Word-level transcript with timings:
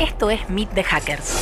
Esto 0.00 0.30
es 0.30 0.48
Meet 0.48 0.70
the 0.70 0.82
Hackers. 0.82 1.36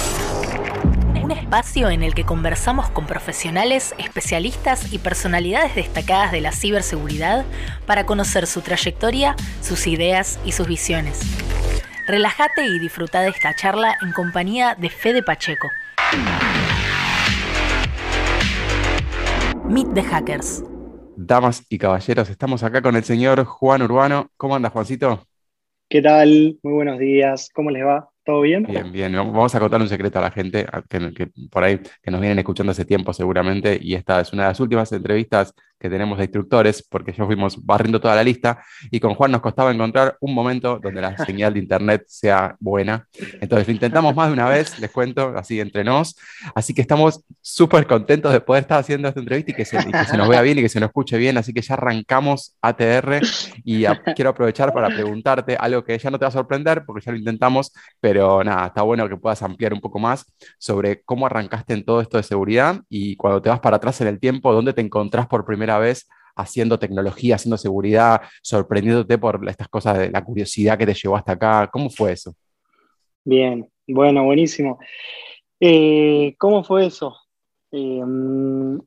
Un 1.23 1.31
espacio 1.31 1.90
en 1.90 2.03
el 2.03 2.13
que 2.13 2.24
conversamos 2.24 2.90
con 2.90 3.06
profesionales, 3.06 3.95
especialistas 3.98 4.92
y 4.92 4.98
personalidades 4.98 5.77
destacadas 5.77 6.32
de 6.32 6.40
la 6.40 6.50
ciberseguridad 6.50 7.44
para 7.86 8.04
conocer 8.04 8.48
su 8.48 8.60
trayectoria, 8.60 9.36
sus 9.60 9.86
ideas 9.86 10.40
y 10.44 10.50
sus 10.50 10.66
visiones. 10.66 11.21
Relájate 12.08 12.66
y 12.66 12.80
disfruta 12.80 13.21
de 13.21 13.29
esta 13.29 13.54
charla 13.54 13.97
en 14.03 14.10
compañía 14.10 14.75
de 14.75 14.90
Fede 14.90 15.22
Pacheco. 15.22 15.69
Meet 19.69 19.95
the 19.95 20.03
Hackers. 20.03 20.65
Damas 21.17 21.65
y 21.69 21.79
caballeros, 21.79 22.29
estamos 22.29 22.65
acá 22.65 22.83
con 22.83 22.97
el 22.97 23.05
señor 23.05 23.45
Juan 23.45 23.83
Urbano. 23.83 24.33
¿Cómo 24.37 24.57
anda, 24.57 24.69
Juancito? 24.71 25.25
¿Qué 25.89 26.03
tal? 26.03 26.59
Muy 26.65 26.73
buenos 26.73 26.99
días. 26.99 27.51
¿Cómo 27.55 27.71
les 27.71 27.85
va? 27.87 28.11
¿Todo 28.29 28.43
bien? 28.43 28.65
Bien, 28.65 28.93
bien. 28.93 29.13
Vamos 29.15 29.55
a 29.55 29.59
contar 29.59 29.80
un 29.80 29.89
secreto 29.89 30.19
a 30.19 30.23
la 30.23 30.30
gente 30.30 30.66
que, 30.91 31.30
por 31.51 31.65
ahí 31.65 31.80
que 32.02 32.11
nos 32.11 32.21
vienen 32.21 32.39
escuchando 32.39 32.73
hace 32.73 32.85
tiempo 32.85 33.15
seguramente 33.15 33.79
y 33.80 33.95
esta 33.95 34.21
es 34.21 34.35
una 34.35 34.43
de 34.43 34.48
las 34.51 34.61
últimas 34.61 34.93
entrevistas 34.93 35.55
que 35.79 35.89
tenemos 35.89 36.19
de 36.19 36.25
instructores 36.25 36.83
porque 36.83 37.12
ya 37.12 37.25
fuimos 37.25 37.65
barriendo 37.65 38.01
toda 38.01 38.16
la 38.16 38.25
lista 38.25 38.62
y 38.91 39.01
con 39.01 39.15
Juan 39.15 39.30
nos 39.30 39.41
costaba 39.41 39.73
encontrar 39.73 40.16
un 40.21 40.35
momento 40.35 40.79
donde 40.83 41.01
la 41.01 41.16
señal 41.25 41.55
de 41.55 41.61
internet 41.61 42.05
sea 42.07 42.57
buena. 42.59 43.07
Entonces 43.41 43.69
lo 43.69 43.73
intentamos 43.73 44.15
más 44.15 44.29
de 44.29 44.33
una 44.33 44.49
vez, 44.49 44.79
les 44.79 44.91
cuento, 44.91 45.35
así 45.37 45.60
entre 45.60 45.85
nos. 45.85 46.16
Así 46.55 46.74
que 46.74 46.80
estamos 46.80 47.24
súper 47.41 47.87
contentos 47.87 48.33
de 48.33 48.41
poder 48.41 48.63
estar 48.63 48.79
haciendo 48.79 49.09
esta 49.09 49.21
entrevista 49.21 49.52
y 49.52 49.55
que, 49.55 49.65
se, 49.65 49.79
nos 50.16 50.29
vea 50.29 50.43
bien 50.43 50.59
y 50.59 50.63
que 50.63 50.69
se 50.69 50.80
nos 50.80 50.88
escuche 50.88 51.16
bien. 51.16 51.38
Así 51.38 51.52
que 51.52 51.63
ya 51.63 51.74
arrancamos 51.74 52.57
ATR 52.60 53.21
y 53.65 53.85
quiero 54.16 54.30
aprovechar 54.30 54.73
para 54.73 54.88
preguntarte 54.88 55.57
algo 55.57 55.85
que 55.85 55.97
ya 55.97 56.10
no 56.10 56.19
te 56.19 56.24
va 56.24 56.29
a 56.29 56.33
sorprender 56.33 56.85
porque 56.85 57.05
ya 57.07 57.13
lo 57.13 57.19
intentamos, 57.19 57.73
pero 58.01 58.18
nada, 58.45 58.67
está 58.67 58.83
bueno 58.83 59.09
que 59.09 59.17
puedas 59.17 59.43
ampliar 59.43 59.73
un 59.73 59.81
poco 59.81 59.99
más 59.99 60.27
sobre 60.59 61.03
cómo 61.03 61.27
arrancaste 61.27 61.74
en 61.74 61.85
todo 61.85 62.01
esto 62.01 62.16
de 62.16 62.23
seguridad 62.23 62.83
y 62.88 63.16
cuando 63.16 63.43
te 63.43 63.49
vas 63.49 63.60
para 63.60 63.77
atrás 63.77 64.00
en 64.00 64.08
el 64.08 64.20
tiempo, 64.20 64.52
dónde 64.52 64.72
te 64.72 64.80
encontrás 64.80 65.27
por 65.27 65.44
primera 65.44 65.78
vez 65.78 66.08
haciendo 66.36 66.78
tecnología, 66.78 67.34
haciendo 67.34 67.56
seguridad, 67.56 68.20
sorprendiéndote 68.42 69.19
por 69.19 69.47
estas 69.48 69.69
cosas 69.69 69.98
de 69.98 70.10
la 70.10 70.25
curiosidad 70.25 70.78
que 70.78 70.86
te 70.86 70.94
llevó 70.94 71.16
hasta 71.16 71.33
acá. 71.33 71.69
¿Cómo 71.72 71.91
fue 71.91 72.12
eso? 72.12 72.34
Bien, 73.25 73.69
bueno, 73.86 74.25
buenísimo. 74.25 74.78
Eh, 75.60 76.34
¿Cómo 76.38 76.62
fue 76.62 76.86
eso? 76.86 77.16
Eh, 77.72 78.03
mm, 78.05 78.78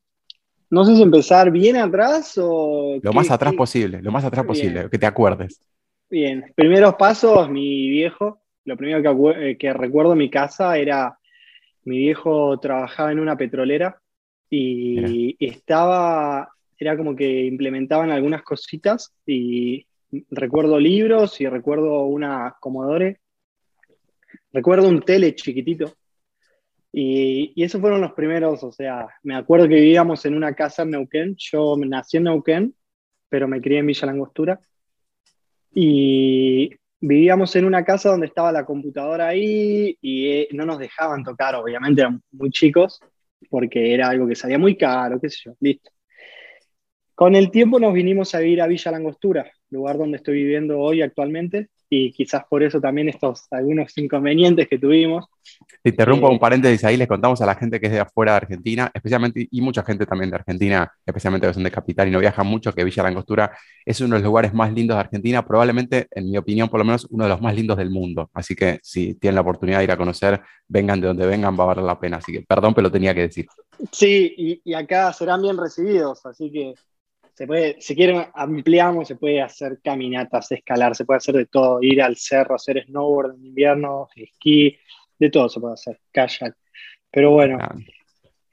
no 0.69 0.85
sé 0.85 0.95
si 0.95 1.01
empezar 1.01 1.51
bien 1.51 1.75
atrás 1.75 2.39
o... 2.41 2.97
Lo 3.03 3.13
más 3.13 3.29
atrás 3.29 3.53
posible, 3.53 4.01
lo 4.01 4.11
más 4.11 4.23
atrás 4.23 4.45
posible, 4.45 4.89
que 4.89 4.97
te 4.97 5.05
acuerdes. 5.05 5.61
Bien, 6.09 6.51
primeros 6.55 6.95
pasos, 6.95 7.49
mi 7.49 7.89
viejo, 7.89 8.41
lo 8.65 8.77
primero 8.77 9.01
que, 9.01 9.51
eh, 9.51 9.57
que 9.57 9.73
recuerdo 9.73 10.13
en 10.13 10.19
mi 10.19 10.29
casa 10.29 10.77
era, 10.77 11.17
mi 11.83 11.97
viejo 11.97 12.59
trabajaba 12.59 13.11
en 13.11 13.19
una 13.19 13.37
petrolera 13.37 13.99
y 14.49 15.35
estaba 15.39 16.51
era 16.81 16.97
como 16.97 17.15
que 17.15 17.45
implementaban 17.45 18.09
algunas 18.09 18.41
cositas 18.41 19.13
y 19.27 19.85
recuerdo 20.31 20.79
libros 20.79 21.39
y 21.39 21.45
recuerdo 21.45 22.05
una 22.05 22.55
Commodore, 22.59 23.19
recuerdo 24.51 24.89
un 24.89 25.01
tele 25.01 25.35
chiquitito. 25.35 25.93
Y, 26.91 27.53
y, 27.55 27.63
esos 27.63 27.79
fueron 27.79 28.01
los 28.01 28.13
primeros, 28.13 28.63
o 28.63 28.71
sea, 28.71 29.07
me 29.21 29.35
acuerdo 29.35 29.67
que 29.67 29.75
vivíamos 29.75 30.25
en 30.25 30.35
una 30.35 30.55
casa 30.55 30.81
en 30.81 30.89
Neuquén, 30.89 31.35
yo 31.37 31.77
nací 31.77 32.17
en 32.17 32.23
Neuquén, 32.23 32.75
pero 33.29 33.47
me 33.47 33.61
crié 33.61 33.77
en 33.77 33.85
Villa 33.85 34.07
Langostura. 34.07 34.59
Y 35.75 36.75
vivíamos 37.01 37.55
en 37.55 37.65
una 37.65 37.83
casa 37.83 38.09
donde 38.09 38.27
estaba 38.27 38.51
la 38.51 38.63
computadora 38.63 39.27
ahí 39.27 39.97
y 40.01 40.27
eh, 40.27 40.47
no 40.51 40.65
nos 40.65 40.79
dejaban 40.79 41.23
tocar, 41.23 41.55
obviamente 41.55 42.01
eran 42.01 42.21
muy 42.31 42.51
chicos, 42.51 42.99
porque 43.49 43.93
era 43.93 44.07
algo 44.09 44.27
que 44.27 44.35
salía 44.35 44.59
muy 44.59 44.77
caro, 44.77 45.19
qué 45.19 45.29
sé 45.29 45.37
yo, 45.45 45.55
listo. 45.59 45.89
Con 47.15 47.35
el 47.35 47.51
tiempo 47.51 47.79
nos 47.79 47.93
vinimos 47.93 48.33
a 48.33 48.39
vivir 48.39 48.61
a 48.61 48.67
Villa 48.67 48.91
Langostura, 48.91 49.51
lugar 49.69 49.97
donde 49.97 50.17
estoy 50.17 50.35
viviendo 50.35 50.79
hoy 50.79 51.01
actualmente, 51.01 51.69
y 51.93 52.13
quizás 52.13 52.45
por 52.49 52.63
eso 52.63 52.79
también 52.79 53.09
estos 53.09 53.47
algunos 53.51 53.97
inconvenientes 53.97 54.65
que 54.69 54.79
tuvimos. 54.79 55.25
Te 55.83 55.89
interrumpo 55.89 56.29
eh, 56.29 56.31
un 56.31 56.39
paréntesis 56.39 56.85
ahí, 56.85 56.95
les 56.95 57.07
contamos 57.07 57.41
a 57.41 57.45
la 57.45 57.53
gente 57.53 57.81
que 57.81 57.87
es 57.87 57.91
de 57.91 57.99
afuera 57.99 58.31
de 58.31 58.37
Argentina, 58.37 58.89
especialmente, 58.93 59.45
y 59.51 59.59
mucha 59.59 59.83
gente 59.83 60.05
también 60.05 60.29
de 60.29 60.37
Argentina, 60.37 60.89
especialmente 61.05 61.47
que 61.47 61.53
son 61.53 61.63
de 61.63 61.71
capital 61.71 62.07
y 62.07 62.11
no 62.11 62.19
viajan 62.19 62.47
mucho, 62.47 62.71
que 62.71 62.85
Villa 62.85 63.03
Langostura 63.03 63.51
es 63.85 63.99
uno 63.99 64.15
de 64.15 64.21
los 64.21 64.25
lugares 64.25 64.53
más 64.53 64.71
lindos 64.71 64.95
de 64.95 65.01
Argentina, 65.01 65.45
probablemente, 65.45 66.07
en 66.11 66.31
mi 66.31 66.37
opinión, 66.37 66.69
por 66.69 66.79
lo 66.79 66.85
menos 66.85 67.05
uno 67.09 67.25
de 67.25 67.29
los 67.29 67.41
más 67.41 67.53
lindos 67.53 67.75
del 67.75 67.89
mundo. 67.89 68.29
Así 68.33 68.55
que 68.55 68.79
si 68.81 69.15
tienen 69.15 69.35
la 69.35 69.41
oportunidad 69.41 69.79
de 69.79 69.83
ir 69.83 69.91
a 69.91 69.97
conocer, 69.97 70.39
vengan 70.69 71.01
de 71.01 71.07
donde 71.07 71.27
vengan, 71.27 71.59
va 71.59 71.65
a 71.65 71.67
valer 71.67 71.83
la 71.83 71.99
pena. 71.99 72.17
Así 72.17 72.31
que 72.31 72.45
perdón, 72.47 72.73
pero 72.73 72.83
lo 72.83 72.91
tenía 72.91 73.13
que 73.13 73.21
decir. 73.23 73.47
Sí, 73.91 74.33
y, 74.37 74.61
y 74.63 74.73
acá 74.75 75.11
serán 75.11 75.41
bien 75.41 75.57
recibidos, 75.57 76.25
así 76.25 76.49
que 76.53 76.73
se 77.33 77.47
puede, 77.47 77.81
si 77.81 77.95
quieren 77.95 78.25
ampliamos, 78.33 79.07
se 79.07 79.15
puede 79.15 79.41
hacer 79.41 79.79
caminatas, 79.83 80.51
escalar, 80.51 80.95
se 80.95 81.05
puede 81.05 81.17
hacer 81.17 81.35
de 81.35 81.45
todo, 81.45 81.81
ir 81.81 82.01
al 82.01 82.17
cerro, 82.17 82.55
hacer 82.55 82.83
snowboard 82.85 83.35
en 83.35 83.45
invierno, 83.45 84.09
esquí, 84.15 84.77
de 85.17 85.29
todo 85.29 85.49
se 85.49 85.59
puede 85.59 85.73
hacer, 85.73 85.99
kayak. 86.11 86.55
Pero 87.09 87.31
bueno, 87.31 87.57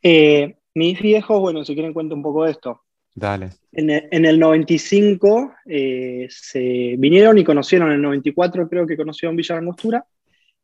eh, 0.02 0.56
mis 0.74 1.00
viejos, 1.00 1.40
bueno, 1.40 1.64
si 1.64 1.74
quieren 1.74 1.92
cuento 1.92 2.14
un 2.14 2.22
poco 2.22 2.44
de 2.44 2.52
esto. 2.52 2.82
Dale. 3.14 3.50
En 3.72 3.90
el, 4.24 4.38
95 4.38 5.54
eh, 5.66 6.26
se 6.30 6.94
vinieron 6.98 7.36
y 7.36 7.44
conocieron, 7.44 7.88
en 7.88 7.96
el 7.96 8.02
94 8.02 8.68
creo 8.68 8.86
que 8.86 8.96
conocieron 8.96 9.34
Villa 9.34 9.56
Angostura, 9.56 10.06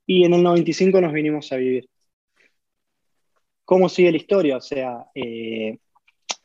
y 0.06 0.24
en 0.24 0.34
el 0.34 0.42
95 0.42 1.00
nos 1.00 1.12
vinimos 1.12 1.50
a 1.52 1.56
vivir. 1.56 1.88
¿Cómo 3.64 3.88
sigue 3.88 4.12
la 4.12 4.18
historia? 4.18 4.56
O 4.58 4.60
sea, 4.60 5.06
eh, 5.14 5.78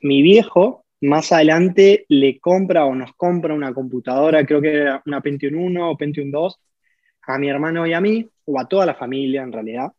mi 0.02 0.22
viejo 0.22 0.86
más 1.02 1.32
adelante 1.32 2.06
le 2.10 2.40
compra 2.40 2.86
o 2.86 2.96
nos 2.96 3.14
compra 3.16 3.54
una 3.54 3.74
computadora, 3.74 4.46
creo 4.46 4.62
que 4.62 4.74
era 4.74 5.02
una 5.06 5.22
Pentium 5.22 5.62
1 5.64 5.92
o 5.92 5.98
Pentium 5.98 6.32
2, 6.32 6.60
a 7.28 7.38
mi 7.38 7.50
hermano 7.50 7.86
y 7.88 7.94
a 7.94 8.02
mí, 8.02 8.28
o 8.46 8.60
a 8.60 8.68
toda 8.68 8.86
la 8.86 8.96
familia 8.96 9.44
en 9.44 9.52
realidad. 9.52 9.92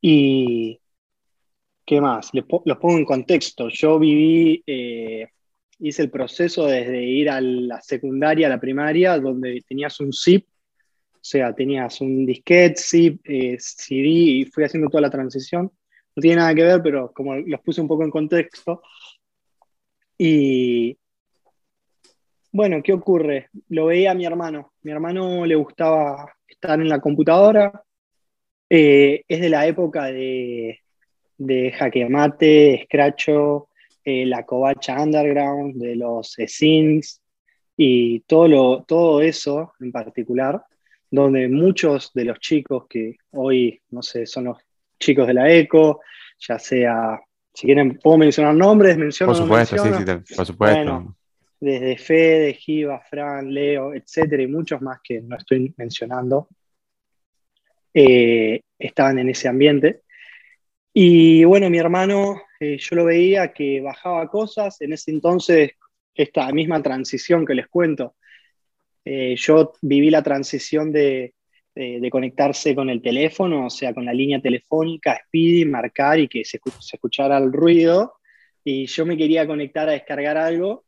Y, 0.00 0.80
¿qué 1.84 2.00
más? 2.00 2.30
los 2.32 2.44
pongo 2.78 2.98
en 2.98 3.04
contexto. 3.04 3.68
Yo 3.68 3.98
viví, 3.98 4.62
eh, 4.66 5.28
hice 5.78 6.02
el 6.02 6.10
proceso 6.10 6.66
desde 6.66 7.02
ir 7.02 7.30
a 7.30 7.40
la 7.40 7.80
secundaria 7.80 8.46
a 8.48 8.50
la 8.50 8.60
primaria, 8.60 9.18
donde 9.18 9.62
tenías 9.66 9.98
un 10.00 10.12
zip, 10.12 10.46
o 11.12 11.18
sea, 11.28 11.54
tenías 11.54 12.00
un 12.00 12.26
disquete, 12.26 12.76
zip, 12.76 13.20
eh, 13.24 13.56
CD, 13.58 14.08
y 14.08 14.44
fui 14.46 14.64
haciendo 14.64 14.88
toda 14.88 15.02
la 15.02 15.10
transición. 15.10 15.70
No 16.14 16.20
tiene 16.20 16.36
nada 16.36 16.54
que 16.54 16.62
ver, 16.62 16.82
pero 16.82 17.12
como 17.12 17.34
los 17.36 17.60
puse 17.60 17.80
un 17.80 17.88
poco 17.88 18.04
en 18.04 18.10
contexto, 18.10 18.82
y 20.18 20.96
bueno, 22.52 22.82
¿qué 22.82 22.92
ocurre? 22.92 23.50
Lo 23.68 23.86
veía 23.86 24.12
a 24.12 24.14
mi 24.14 24.24
hermano. 24.24 24.72
Mi 24.82 24.92
hermano 24.92 25.44
le 25.44 25.54
gustaba 25.56 26.32
estar 26.48 26.80
en 26.80 26.88
la 26.88 27.00
computadora. 27.00 27.84
Eh, 28.70 29.22
es 29.28 29.40
de 29.40 29.48
la 29.50 29.66
época 29.66 30.06
de, 30.06 30.80
de 31.36 31.72
Jaque 31.72 32.08
Mate, 32.08 32.84
Scratcho, 32.84 33.68
eh, 34.04 34.24
la 34.24 34.44
Covacha 34.44 35.02
Underground, 35.02 35.76
de 35.76 35.96
los 35.96 36.32
Scenes 36.32 37.20
y 37.76 38.20
todo, 38.20 38.48
lo, 38.48 38.84
todo 38.84 39.20
eso 39.20 39.74
en 39.80 39.92
particular, 39.92 40.64
donde 41.10 41.48
muchos 41.48 42.10
de 42.14 42.24
los 42.24 42.38
chicos 42.38 42.86
que 42.88 43.16
hoy, 43.32 43.82
no 43.90 44.02
sé, 44.02 44.24
son 44.24 44.44
los 44.44 44.58
chicos 44.98 45.26
de 45.26 45.34
la 45.34 45.52
ECO, 45.52 46.00
ya 46.38 46.58
sea 46.58 47.20
si 47.56 47.66
quieren, 47.66 47.98
puedo 47.98 48.18
mencionar 48.18 48.54
nombres, 48.54 48.98
menciono. 48.98 49.32
Por 49.32 49.42
supuesto, 49.42 49.78
sí, 49.78 49.88
sí, 49.88 50.34
por 50.36 50.44
supuesto. 50.44 50.78
Bueno, 50.78 51.16
desde 51.58 51.96
Fede, 51.96 52.52
Giva, 52.52 53.00
Fran, 53.00 53.52
Leo, 53.52 53.94
etcétera, 53.94 54.42
y 54.42 54.46
muchos 54.46 54.82
más 54.82 55.00
que 55.02 55.22
no 55.22 55.38
estoy 55.38 55.72
mencionando, 55.78 56.48
eh, 57.94 58.60
estaban 58.78 59.18
en 59.20 59.30
ese 59.30 59.48
ambiente. 59.48 60.02
Y 60.92 61.44
bueno, 61.44 61.70
mi 61.70 61.78
hermano, 61.78 62.42
eh, 62.60 62.76
yo 62.78 62.94
lo 62.94 63.06
veía 63.06 63.54
que 63.54 63.80
bajaba 63.80 64.28
cosas, 64.28 64.78
en 64.82 64.92
ese 64.92 65.10
entonces, 65.12 65.70
esta 66.14 66.52
misma 66.52 66.82
transición 66.82 67.46
que 67.46 67.54
les 67.54 67.68
cuento, 67.68 68.16
eh, 69.02 69.34
yo 69.38 69.72
viví 69.80 70.10
la 70.10 70.22
transición 70.22 70.92
de 70.92 71.32
de, 71.76 72.10
conectarse 72.10 72.74
con 72.74 72.88
el 72.88 73.02
teléfono, 73.02 73.66
o 73.66 73.70
sea, 73.70 73.92
con 73.92 74.06
la 74.06 74.14
línea 74.14 74.40
telefónica, 74.40 75.20
Speedy, 75.26 75.66
marcar 75.66 76.18
y 76.18 76.26
que 76.26 76.44
se, 76.44 76.58
escuchara 76.92 77.36
el 77.36 77.52
ruido. 77.52 78.14
Y 78.64 78.86
yo 78.86 79.04
me 79.04 79.16
quería 79.16 79.46
conectar 79.46 79.88
a 79.88 79.92
descargar 79.92 80.38
algo 80.38 80.84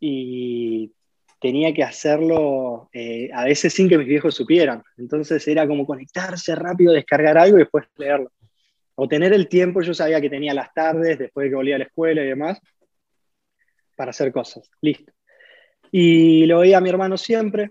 y 0.00 0.92
tenía 1.40 1.72
que 1.72 1.84
hacerlo 1.84 2.90
eh, 2.92 3.30
a 3.32 3.44
veces 3.44 3.72
sin 3.72 3.88
que 3.88 3.96
mis 3.96 4.08
viejos 4.08 4.34
supieran. 4.34 4.82
Entonces 4.98 5.46
era 5.46 5.66
como 5.68 5.86
conectarse 5.86 6.54
rápido, 6.56 6.92
descargar 6.92 7.38
algo 7.38 7.56
y 7.56 7.60
después 7.60 7.86
leerlo. 7.96 8.32
O 8.96 9.08
tener 9.08 9.32
el 9.32 9.48
tiempo, 9.48 9.82
yo 9.82 9.94
sabía 9.94 10.20
que 10.20 10.30
tenía 10.30 10.52
las 10.52 10.74
tardes, 10.74 11.18
después 11.18 11.44
de 11.44 11.50
que 11.50 11.56
volvía 11.56 11.76
a 11.76 11.78
la 11.78 11.84
escuela 11.84 12.22
y 12.22 12.26
demás, 12.26 12.60
para 13.96 14.10
hacer 14.10 14.32
cosas. 14.32 14.68
Listo. 14.80 15.12
Y 15.92 16.46
lo 16.46 16.58
veía 16.58 16.78
a 16.78 16.80
mi 16.80 16.88
hermano 16.88 17.16
siempre, 17.16 17.70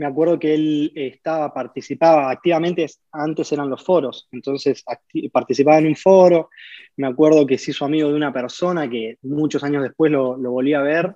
me 0.00 0.06
acuerdo 0.06 0.38
que 0.38 0.54
él 0.54 0.92
estaba, 0.94 1.52
participaba 1.52 2.30
activamente, 2.30 2.86
antes 3.12 3.52
eran 3.52 3.68
los 3.68 3.84
foros, 3.84 4.30
entonces 4.32 4.82
participaba 5.30 5.76
en 5.76 5.88
un 5.88 5.94
foro, 5.94 6.48
me 6.96 7.06
acuerdo 7.06 7.46
que 7.46 7.58
se 7.58 7.72
hizo 7.72 7.84
amigo 7.84 8.08
de 8.08 8.14
una 8.14 8.32
persona 8.32 8.88
que 8.88 9.18
muchos 9.20 9.62
años 9.62 9.82
después 9.82 10.10
lo, 10.10 10.38
lo 10.38 10.52
volví 10.52 10.72
a 10.72 10.80
ver 10.80 11.14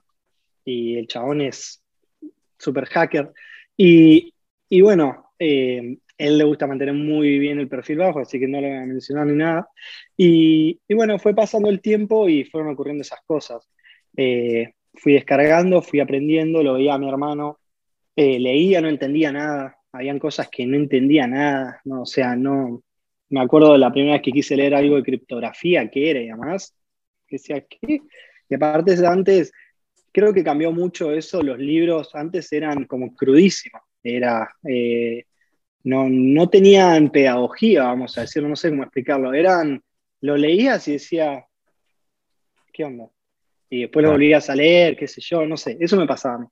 y 0.66 0.98
el 0.98 1.06
chabón 1.06 1.40
es 1.40 1.82
super 2.58 2.84
hacker. 2.84 3.32
Y, 3.75 4.34
y 4.69 4.82
bueno, 4.82 5.32
eh, 5.38 5.96
él 6.19 6.36
le 6.36 6.44
gusta 6.44 6.66
mantener 6.66 6.92
muy 6.92 7.38
bien 7.38 7.60
el 7.60 7.69
perfil 7.69 7.96
bajo, 7.96 8.20
así 8.20 8.38
que 8.38 8.48
no 8.48 8.60
le 8.60 8.69
voy 8.69 8.76
a 8.76 8.84
mencionar 8.84 9.26
ni 9.28 9.36
nada. 9.36 9.66
Y, 10.14 10.78
y 10.86 10.94
bueno, 10.94 11.19
fue 11.19 11.34
pasando 11.34 11.70
el 11.70 11.81
tiempo 11.81 12.28
y 12.28 12.44
fueron 12.44 12.70
ocurriendo 12.75 13.00
esas 13.00 13.20
cosas. 13.25 13.66
Eh, 14.14 14.75
fui 14.92 15.14
descargando, 15.14 15.81
fui 15.81 16.00
aprendiendo, 16.00 16.62
lo 16.62 16.75
veía 16.75 16.92
a 16.92 16.98
mi 16.98 17.08
hermano, 17.08 17.60
eh, 18.16 18.38
leía, 18.38 18.81
no 18.81 18.88
entendía 18.88 19.32
nada, 19.32 19.78
habían 19.93 20.19
cosas 20.19 20.49
que 20.49 20.66
no 20.66 20.76
entendía 20.76 21.26
nada, 21.26 21.81
no, 21.84 22.02
o 22.02 22.06
sea, 22.06 22.37
no, 22.37 22.82
me 23.28 23.40
acuerdo 23.40 23.72
de 23.72 23.78
la 23.78 23.93
primera 23.93 24.14
vez 24.14 24.22
que 24.22 24.32
quise 24.32 24.56
leer 24.56 24.75
algo 24.75 24.96
de 24.96 25.02
criptografía, 25.02 25.90
¿qué 25.90 26.11
era 26.11 26.20
y 26.20 26.28
además, 26.28 26.75
que 27.26 27.37
decía, 27.37 27.61
¿qué? 27.62 28.00
Y 28.49 28.55
aparte 28.55 28.94
antes, 29.06 29.52
creo 30.12 30.32
que 30.32 30.44
cambió 30.44 30.70
mucho 30.70 31.12
eso, 31.12 31.43
los 31.43 31.58
libros 31.58 32.14
antes 32.14 32.52
eran 32.52 32.84
como 32.84 33.14
crudísimos, 33.14 33.82
era, 34.02 34.49
eh, 34.69 35.25
no, 35.84 36.08
no 36.08 36.49
tenían 36.49 37.10
pedagogía, 37.10 37.84
vamos 37.84 38.17
a 38.17 38.22
decirlo, 38.22 38.49
no 38.49 38.56
sé 38.56 38.70
cómo 38.70 38.84
explicarlo, 38.84 39.34
eran, 39.34 39.82
lo 40.20 40.37
leías 40.37 40.87
y 40.88 40.93
decía, 40.93 41.44
¿qué 42.72 42.84
onda? 42.84 43.08
Y 43.70 43.82
después 43.82 44.05
lo 44.05 44.12
volvías 44.12 44.49
a 44.50 44.55
leer, 44.55 44.96
qué 44.96 45.08
sé 45.08 45.20
yo, 45.20 45.44
no 45.46 45.56
sé, 45.56 45.76
eso 45.81 45.96
me 45.96 46.06
pasaba. 46.06 46.49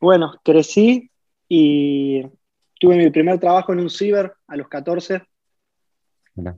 Bueno, 0.00 0.32
crecí 0.42 1.10
y 1.46 2.22
tuve 2.80 2.96
mi 2.96 3.10
primer 3.10 3.38
trabajo 3.38 3.74
en 3.74 3.80
un 3.80 3.90
ciber 3.90 4.32
a 4.46 4.56
los 4.56 4.66
14. 4.68 5.22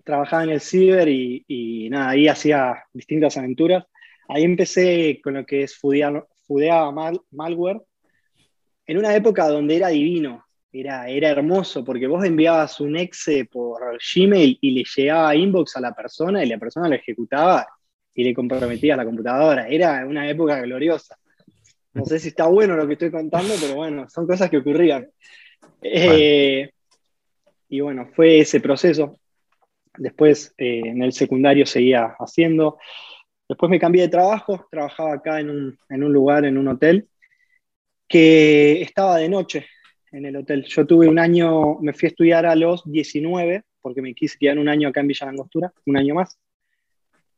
Trabajaba 0.04 0.44
en 0.44 0.50
el 0.50 0.60
ciber 0.60 1.08
y, 1.08 1.88
nada, 1.90 2.10
ahí 2.10 2.28
hacía 2.28 2.84
distintas 2.92 3.36
aventuras. 3.36 3.84
Ahí 4.28 4.44
empecé 4.44 5.20
con 5.24 5.34
lo 5.34 5.44
que 5.44 5.64
es 5.64 5.76
Fudea, 5.76 6.92
Malware, 7.32 7.82
en 8.86 8.98
una 8.98 9.16
época 9.16 9.48
donde 9.48 9.74
era 9.74 9.88
divino, 9.88 10.46
era, 10.70 11.08
era 11.08 11.30
hermoso, 11.30 11.84
porque 11.84 12.06
vos 12.06 12.24
enviabas 12.24 12.80
un 12.80 12.96
exe 12.96 13.46
por 13.46 13.98
Gmail 13.98 14.56
y 14.60 14.70
le 14.70 14.84
llegaba 14.84 15.34
inbox 15.34 15.76
a 15.76 15.80
la 15.80 15.92
persona 15.92 16.44
y 16.44 16.48
la 16.48 16.58
persona 16.58 16.88
lo 16.88 16.94
ejecutaba 16.94 17.66
y 18.14 18.22
le 18.22 18.32
comprometía 18.32 18.94
a 18.94 18.98
la 18.98 19.04
computadora. 19.04 19.66
Era 19.66 20.06
una 20.06 20.30
época 20.30 20.60
gloriosa. 20.60 21.18
No 21.94 22.06
sé 22.06 22.18
si 22.18 22.28
está 22.28 22.46
bueno 22.46 22.74
lo 22.74 22.86
que 22.86 22.94
estoy 22.94 23.10
contando, 23.10 23.54
pero 23.60 23.74
bueno, 23.74 24.08
son 24.08 24.26
cosas 24.26 24.48
que 24.48 24.58
ocurrían. 24.58 25.10
Eh, 25.82 26.70
y 27.68 27.80
bueno, 27.80 28.08
fue 28.14 28.40
ese 28.40 28.60
proceso. 28.60 29.18
Después 29.98 30.54
eh, 30.56 30.80
en 30.84 31.02
el 31.02 31.12
secundario 31.12 31.66
seguía 31.66 32.16
haciendo. 32.18 32.78
Después 33.46 33.68
me 33.68 33.78
cambié 33.78 34.02
de 34.02 34.08
trabajo, 34.08 34.66
trabajaba 34.70 35.14
acá 35.14 35.40
en 35.40 35.50
un, 35.50 35.78
en 35.90 36.02
un 36.02 36.12
lugar, 36.12 36.46
en 36.46 36.56
un 36.56 36.68
hotel, 36.68 37.08
que 38.08 38.80
estaba 38.80 39.18
de 39.18 39.28
noche 39.28 39.66
en 40.12 40.24
el 40.24 40.36
hotel. 40.36 40.64
Yo 40.64 40.86
tuve 40.86 41.08
un 41.08 41.18
año, 41.18 41.78
me 41.80 41.92
fui 41.92 42.06
a 42.06 42.10
estudiar 42.10 42.46
a 42.46 42.56
los 42.56 42.90
19, 42.90 43.64
porque 43.82 44.00
me 44.00 44.14
quise 44.14 44.38
quedar 44.38 44.58
un 44.58 44.68
año 44.68 44.88
acá 44.88 45.00
en 45.00 45.08
Villa 45.08 45.26
Langostura, 45.26 45.72
un 45.84 45.96
año 45.98 46.14
más. 46.14 46.38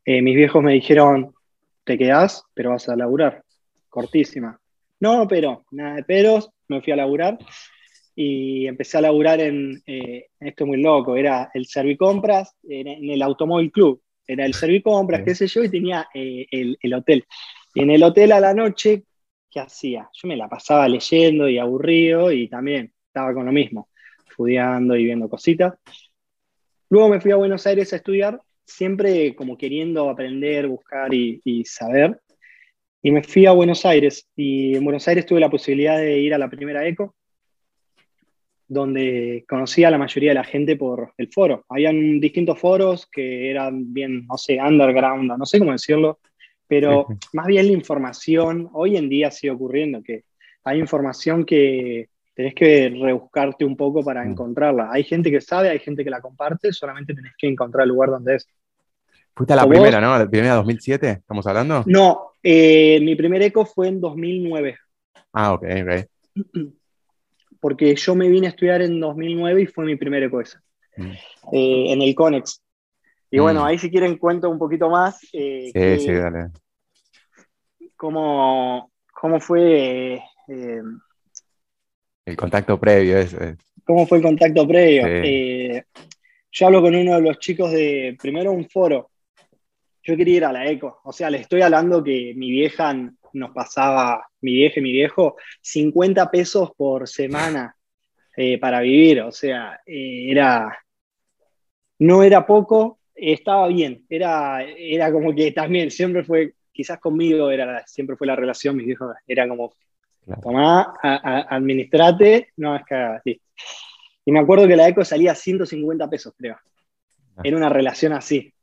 Eh, 0.05 0.21
mis 0.21 0.35
viejos 0.35 0.63
me 0.63 0.73
dijeron, 0.73 1.33
te 1.83 1.97
quedás, 1.97 2.45
pero 2.53 2.69
vas 2.69 2.87
a 2.87 2.95
laburar 2.95 3.44
cortísima. 3.95 4.59
No, 4.99 5.25
pero, 5.27 5.65
nada 5.71 5.95
de 5.95 6.03
peros, 6.03 6.49
me 6.67 6.81
fui 6.81 6.91
a 6.91 6.97
laburar 6.97 7.37
y 8.13 8.67
empecé 8.67 8.97
a 8.97 9.01
laburar 9.01 9.39
en, 9.39 9.81
eh, 9.85 10.27
esto 10.39 10.65
muy 10.65 10.81
loco, 10.81 11.15
era 11.15 11.49
el 11.53 11.65
Servicompras 11.65 12.55
en, 12.63 12.87
en 12.87 13.09
el 13.09 13.21
Automóvil 13.21 13.71
Club, 13.71 14.01
era 14.27 14.45
el 14.45 14.53
Servicompras, 14.53 15.23
qué 15.23 15.33
sé 15.33 15.47
yo, 15.47 15.63
y 15.63 15.69
tenía 15.69 16.07
eh, 16.13 16.45
el, 16.51 16.93
hotel. 16.93 17.25
Y 17.73 17.83
en 17.83 17.91
el 17.91 18.03
hotel 18.03 18.33
a 18.33 18.39
la 18.39 18.53
noche, 18.53 19.03
¿qué 19.49 19.59
hacía? 19.61 20.09
Yo 20.13 20.27
me 20.27 20.37
la 20.37 20.49
pasaba 20.49 20.87
leyendo 20.89 21.47
y 21.47 21.57
aburrido 21.57 22.31
y 22.31 22.49
también 22.49 22.93
estaba 23.07 23.33
con 23.33 23.45
lo 23.45 23.51
mismo, 23.51 23.89
estudiando 24.27 24.95
y 24.95 25.05
viendo 25.05 25.29
cositas. 25.29 25.73
Luego 26.89 27.09
me 27.09 27.21
fui 27.21 27.31
a 27.31 27.37
Buenos 27.37 27.65
Aires 27.65 27.93
a 27.93 27.97
estudiar, 27.97 28.41
siempre 28.65 29.35
como 29.35 29.57
queriendo 29.57 30.09
aprender, 30.09 30.67
buscar 30.67 31.13
y, 31.13 31.41
y 31.45 31.63
saber. 31.65 32.19
Y 33.05 33.11
me 33.11 33.21
fui 33.21 33.45
a 33.45 33.51
Buenos 33.51 33.85
Aires 33.85 34.27
y 34.35 34.75
en 34.75 34.83
Buenos 34.83 35.07
Aires 35.07 35.27
tuve 35.27 35.39
la 35.39 35.51
posibilidad 35.51 35.95
de 35.95 36.17
ir 36.17 36.33
a 36.33 36.39
la 36.39 36.49
primera 36.49 36.87
ECO, 36.87 37.13
donde 38.67 39.45
conocí 39.47 39.83
a 39.83 39.91
la 39.91 39.99
mayoría 39.99 40.31
de 40.31 40.33
la 40.33 40.43
gente 40.43 40.75
por 40.75 41.13
el 41.15 41.31
foro. 41.31 41.63
Habían 41.69 42.19
distintos 42.19 42.57
foros 42.57 43.05
que 43.05 43.51
eran 43.51 43.93
bien, 43.93 44.25
no 44.25 44.39
sé, 44.39 44.59
underground, 44.59 45.31
no 45.37 45.45
sé 45.45 45.59
cómo 45.59 45.73
decirlo, 45.73 46.17
pero 46.65 47.05
más 47.33 47.45
bien 47.45 47.67
la 47.67 47.73
información, 47.73 48.71
hoy 48.73 48.97
en 48.97 49.07
día 49.07 49.29
sigue 49.29 49.51
ocurriendo 49.51 50.01
que 50.01 50.23
hay 50.63 50.79
información 50.79 51.45
que 51.45 52.09
tenés 52.33 52.55
que 52.55 52.89
rebuscarte 52.89 53.65
un 53.65 53.77
poco 53.77 54.03
para 54.03 54.25
mm. 54.25 54.31
encontrarla. 54.31 54.89
Hay 54.91 55.03
gente 55.03 55.29
que 55.29 55.41
sabe, 55.41 55.69
hay 55.69 55.77
gente 55.77 56.03
que 56.03 56.09
la 56.09 56.21
comparte, 56.21 56.73
solamente 56.73 57.13
tenés 57.13 57.33
que 57.37 57.47
encontrar 57.47 57.83
el 57.83 57.89
lugar 57.89 58.09
donde 58.09 58.37
es. 58.37 58.47
Fuiste 59.35 59.53
a 59.53 59.57
la 59.57 59.67
primera, 59.67 60.01
¿no? 60.01 60.17
¿La 60.17 60.27
primera 60.27 60.55
2007? 60.55 61.11
¿Estamos 61.11 61.45
hablando? 61.45 61.83
No, 61.85 62.31
eh, 62.47 62.99
mi 63.01 63.15
primer 63.15 63.41
eco 63.41 63.65
fue 63.65 63.87
en 63.87 63.99
2009. 63.99 64.77
Ah, 65.33 65.53
ok, 65.53 65.63
ok. 65.63 66.05
Porque 67.59 67.95
yo 67.95 68.13
me 68.13 68.29
vine 68.29 68.45
a 68.45 68.49
estudiar 68.51 68.83
en 68.83 68.99
2009 68.99 69.63
y 69.63 69.65
fue 69.65 69.83
mi 69.83 69.95
primer 69.95 70.21
eco 70.21 70.41
ese, 70.41 70.59
mm. 70.95 71.11
eh, 71.53 71.85
en 71.93 72.03
el 72.03 72.13
Conex. 72.13 72.61
Y 73.31 73.39
bueno, 73.39 73.61
mm. 73.61 73.63
ahí 73.63 73.79
si 73.79 73.89
quieren 73.89 74.19
cuento 74.19 74.47
un 74.47 74.59
poquito 74.59 74.91
más. 74.91 75.19
Eh, 75.33 75.71
sí, 75.73 76.05
sí, 76.05 76.13
dale. 76.13 76.51
Cómo, 77.97 78.91
cómo 79.11 79.39
fue... 79.39 80.21
el 80.47 82.35
contacto 82.37 82.79
previo. 82.79 83.17
Ese. 83.17 83.57
¿Cómo 83.83 84.05
fue 84.05 84.19
el 84.19 84.23
contacto 84.23 84.67
previo? 84.67 85.83
yo 86.51 86.67
hablo 86.67 86.81
con 86.83 86.93
uno 86.95 87.15
de 87.15 87.21
los 87.21 87.39
chicos 87.39 87.71
de, 87.71 88.15
primero 88.21 88.51
un 88.51 88.69
foro, 88.69 89.09
yo 90.05 90.15
quería 90.15 90.37
ir 90.37 90.45
a 90.45 90.53
la 90.53 90.69
eco. 90.69 91.01
O 91.03 91.11
sea, 91.11 91.29
le 91.29 91.39
estoy 91.39 91.61
hablando 91.61 92.03
que 92.03 92.33
mi 92.35 92.51
vieja 92.51 92.93
nos 93.33 93.51
pasaba, 93.51 94.27
mi 94.41 94.53
vieja 94.53 94.79
y 94.79 94.83
mi 94.83 94.91
viejo, 94.91 95.35
50 95.61 96.29
pesos 96.29 96.71
por 96.77 97.07
semana 97.07 97.75
eh, 98.37 98.59
para 98.59 98.81
vivir. 98.81 99.21
O 99.21 99.31
sea, 99.31 99.79
eh, 99.85 100.27
era, 100.29 100.77
no 101.99 102.21
era 102.21 102.45
poco, 102.45 102.99
estaba 103.15 103.67
bien. 103.67 104.05
Era, 104.07 104.63
era 104.63 105.11
como 105.11 105.33
que 105.33 105.51
también 105.51 105.89
siempre 105.89 106.23
fue, 106.23 106.53
quizás 106.71 106.99
conmigo 106.99 107.49
era, 107.49 107.85
siempre 107.87 108.15
fue 108.15 108.27
la 108.27 108.35
relación, 108.35 108.75
mis 108.75 108.85
viejos, 108.85 109.15
era 109.25 109.47
como, 109.47 109.73
tomá, 110.41 110.93
administrate, 111.01 112.51
no 112.57 112.75
es 112.75 112.83
que. 112.85 113.41
Y 114.23 114.31
me 114.31 114.39
acuerdo 114.39 114.67
que 114.67 114.75
la 114.75 114.87
eco 114.87 115.03
salía 115.03 115.33
150 115.33 116.07
pesos, 116.09 116.33
creo. 116.37 116.57
Era 117.43 117.57
una 117.57 117.69
relación 117.69 118.13
así. 118.13 118.53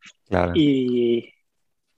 Y, 0.55 1.33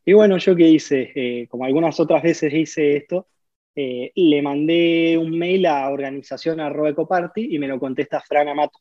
y, 0.04 0.12
bueno, 0.12 0.38
yo 0.38 0.56
que 0.56 0.68
hice, 0.68 1.12
eh, 1.14 1.46
como 1.48 1.64
algunas 1.64 1.98
otras 2.00 2.22
veces 2.22 2.52
hice 2.52 2.96
esto, 2.96 3.28
eh, 3.76 4.12
le 4.14 4.42
mandé 4.42 5.16
un 5.18 5.36
mail 5.36 5.66
a 5.66 5.90
organización 5.90 6.60
arroba 6.60 6.90
ecoparty 6.90 7.54
y 7.54 7.58
me 7.58 7.68
lo 7.68 7.78
contesta 7.78 8.20
Fran 8.20 8.48
Amato. 8.48 8.80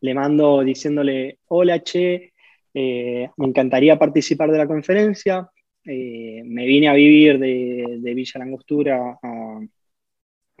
Le 0.00 0.14
mando 0.14 0.62
diciéndole, 0.62 1.38
hola 1.48 1.80
che, 1.82 2.32
eh, 2.74 3.30
me 3.36 3.46
encantaría 3.46 3.98
participar 3.98 4.50
de 4.50 4.58
la 4.58 4.66
conferencia, 4.66 5.48
me 5.84 6.64
vine 6.64 6.88
a 6.88 6.94
vivir 6.94 7.38
de, 7.38 7.98
de 7.98 8.14
Villa 8.14 8.38
Langostura 8.38 9.18
a, 9.20 9.60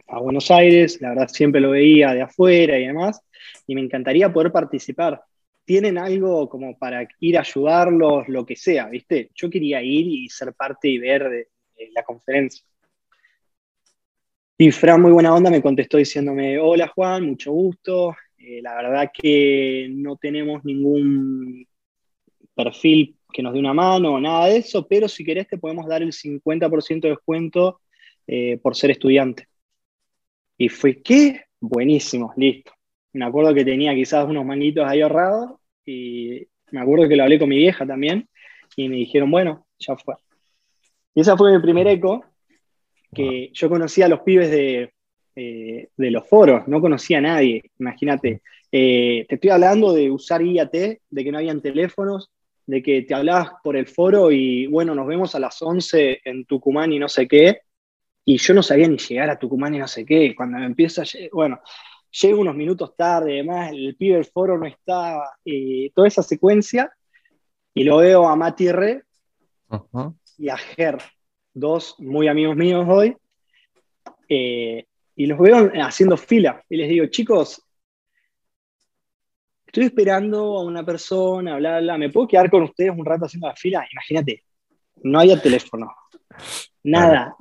a 0.08 0.20
Buenos 0.20 0.50
Aires, 0.50 1.00
la 1.00 1.10
verdad 1.10 1.28
siempre 1.28 1.60
lo 1.60 1.70
veía 1.70 2.12
de 2.12 2.22
afuera 2.22 2.78
y 2.78 2.86
demás, 2.86 3.22
y 3.66 3.74
me 3.74 3.80
encantaría 3.80 4.32
poder 4.32 4.52
participar 4.52 5.22
tienen 5.72 5.96
algo 5.96 6.50
como 6.50 6.76
para 6.76 7.08
ir 7.20 7.38
a 7.38 7.40
ayudarlos, 7.40 8.28
lo 8.28 8.44
que 8.44 8.56
sea, 8.56 8.90
¿viste? 8.90 9.30
Yo 9.34 9.48
quería 9.48 9.82
ir 9.82 10.06
y 10.06 10.28
ser 10.28 10.52
parte 10.52 10.86
y 10.86 10.98
ver 10.98 11.30
de, 11.30 11.48
la 11.94 12.02
conferencia. 12.02 12.62
Y 14.58 14.70
Fran, 14.70 15.00
muy 15.00 15.12
buena 15.12 15.34
onda, 15.34 15.50
me 15.50 15.62
contestó 15.62 15.96
diciéndome, 15.96 16.58
hola 16.58 16.88
Juan, 16.88 17.24
mucho 17.24 17.52
gusto. 17.52 18.14
Eh, 18.36 18.60
la 18.60 18.74
verdad 18.74 19.10
que 19.14 19.88
no 19.90 20.18
tenemos 20.18 20.62
ningún 20.62 21.66
perfil 22.54 23.16
que 23.32 23.42
nos 23.42 23.54
dé 23.54 23.58
una 23.58 23.72
mano 23.72 24.12
o 24.12 24.20
nada 24.20 24.48
de 24.48 24.58
eso, 24.58 24.86
pero 24.86 25.08
si 25.08 25.24
querés 25.24 25.48
te 25.48 25.56
podemos 25.56 25.86
dar 25.86 26.02
el 26.02 26.12
50% 26.12 27.00
de 27.00 27.14
descuento 27.14 27.80
eh, 28.26 28.58
por 28.58 28.76
ser 28.76 28.90
estudiante. 28.90 29.48
Y 30.58 30.68
fue, 30.68 31.00
¿qué? 31.00 31.46
Buenísimo, 31.60 32.34
listo 32.36 32.72
me 33.12 33.24
acuerdo 33.24 33.54
que 33.54 33.64
tenía 33.64 33.94
quizás 33.94 34.26
unos 34.26 34.44
manguitos 34.44 34.86
ahí 34.86 35.02
ahorrados 35.02 35.52
y 35.84 36.46
me 36.70 36.80
acuerdo 36.80 37.08
que 37.08 37.16
lo 37.16 37.22
hablé 37.22 37.38
con 37.38 37.48
mi 37.48 37.56
vieja 37.56 37.86
también 37.86 38.28
y 38.76 38.88
me 38.88 38.96
dijeron, 38.96 39.30
bueno, 39.30 39.66
ya 39.78 39.96
fue. 39.96 40.14
Y 41.14 41.20
esa 41.20 41.36
fue 41.36 41.52
mi 41.52 41.62
primer 41.62 41.86
eco, 41.86 42.24
que 43.14 43.50
yo 43.52 43.68
conocía 43.68 44.06
a 44.06 44.08
los 44.08 44.20
pibes 44.20 44.50
de, 44.50 44.92
eh, 45.34 45.88
de 45.96 46.10
los 46.10 46.28
foros, 46.28 46.66
no 46.68 46.80
conocía 46.80 47.18
a 47.18 47.22
nadie, 47.22 47.62
imagínate. 47.78 48.42
Eh, 48.70 49.26
te 49.28 49.34
estoy 49.34 49.50
hablando 49.50 49.92
de 49.92 50.10
usar 50.10 50.42
IAT, 50.42 50.72
de 50.72 51.24
que 51.24 51.32
no 51.32 51.38
habían 51.38 51.60
teléfonos, 51.60 52.30
de 52.66 52.82
que 52.82 53.02
te 53.02 53.14
hablabas 53.14 53.52
por 53.62 53.76
el 53.76 53.86
foro 53.86 54.30
y 54.30 54.66
bueno, 54.66 54.94
nos 54.94 55.06
vemos 55.06 55.34
a 55.34 55.40
las 55.40 55.60
11 55.60 56.20
en 56.24 56.44
Tucumán 56.44 56.92
y 56.92 56.98
no 56.98 57.08
sé 57.08 57.26
qué, 57.28 57.60
y 58.24 58.38
yo 58.38 58.54
no 58.54 58.62
sabía 58.62 58.88
ni 58.88 58.96
llegar 58.96 59.30
a 59.30 59.38
Tucumán 59.38 59.74
y 59.74 59.78
no 59.78 59.88
sé 59.88 60.04
qué, 60.04 60.34
cuando 60.34 60.58
me 60.58 60.66
empieza, 60.66 61.02
bueno, 61.32 61.60
llego 62.12 62.40
unos 62.40 62.54
minutos 62.54 62.94
tarde, 62.96 63.34
además 63.34 63.72
el 63.72 63.96
pibe 63.96 64.16
del 64.16 64.26
foro 64.26 64.58
no 64.58 64.66
estaba, 64.66 65.30
toda 65.94 66.08
esa 66.08 66.22
secuencia, 66.22 66.92
y 67.74 67.84
lo 67.84 67.98
veo 67.98 68.28
a 68.28 68.36
Mati 68.36 68.70
Re 68.70 69.04
y 70.38 70.48
a 70.48 70.56
Ger, 70.56 70.98
dos 71.54 71.96
muy 71.98 72.28
amigos 72.28 72.56
míos 72.56 72.86
hoy, 72.88 73.16
eh, 74.28 74.84
y 75.16 75.26
los 75.26 75.38
veo 75.38 75.70
haciendo 75.82 76.16
fila, 76.16 76.62
y 76.68 76.76
les 76.76 76.88
digo, 76.88 77.06
chicos, 77.06 77.62
estoy 79.66 79.84
esperando 79.84 80.58
a 80.58 80.64
una 80.64 80.84
persona, 80.84 81.56
bla, 81.56 81.80
bla, 81.80 81.96
¿me 81.96 82.10
puedo 82.10 82.28
quedar 82.28 82.50
con 82.50 82.62
ustedes 82.62 82.92
un 82.96 83.06
rato 83.06 83.24
haciendo 83.24 83.48
la 83.48 83.56
fila? 83.56 83.86
Imagínate, 83.90 84.44
no 85.02 85.18
había 85.18 85.40
teléfono, 85.40 85.90
nada, 86.82 87.34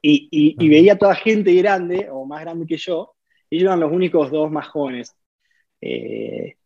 y, 0.00 0.68
veía 0.68 0.96
toda 0.96 1.16
gente 1.16 1.52
grande, 1.54 2.08
o 2.10 2.24
más 2.24 2.42
grande 2.42 2.66
que 2.66 2.76
yo, 2.76 3.14
ellos 3.50 3.64
eran 3.64 3.80
los 3.80 3.92
únicos 3.92 4.30
dos 4.30 4.50
más. 4.50 4.68
Eh, 5.80 6.56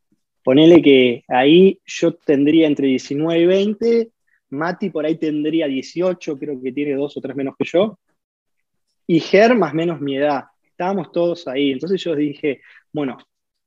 ponele 0.42 0.80
que 0.80 1.24
ahí 1.28 1.80
yo 1.84 2.14
tendría 2.14 2.66
entre 2.66 2.86
19 2.88 3.40
y 3.40 3.46
20, 3.46 4.10
Mati 4.50 4.90
por 4.90 5.04
ahí 5.04 5.16
tendría 5.16 5.66
18, 5.66 6.38
creo 6.38 6.60
que 6.62 6.72
tiene 6.72 6.94
dos 6.94 7.16
o 7.16 7.20
tres 7.20 7.36
menos 7.36 7.54
que 7.58 7.64
yo, 7.64 7.98
y 9.06 9.20
Ger 9.20 9.54
más 9.54 9.74
menos 9.74 10.00
mi 10.00 10.16
edad. 10.16 10.44
Estábamos 10.62 11.10
todos 11.12 11.48
ahí. 11.48 11.72
Entonces 11.72 12.02
yo 12.02 12.14
dije, 12.14 12.60
bueno, 12.92 13.18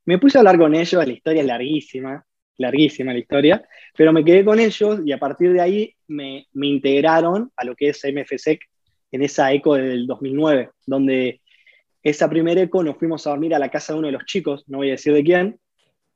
me 0.06 0.18
puse 0.18 0.38
a 0.38 0.42
hablar 0.42 0.58
con 0.58 0.74
ellos, 0.74 1.06
la 1.06 1.14
historia 1.14 1.42
es 1.42 1.48
larguísima, 1.48 2.26
larguísima 2.58 3.14
la 3.14 3.20
historia, 3.20 3.68
pero 3.98 4.14
me 4.14 4.24
quedé 4.24 4.46
con 4.46 4.60
ellos 4.60 5.02
y 5.06 5.12
a 5.12 5.20
partir 5.20 5.54
de 5.54 5.62
ahí 5.62 5.96
me, 6.08 6.48
me 6.54 6.68
integraron 6.68 7.52
a 7.56 7.66
lo 7.66 7.76
que 7.76 7.90
es 7.90 8.02
MFSEC 8.04 8.62
en 9.12 9.24
esa 9.24 9.52
eco 9.52 9.76
del 9.76 10.08
2009, 10.08 10.70
donde 10.86 11.42
esa 12.04 12.30
primera 12.30 12.62
eco 12.62 12.84
nos 12.84 12.98
fuimos 12.98 13.26
a 13.26 13.32
dormir 13.32 13.54
a 13.54 13.60
la 13.60 13.70
casa 13.70 13.94
de 13.94 14.00
uno 14.00 14.08
de 14.08 14.14
los 14.14 14.26
chicos, 14.26 14.64
no 14.68 14.80
voy 14.80 14.90
a 14.90 14.92
decir 14.92 15.14
de 15.14 15.24
quién, 15.24 15.60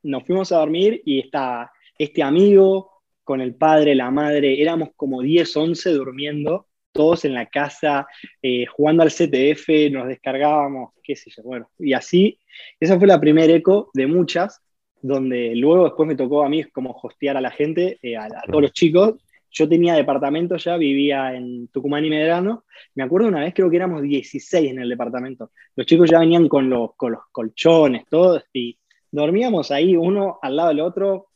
nos 0.03 0.23
fuimos 0.23 0.51
a 0.51 0.57
dormir 0.57 1.01
y 1.05 1.19
está 1.19 1.71
este 1.97 2.23
amigo 2.23 2.91
con 3.23 3.41
el 3.41 3.55
padre, 3.55 3.95
la 3.95 4.11
madre, 4.11 4.61
éramos 4.61 4.89
como 4.95 5.21
10, 5.21 5.55
11 5.55 5.91
durmiendo, 5.91 6.67
todos 6.91 7.25
en 7.25 7.33
la 7.33 7.47
casa, 7.47 8.07
eh, 8.41 8.65
jugando 8.67 9.03
al 9.03 9.11
CTF, 9.11 9.91
nos 9.91 10.07
descargábamos, 10.07 10.93
qué 11.03 11.15
sé 11.15 11.29
yo, 11.35 11.43
bueno, 11.43 11.69
y 11.77 11.93
así, 11.93 12.39
esa 12.79 12.97
fue 12.97 13.07
la 13.07 13.19
primera 13.19 13.51
eco 13.51 13.89
de 13.93 14.07
muchas, 14.07 14.61
donde 15.01 15.55
luego 15.55 15.85
después 15.85 16.07
me 16.07 16.15
tocó 16.15 16.43
a 16.43 16.49
mí 16.49 16.63
como 16.65 16.97
hostear 17.01 17.35
a 17.35 17.41
la 17.41 17.51
gente, 17.51 17.99
eh, 18.01 18.15
a, 18.15 18.27
todos 18.47 18.61
los 18.61 18.73
chicos, 18.73 19.15
yo 19.55 19.69
tenía 19.69 19.95
departamento 19.95 20.57
ya, 20.57 20.75
vivía 20.75 21.33
en 21.33 21.69
Tucumán 21.69 22.03
y 22.03 22.09
Medrano. 22.09 22.65
Me 22.93 23.03
acuerdo 23.03 23.29
una 23.29 23.39
vez, 23.39 23.53
creo 23.53 23.69
que 23.69 23.77
éramos 23.77 24.01
16 24.01 24.71
en 24.71 24.79
el 24.79 24.89
departamento. 24.89 25.51
Los 25.77 25.87
chicos 25.87 26.09
ya 26.09 26.19
venían 26.19 26.49
con 26.49 26.69
los, 26.69 26.91
con 26.97 27.13
los 27.13 27.21
colchones, 27.31 28.03
todos, 28.09 28.43
y 28.51 28.77
dormíamos 29.09 29.71
ahí 29.71 29.95
uno 29.95 30.39
al 30.41 30.57
lado 30.57 30.69
del 30.69 30.81
otro, 30.81 31.27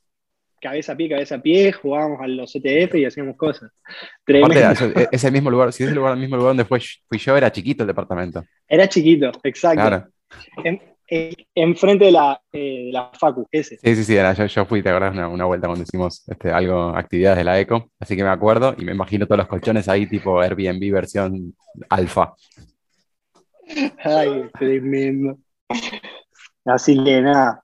cabeza 0.60 0.92
a 0.92 0.98
pie, 0.98 1.10
cabeza 1.10 1.36
a 1.36 1.42
pie, 1.42 1.72
jugábamos 1.72 2.20
a 2.20 2.28
los 2.28 2.52
CTF 2.52 2.96
y 2.96 3.06
hacíamos 3.06 3.38
cosas. 3.38 3.72
Aparte, 4.28 5.08
ese 5.14 5.32
mismo 5.32 5.50
lugar, 5.50 5.72
si 5.72 5.86
ese 5.86 5.96
lugar, 5.96 6.14
el 6.14 6.20
mismo 6.20 6.36
lugar 6.36 6.50
donde 6.50 6.66
fui, 6.66 6.82
fui 7.08 7.18
yo, 7.18 7.38
era 7.38 7.50
chiquito 7.54 7.84
el 7.84 7.88
departamento. 7.88 8.44
Era 8.68 8.90
chiquito, 8.90 9.32
exacto. 9.44 9.82
Claro. 9.82 10.08
Enfrente 11.56 12.06
de 12.06 12.12
la, 12.12 12.40
eh, 12.52 12.90
la 12.92 13.12
Facu, 13.20 13.48
ese. 13.52 13.78
Sí, 13.78 13.96
sí, 13.96 14.04
sí, 14.04 14.16
era, 14.16 14.34
yo, 14.34 14.46
yo, 14.46 14.66
fui, 14.66 14.84
te 14.84 14.90
acuerdas, 14.90 15.14
una, 15.14 15.28
una, 15.28 15.46
vuelta 15.46 15.68
cuando 15.68 15.84
hicimos 15.84 16.28
este, 16.28 16.52
algo, 16.52 16.96
actividades 16.96 17.40
de 17.40 17.44
la 17.44 17.60
ECO, 17.60 17.90
así 18.00 18.16
que 18.16 18.24
me 18.24 18.30
acuerdo 18.30 18.76
y 18.78 18.86
me 18.86 18.92
imagino 18.92 19.26
todos 19.26 19.40
los 19.40 19.48
colchones 19.48 19.90
ahí, 19.90 20.08
tipo 20.08 20.40
Airbnb 20.40 20.92
versión 20.92 21.56
alfa. 21.90 22.36
Ay, 24.04 24.50
tremendo. 24.58 25.38
Así 26.66 27.04
que 27.04 27.22
nada, 27.22 27.64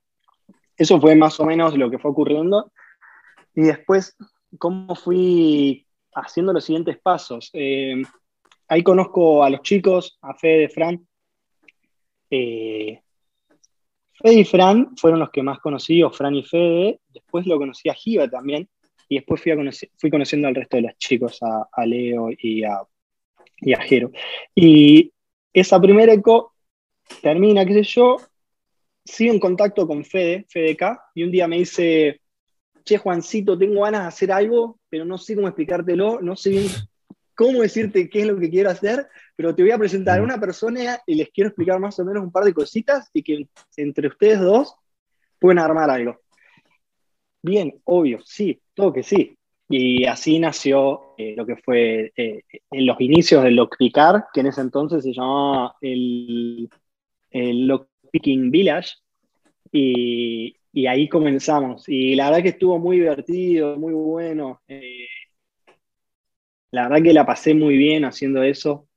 eso 0.77 0.99
fue 0.99 1.15
más 1.15 1.39
o 1.39 1.45
menos 1.45 1.77
lo 1.77 1.89
que 1.89 1.99
fue 1.99 2.11
ocurriendo. 2.11 2.71
Y 3.53 3.61
después, 3.61 4.15
¿cómo 4.57 4.95
fui 4.95 5.87
haciendo 6.13 6.51
los 6.51 6.65
siguientes 6.65 6.97
pasos? 6.99 7.49
Eh, 7.53 8.01
ahí 8.67 8.83
conozco 8.83 9.43
a 9.43 9.49
los 9.49 9.61
chicos, 9.61 10.17
a 10.21 10.33
Fede, 10.33 10.69
Fran. 10.69 11.07
Eh, 12.29 13.01
Fede 14.25 14.39
y 14.39 14.43
Fran 14.43 14.97
fueron 14.97 15.19
los 15.19 15.29
que 15.29 15.43
más 15.43 15.59
conocí, 15.59 16.01
o 16.01 16.09
Fran 16.09 16.33
y 16.33 16.41
Fede. 16.41 16.99
Después 17.13 17.45
lo 17.45 17.59
conocí 17.59 17.89
a 17.89 17.93
Giva 17.93 18.27
también. 18.27 18.67
Y 19.07 19.17
después 19.17 19.39
fui, 19.39 19.51
a 19.51 19.55
conociendo 20.09 20.47
al 20.47 20.55
resto 20.55 20.77
de 20.77 20.81
los 20.81 20.97
chicos, 20.97 21.37
a, 21.43 21.85
Leo 21.85 22.29
y 22.35 22.63
a, 22.63 22.77
a 22.77 23.81
Jero. 23.83 24.11
Y 24.55 25.13
esa 25.53 25.79
primera 25.79 26.11
eco 26.11 26.55
termina, 27.21 27.63
qué 27.67 27.73
sé 27.75 27.83
yo, 27.83 28.17
sigo 29.03 29.31
en 29.31 29.39
contacto 29.39 29.85
con 29.85 30.03
Fede, 30.03 30.47
FedeK, 30.49 30.97
y 31.13 31.21
un 31.21 31.31
día 31.31 31.47
me 31.47 31.59
dice, 31.59 32.21
che 32.83 32.97
Juancito, 32.97 33.55
tengo 33.55 33.83
ganas 33.83 34.01
de 34.01 34.07
hacer 34.07 34.31
algo, 34.31 34.79
pero 34.89 35.05
no 35.05 35.19
sé 35.19 35.35
cómo 35.35 35.49
explicártelo, 35.49 36.19
no 36.19 36.35
sé 36.35 36.65
cómo 37.35 37.61
decirte 37.61 38.09
qué 38.09 38.21
es 38.21 38.27
lo 38.27 38.39
que 38.39 38.49
quiero 38.49 38.69
hacer, 38.69 39.07
pero 39.35 39.53
te 39.53 39.61
voy 39.61 39.71
a 39.71 39.77
presentar 39.77 40.19
a 40.19 40.23
una 40.23 40.39
persona 40.39 40.99
y 41.05 41.15
les 41.15 41.29
quiero 41.29 41.49
explicar 41.49 41.79
más 41.79 41.99
o 41.99 42.05
menos 42.05 42.23
un 42.23 42.31
par 42.31 42.43
de 42.43 42.53
cositas 42.53 43.09
y 43.13 43.23
que 43.23 43.47
entre 43.77 44.07
ustedes 44.07 44.39
dos 44.39 44.75
pueden 45.39 45.59
armar 45.59 45.89
algo. 45.89 46.19
Bien, 47.41 47.79
obvio, 47.83 48.19
sí, 48.25 48.59
todo 48.73 48.91
que 48.91 49.03
sí. 49.03 49.37
Y 49.67 50.05
así 50.05 50.39
nació 50.39 51.15
eh, 51.17 51.33
lo 51.35 51.45
que 51.45 51.57
fue 51.57 52.11
eh, 52.15 52.43
en 52.71 52.85
los 52.85 52.99
inicios 53.01 53.43
del 53.43 53.55
Lockpicar, 53.55 54.25
que 54.33 54.41
en 54.41 54.47
ese 54.47 54.61
entonces 54.61 55.03
se 55.03 55.13
llamaba 55.13 55.75
el, 55.81 56.69
el 57.31 57.79
Picking 58.11 58.51
Village, 58.51 58.95
y, 59.75 60.87
ahí 60.87 61.07
comenzamos. 61.09 61.87
Y 61.87 62.15
la 62.15 62.25
verdad 62.29 62.43
que 62.43 62.49
estuvo 62.49 62.79
muy 62.79 62.97
divertido, 62.99 63.77
muy 63.77 63.93
bueno. 63.93 64.61
Eh, 64.67 65.07
la 66.75 66.89
verdad 66.89 67.03
que 67.03 67.13
la 67.13 67.25
pasé 67.25 67.53
muy 67.53 67.77
bien 67.77 68.03
haciendo 68.03 68.43
eso, 68.43 68.89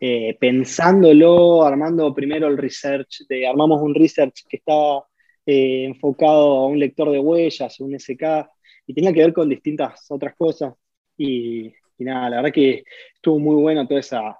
eh, 0.00 0.34
pensándolo, 0.40 1.62
armando 1.62 2.14
primero 2.14 2.48
el 2.48 2.56
research, 2.56 3.26
de, 3.28 3.46
armamos 3.46 3.82
un 3.82 3.94
research 3.94 4.46
que 4.48 4.56
estaba 4.56 5.04
eh, 5.44 5.84
enfocado 5.84 6.56
a 6.56 6.66
un 6.66 6.78
lector 6.78 7.10
de 7.10 7.18
huellas, 7.18 7.78
un 7.80 7.94
SK, 7.94 8.48
y 8.86 8.94
tenía 8.94 9.12
que 9.12 9.20
ver 9.20 9.34
con 9.34 9.48
distintas 9.48 10.10
otras 10.10 10.34
cosas. 10.36 10.72
Y, 11.18 11.70
nada, 11.98 12.30
la 12.30 12.36
verdad 12.36 12.52
que 12.52 12.84
estuvo 13.14 13.38
muy 13.38 13.56
bueno 13.56 13.86
toda 13.86 14.00
esa, 14.00 14.38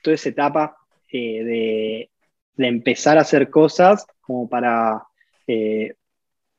toda 0.00 0.14
esa 0.14 0.28
etapa 0.28 0.76
de, 1.10 2.08
de 2.54 2.66
empezar 2.68 3.18
a 3.18 3.22
hacer 3.22 3.50
cosas 3.50 4.06
como 4.20 4.48
para, 4.48 5.02
eh, 5.48 5.94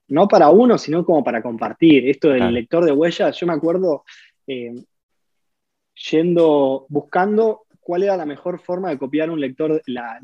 no 0.09 0.27
para 0.27 0.49
uno, 0.49 0.77
sino 0.77 1.05
como 1.05 1.23
para 1.23 1.41
compartir. 1.41 2.09
Esto 2.09 2.29
del 2.31 2.53
lector 2.53 2.83
de 2.83 2.91
huellas, 2.91 3.39
yo 3.39 3.47
me 3.47 3.53
acuerdo 3.53 4.03
eh, 4.47 4.73
yendo, 6.11 6.85
buscando 6.89 7.63
cuál 7.79 8.03
era 8.03 8.17
la 8.17 8.25
mejor 8.25 8.59
forma 8.59 8.89
de 8.89 8.97
copiar 8.97 9.29
un 9.29 9.39
lector, 9.39 9.81
la, 9.87 10.19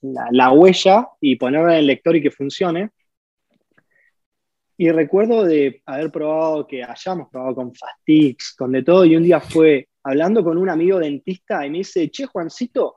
la, 0.00 0.52
huella 0.52 1.08
y 1.20 1.36
ponerla 1.36 1.74
en 1.74 1.78
el 1.80 1.86
lector 1.86 2.16
y 2.16 2.22
que 2.22 2.30
funcione. 2.30 2.90
Y 4.76 4.90
recuerdo 4.90 5.44
de 5.44 5.82
haber 5.86 6.10
probado, 6.10 6.66
que 6.66 6.82
hayamos 6.82 7.28
probado 7.30 7.54
con 7.54 7.74
Fastix, 7.74 8.54
con 8.56 8.72
de 8.72 8.82
todo, 8.82 9.04
y 9.04 9.16
un 9.16 9.22
día 9.22 9.40
fue 9.40 9.88
hablando 10.02 10.42
con 10.42 10.58
un 10.58 10.68
amigo 10.68 10.98
dentista 10.98 11.64
y 11.64 11.70
me 11.70 11.78
dice, 11.78 12.10
che, 12.10 12.26
Juancito, 12.26 12.96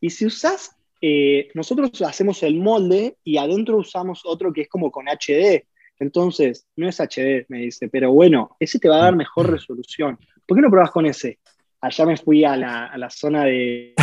y 0.00 0.10
si 0.10 0.26
usás 0.26 0.76
eh, 1.06 1.50
nosotros 1.52 2.00
hacemos 2.00 2.42
el 2.44 2.56
molde 2.56 3.18
y 3.22 3.36
adentro 3.36 3.76
usamos 3.76 4.22
otro 4.24 4.54
que 4.54 4.62
es 4.62 4.68
como 4.70 4.90
con 4.90 5.06
HD. 5.06 5.66
Entonces, 5.98 6.66
no 6.76 6.88
es 6.88 6.98
HD, 6.98 7.44
me 7.48 7.58
dice, 7.58 7.90
pero 7.90 8.10
bueno, 8.10 8.56
ese 8.58 8.78
te 8.78 8.88
va 8.88 8.96
a 8.96 9.04
dar 9.04 9.16
mejor 9.16 9.50
resolución. 9.50 10.18
¿Por 10.46 10.56
qué 10.56 10.62
no 10.62 10.70
probas 10.70 10.90
con 10.90 11.06
ese? 11.06 11.38
Allá 11.80 12.06
me 12.06 12.16
fui 12.16 12.44
a 12.44 12.56
la, 12.56 13.10
zona 13.10 13.44
de, 13.44 13.94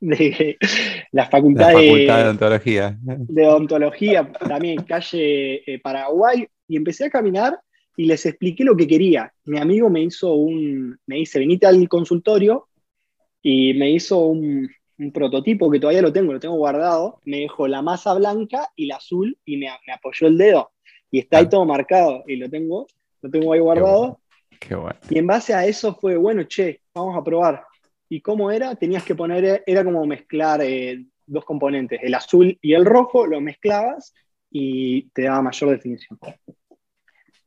de, 0.00 0.56
la 1.12 1.26
facultad, 1.26 1.72
de, 1.72 2.10
odontología. 2.10 2.96
De 3.00 3.46
odontología, 3.46 4.32
también 4.32 4.82
calle 4.82 5.62
eh, 5.66 5.80
Paraguay, 5.80 6.46
y 6.68 6.76
empecé 6.76 7.06
a 7.06 7.10
caminar 7.10 7.58
y 7.96 8.04
les 8.06 8.24
expliqué 8.26 8.62
lo 8.62 8.76
que 8.76 8.86
quería. 8.86 9.32
Mi 9.44 9.58
amigo 9.58 9.90
me 9.90 10.02
hizo 10.02 10.34
un, 10.34 10.98
me 11.06 11.16
dice, 11.16 11.40
venite 11.40 11.66
al 11.66 11.88
consultorio 11.88 12.68
y 13.42 13.74
me 13.74 13.90
hizo 13.90 14.18
un, 14.18 14.68
un 14.98 15.12
prototipo 15.12 15.70
que 15.70 15.78
todavía 15.78 16.02
lo 16.02 16.12
tengo, 16.12 16.32
lo 16.32 16.40
tengo 16.40 16.56
guardado, 16.56 17.20
me 17.24 17.40
dejó 17.40 17.68
la 17.68 17.82
masa 17.82 18.14
blanca 18.14 18.70
y 18.76 18.86
la 18.86 18.96
azul 18.96 19.38
y 19.44 19.56
me, 19.56 19.68
apoyó 19.92 20.26
el 20.26 20.36
dedo. 20.36 20.72
Y 21.10 21.20
está 21.20 21.38
ahí 21.38 21.44
ah. 21.46 21.48
todo 21.48 21.64
marcado 21.64 22.24
y 22.26 22.36
lo 22.36 22.50
tengo, 22.50 22.86
lo 23.22 23.30
tengo 23.30 23.52
ahí 23.52 23.60
guardado. 23.60 24.20
Qué 24.58 24.74
bueno. 24.74 24.98
Y 25.08 25.18
en 25.18 25.26
base 25.26 25.54
a 25.54 25.64
eso 25.66 25.94
fue, 25.94 26.16
bueno, 26.16 26.44
che, 26.44 26.82
vamos 26.94 27.16
a 27.16 27.24
probar. 27.24 27.64
¿Y 28.08 28.20
cómo 28.20 28.50
era? 28.50 28.74
Tenías 28.74 29.04
que 29.04 29.14
poner, 29.14 29.62
era 29.66 29.84
como 29.84 30.04
mezclar 30.06 30.60
eh, 30.62 31.04
dos 31.26 31.44
componentes, 31.44 32.00
el 32.02 32.14
azul 32.14 32.58
y 32.60 32.72
el 32.72 32.84
rojo, 32.84 33.26
lo 33.26 33.40
mezclabas 33.40 34.14
y 34.50 35.08
te 35.10 35.22
daba 35.22 35.42
mayor 35.42 35.70
definición. 35.70 36.18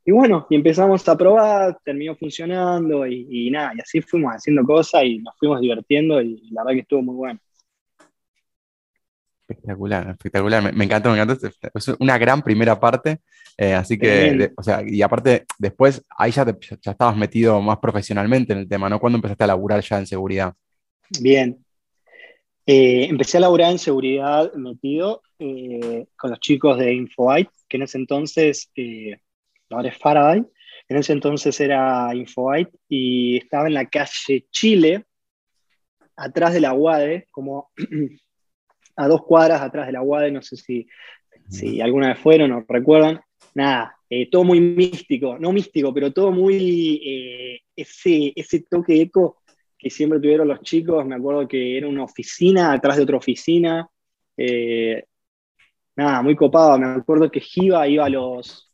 Y 0.03 0.11
bueno, 0.11 0.47
y 0.49 0.55
empezamos 0.55 1.07
a 1.07 1.17
probar, 1.17 1.77
terminó 1.83 2.15
funcionando 2.15 3.05
y, 3.05 3.49
nada, 3.51 3.73
y 3.75 3.81
así 3.81 4.01
fuimos 4.01 4.33
haciendo 4.33 4.63
cosas 4.63 5.03
y 5.03 5.19
nos 5.19 5.35
fuimos 5.37 5.61
divirtiendo 5.61 6.21
y 6.21 6.49
la 6.51 6.63
verdad 6.63 6.75
que 6.75 6.81
estuvo 6.81 7.01
muy 7.03 7.15
bueno. 7.15 7.39
Espectacular, 9.51 10.09
espectacular. 10.09 10.73
Me, 10.73 10.85
encantó, 10.85 11.11
me 11.11 11.21
encantó. 11.21 11.47
Es 11.73 11.87
una 11.99 12.17
gran 12.17 12.41
primera 12.41 12.79
parte. 12.79 13.19
Eh, 13.57 13.73
así 13.73 13.97
que, 13.97 14.51
o 14.55 14.63
sea, 14.63 14.81
y 14.85 15.01
aparte, 15.01 15.45
después 15.59 16.03
ahí 16.17 16.31
ya, 16.31 16.45
ya 16.45 16.91
estabas 16.91 17.17
metido 17.17 17.61
más 17.61 17.77
profesionalmente 17.79 18.53
en 18.53 18.59
el 18.59 18.69
tema, 18.69 18.89
¿no? 18.89 18.99
¿Cuándo 18.99 19.17
empezaste 19.17 19.43
a 19.43 19.47
laburar 19.47 19.81
ya 19.81 19.99
en 19.99 20.07
seguridad? 20.07 20.53
Bien. 21.19 21.63
Eh, 22.65 23.07
empecé 23.09 23.37
a 23.37 23.41
laburar 23.41 23.71
en 23.71 23.79
seguridad 23.79 24.53
metido 24.53 25.21
eh, 25.39 26.07
con 26.15 26.29
los 26.29 26.39
chicos 26.39 26.77
de 26.77 26.93
InfoByte, 26.93 27.51
que 27.67 27.77
en 27.77 27.83
ese 27.83 27.97
entonces, 27.97 28.71
ahora 29.69 29.89
es 29.89 29.97
Faraday, 29.97 30.45
en 30.87 30.97
ese 30.97 31.13
entonces 31.13 31.59
era 31.59 32.13
InfoByte 32.13 32.71
y 32.87 33.37
estaba 33.37 33.67
en 33.67 33.73
la 33.73 33.85
calle 33.85 34.47
Chile, 34.51 35.05
atrás 36.15 36.53
de 36.53 36.61
la 36.61 36.73
UADE, 36.73 37.27
como 37.31 37.71
a 39.01 39.07
dos 39.07 39.23
cuadras 39.23 39.61
atrás 39.61 39.87
de 39.87 39.93
la 39.93 40.01
UADE, 40.01 40.31
no 40.31 40.41
sé 40.41 40.55
si, 40.55 40.87
si 41.49 41.81
alguna 41.81 42.09
vez 42.09 42.19
fueron 42.19 42.51
o 42.51 42.65
recuerdan. 42.67 43.19
Nada, 43.55 43.95
eh, 44.09 44.29
todo 44.29 44.43
muy 44.43 44.61
místico, 44.61 45.37
no 45.39 45.51
místico, 45.51 45.93
pero 45.93 46.13
todo 46.13 46.31
muy 46.31 47.01
eh, 47.03 47.59
ese, 47.75 48.31
ese 48.35 48.63
toque 48.69 49.01
eco 49.01 49.41
que 49.77 49.89
siempre 49.89 50.19
tuvieron 50.19 50.47
los 50.47 50.61
chicos. 50.61 51.05
Me 51.05 51.15
acuerdo 51.15 51.47
que 51.47 51.77
era 51.77 51.87
una 51.87 52.03
oficina 52.03 52.73
atrás 52.73 52.97
de 52.97 53.03
otra 53.03 53.17
oficina. 53.17 53.89
Eh, 54.37 55.03
nada, 55.95 56.21
muy 56.21 56.35
copado. 56.35 56.77
Me 56.77 56.85
acuerdo 56.87 57.31
que 57.31 57.39
Giva 57.39 57.87
iba 57.87 58.07
los, 58.07 58.71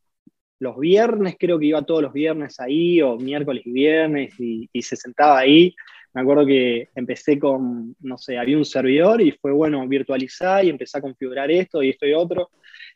los 0.59 0.77
viernes, 0.77 1.37
creo 1.39 1.57
que 1.57 1.67
iba 1.67 1.81
todos 1.81 2.03
los 2.03 2.13
viernes 2.13 2.59
ahí, 2.59 3.01
o 3.01 3.15
miércoles 3.17 3.63
y 3.65 3.71
viernes, 3.71 4.39
y, 4.39 4.69
y 4.73 4.81
se 4.81 4.95
sentaba 4.97 5.39
ahí 5.39 5.73
me 6.13 6.21
acuerdo 6.21 6.45
que 6.45 6.89
empecé 6.95 7.37
con, 7.37 7.95
no 7.99 8.17
sé, 8.17 8.37
había 8.37 8.57
un 8.57 8.65
servidor 8.65 9.21
y 9.21 9.31
fue 9.31 9.51
bueno 9.51 9.87
virtualizar 9.87 10.65
y 10.65 10.69
empecé 10.69 10.97
a 10.97 11.01
configurar 11.01 11.51
esto 11.51 11.83
y 11.83 11.89
esto 11.89 12.07
y 12.07 12.13
otro. 12.13 12.49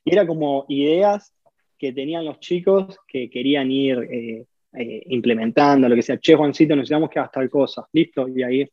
Y 0.03 0.13
era 0.13 0.25
como 0.25 0.65
ideas 0.69 1.33
que 1.77 1.93
tenían 1.93 2.25
los 2.25 2.39
chicos 2.39 2.97
que 3.07 3.29
querían 3.29 3.71
ir 3.71 3.97
eh, 4.11 4.45
eh, 4.73 5.03
implementando, 5.07 5.89
lo 5.89 5.95
que 5.95 6.01
sea, 6.01 6.17
che, 6.17 6.35
Juancito, 6.35 6.75
necesitamos 6.75 7.09
que 7.09 7.19
hagas 7.19 7.31
tal 7.31 7.49
cosa, 7.49 7.85
listo, 7.91 8.27
y 8.27 8.43
ahí, 8.43 8.69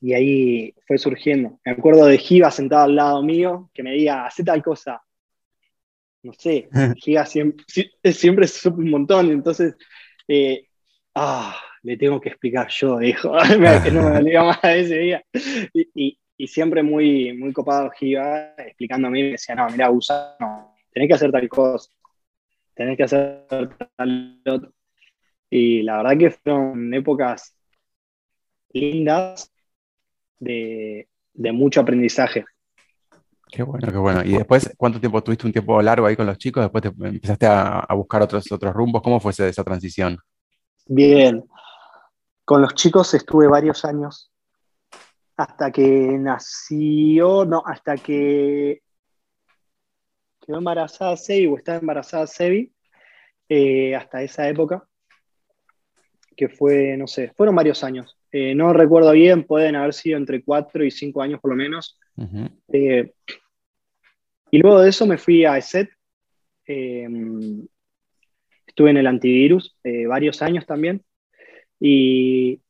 y 0.00 0.12
ahí 0.12 0.74
fue 0.86 0.98
surgiendo. 0.98 1.60
Me 1.64 1.72
acuerdo 1.72 2.06
de 2.06 2.18
Giva 2.18 2.50
sentado 2.50 2.84
al 2.84 2.96
lado 2.96 3.22
mío, 3.22 3.70
que 3.72 3.82
me 3.82 3.92
diga, 3.92 4.26
hace 4.26 4.42
tal 4.42 4.62
cosa. 4.62 5.02
No 6.22 6.32
sé, 6.32 6.68
Giva 6.96 7.26
siempre, 7.26 7.64
siempre 8.12 8.48
supo 8.48 8.78
un 8.78 8.90
montón, 8.90 9.30
entonces, 9.30 9.76
eh, 10.26 10.67
ah, 11.18 11.56
le 11.82 11.96
tengo 11.96 12.20
que 12.20 12.30
explicar 12.30 12.68
yo, 12.68 12.98
dijo. 12.98 13.32
Y, 16.40 16.46
siempre 16.46 16.84
muy, 16.84 17.36
muy 17.36 17.52
copado 17.52 17.90
Giva, 17.90 18.54
explicándome, 18.58 19.24
me 19.24 19.30
decía, 19.30 19.56
no, 19.56 19.68
mira, 19.70 19.90
usa, 19.90 20.36
tenés 20.92 21.08
que 21.08 21.14
hacer 21.14 21.32
tal 21.32 21.48
cosa, 21.48 21.90
tenés 22.74 22.96
que 22.96 23.02
hacer 23.02 23.44
tal 23.96 24.40
otro. 24.46 24.72
Y 25.50 25.82
la 25.82 25.96
verdad 25.96 26.16
que 26.16 26.30
fueron 26.30 26.94
épocas 26.94 27.56
lindas 28.72 29.52
de, 30.38 31.08
de 31.34 31.52
mucho 31.52 31.80
aprendizaje. 31.80 32.44
Qué 33.50 33.64
bueno, 33.64 33.88
qué 33.90 33.98
bueno. 33.98 34.22
¿Y 34.24 34.34
después 34.34 34.72
cuánto 34.76 35.00
tiempo 35.00 35.20
tuviste 35.24 35.44
un 35.44 35.52
tiempo 35.52 35.82
largo 35.82 36.06
ahí 36.06 36.14
con 36.14 36.26
los 36.26 36.38
chicos? 36.38 36.62
Después 36.62 36.82
te 36.82 36.88
empezaste 36.88 37.46
a, 37.46 37.80
a 37.80 37.94
buscar 37.94 38.22
otros, 38.22 38.52
otros 38.52 38.72
rumbos. 38.72 39.02
¿Cómo 39.02 39.18
fue 39.18 39.32
esa 39.32 39.64
transición? 39.64 40.20
Bien, 40.90 41.44
con 42.46 42.62
los 42.62 42.74
chicos 42.74 43.12
estuve 43.12 43.46
varios 43.46 43.84
años, 43.84 44.32
hasta 45.36 45.70
que 45.70 45.82
nació, 46.18 47.44
no, 47.44 47.62
hasta 47.66 47.98
que 47.98 48.80
quedó 50.40 50.56
embarazada 50.56 51.14
Sebi 51.18 51.46
o 51.46 51.58
estaba 51.58 51.78
embarazada 51.78 52.26
Sebi, 52.26 52.72
eh, 53.50 53.94
hasta 53.94 54.22
esa 54.22 54.48
época, 54.48 54.88
que 56.34 56.48
fue, 56.48 56.96
no 56.96 57.06
sé, 57.06 57.34
fueron 57.36 57.54
varios 57.54 57.84
años. 57.84 58.16
Eh, 58.32 58.54
no 58.54 58.72
recuerdo 58.72 59.12
bien, 59.12 59.44
pueden 59.44 59.76
haber 59.76 59.92
sido 59.92 60.16
entre 60.16 60.42
cuatro 60.42 60.82
y 60.82 60.90
cinco 60.90 61.20
años 61.20 61.38
por 61.38 61.50
lo 61.50 61.56
menos. 61.56 61.98
Eh, 62.72 63.12
y 64.50 64.58
luego 64.58 64.80
de 64.80 64.88
eso 64.88 65.06
me 65.06 65.18
fui 65.18 65.44
a 65.44 65.58
ESET. 65.58 65.90
Estuve 68.78 68.90
en 68.90 68.96
el 68.98 69.08
antivirus 69.08 69.76
varios 70.06 70.40
años 70.40 70.64
también. 70.64 71.02
Y 71.80 72.60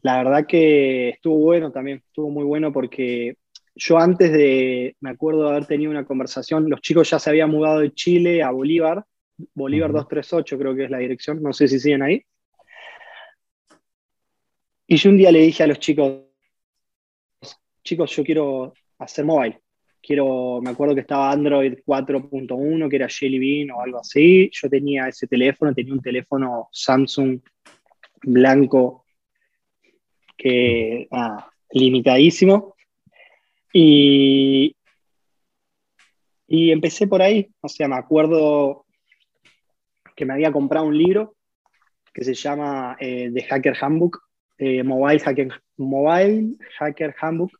la 0.00 0.22
verdad 0.22 0.46
que 0.46 1.10
estuvo 1.10 1.36
bueno 1.36 1.70
también, 1.70 1.98
estuvo 1.98 2.30
muy 2.30 2.44
bueno 2.44 2.72
porque 2.72 3.36
yo 3.74 3.98
antes 3.98 4.32
de, 4.32 4.96
me 5.00 5.10
acuerdo 5.10 5.42
de 5.42 5.50
haber 5.50 5.66
tenido 5.66 5.90
una 5.90 6.06
conversación, 6.06 6.70
los 6.70 6.80
chicos 6.80 7.10
ya 7.10 7.18
se 7.18 7.28
habían 7.28 7.50
mudado 7.50 7.80
de 7.80 7.92
Chile 7.92 8.42
a 8.42 8.52
Bolívar, 8.52 9.04
Bolívar 9.52 9.92
238 9.92 10.58
creo 10.58 10.74
que 10.74 10.84
es 10.84 10.90
la 10.90 10.98
dirección, 10.98 11.42
no 11.42 11.52
sé 11.52 11.68
si 11.68 11.78
siguen 11.78 12.02
ahí. 12.02 12.24
Y 14.86 14.96
yo 14.96 15.10
un 15.10 15.18
día 15.18 15.30
le 15.30 15.40
dije 15.40 15.62
a 15.62 15.66
los 15.66 15.78
chicos, 15.78 16.22
chicos, 17.82 18.16
yo 18.16 18.24
quiero 18.24 18.72
hacer 18.98 19.26
mobile. 19.26 19.60
Quiero, 20.06 20.60
me 20.60 20.70
acuerdo 20.70 20.94
que 20.94 21.00
estaba 21.00 21.32
Android 21.32 21.78
4.1, 21.86 22.90
que 22.90 22.96
era 22.96 23.08
Jelly 23.08 23.38
Bean 23.38 23.70
o 23.70 23.80
algo 23.80 24.00
así. 24.00 24.50
Yo 24.52 24.68
tenía 24.68 25.08
ese 25.08 25.26
teléfono, 25.26 25.72
tenía 25.72 25.94
un 25.94 26.02
teléfono 26.02 26.68
Samsung 26.72 27.40
blanco 28.22 29.06
que 30.36 31.08
limitadísimo. 31.70 32.74
Y, 33.72 34.76
y 36.46 36.70
empecé 36.70 37.06
por 37.06 37.22
ahí, 37.22 37.50
o 37.60 37.68
sea, 37.68 37.88
me 37.88 37.96
acuerdo 37.96 38.84
que 40.14 40.24
me 40.26 40.34
había 40.34 40.52
comprado 40.52 40.86
un 40.86 40.96
libro 40.96 41.34
que 42.12 42.24
se 42.24 42.34
llama 42.34 42.96
eh, 43.00 43.30
The 43.34 43.42
Hacker 43.42 43.76
Handbook, 43.80 44.22
eh, 44.58 44.82
Mobile, 44.84 45.18
Hacker, 45.18 45.48
Mobile 45.76 46.56
Hacker 46.78 47.14
Handbook, 47.20 47.58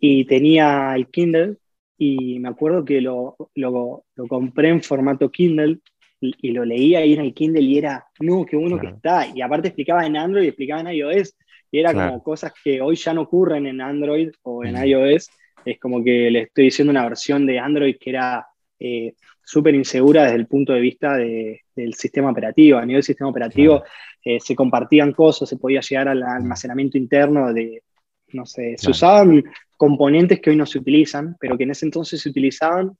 y 0.00 0.24
tenía 0.24 0.94
el 0.94 1.08
Kindle, 1.08 1.56
y 1.96 2.38
me 2.38 2.48
acuerdo 2.48 2.84
que 2.84 3.00
lo, 3.00 3.36
lo, 3.54 4.04
lo 4.14 4.26
compré 4.28 4.68
en 4.68 4.82
formato 4.82 5.30
Kindle 5.30 5.80
y, 6.20 6.50
lo 6.52 6.64
leía 6.64 7.00
ahí 7.00 7.14
en 7.14 7.20
el 7.20 7.34
Kindle 7.34 7.62
y 7.62 7.78
era, 7.78 8.06
no, 8.20 8.44
qué 8.44 8.56
bueno 8.56 8.78
que 8.78 8.88
está. 8.88 9.26
Y 9.34 9.40
aparte 9.40 9.68
explicaba 9.68 10.06
en 10.06 10.16
Android 10.16 10.44
y 10.44 10.48
explicaba 10.48 10.80
en 10.80 10.88
iOS. 10.88 11.36
Y 11.70 11.78
era 11.78 11.92
como 11.92 12.22
cosas 12.22 12.52
que 12.62 12.80
hoy 12.80 12.96
ya 12.96 13.12
no 13.12 13.22
ocurren 13.22 13.66
en 13.66 13.80
Android 13.80 14.30
o 14.42 14.64
en 14.64 14.76
iOS. 14.76 15.28
Es 15.64 15.78
como 15.78 16.02
que 16.02 16.30
le 16.30 16.42
estoy 16.42 16.64
diciendo 16.64 16.90
una 16.90 17.04
versión 17.04 17.46
de 17.46 17.58
Android 17.58 17.96
que 18.00 18.10
era 18.10 18.46
eh, 18.78 19.14
súper 19.44 19.74
insegura 19.74 20.24
desde 20.24 20.36
el 20.36 20.46
punto 20.46 20.72
de 20.72 20.80
vista 20.80 21.16
del 21.16 21.94
sistema 21.94 22.30
operativo. 22.30 22.78
A 22.78 22.82
nivel 22.82 22.96
del 22.96 23.02
sistema 23.04 23.30
operativo 23.30 23.82
eh, 24.24 24.40
se 24.40 24.56
compartían 24.56 25.12
cosas, 25.12 25.48
se 25.48 25.56
podía 25.56 25.80
llegar 25.80 26.08
al 26.08 26.22
almacenamiento 26.22 26.96
interno 26.96 27.52
de, 27.52 27.82
no 28.32 28.46
sé, 28.46 28.76
se 28.76 28.90
usaban 28.90 29.42
componentes 29.76 30.40
que 30.40 30.50
hoy 30.50 30.56
no 30.56 30.66
se 30.66 30.78
utilizan, 30.78 31.36
pero 31.40 31.56
que 31.56 31.64
en 31.64 31.70
ese 31.70 31.86
entonces 31.86 32.20
se 32.20 32.28
utilizaban 32.28 32.96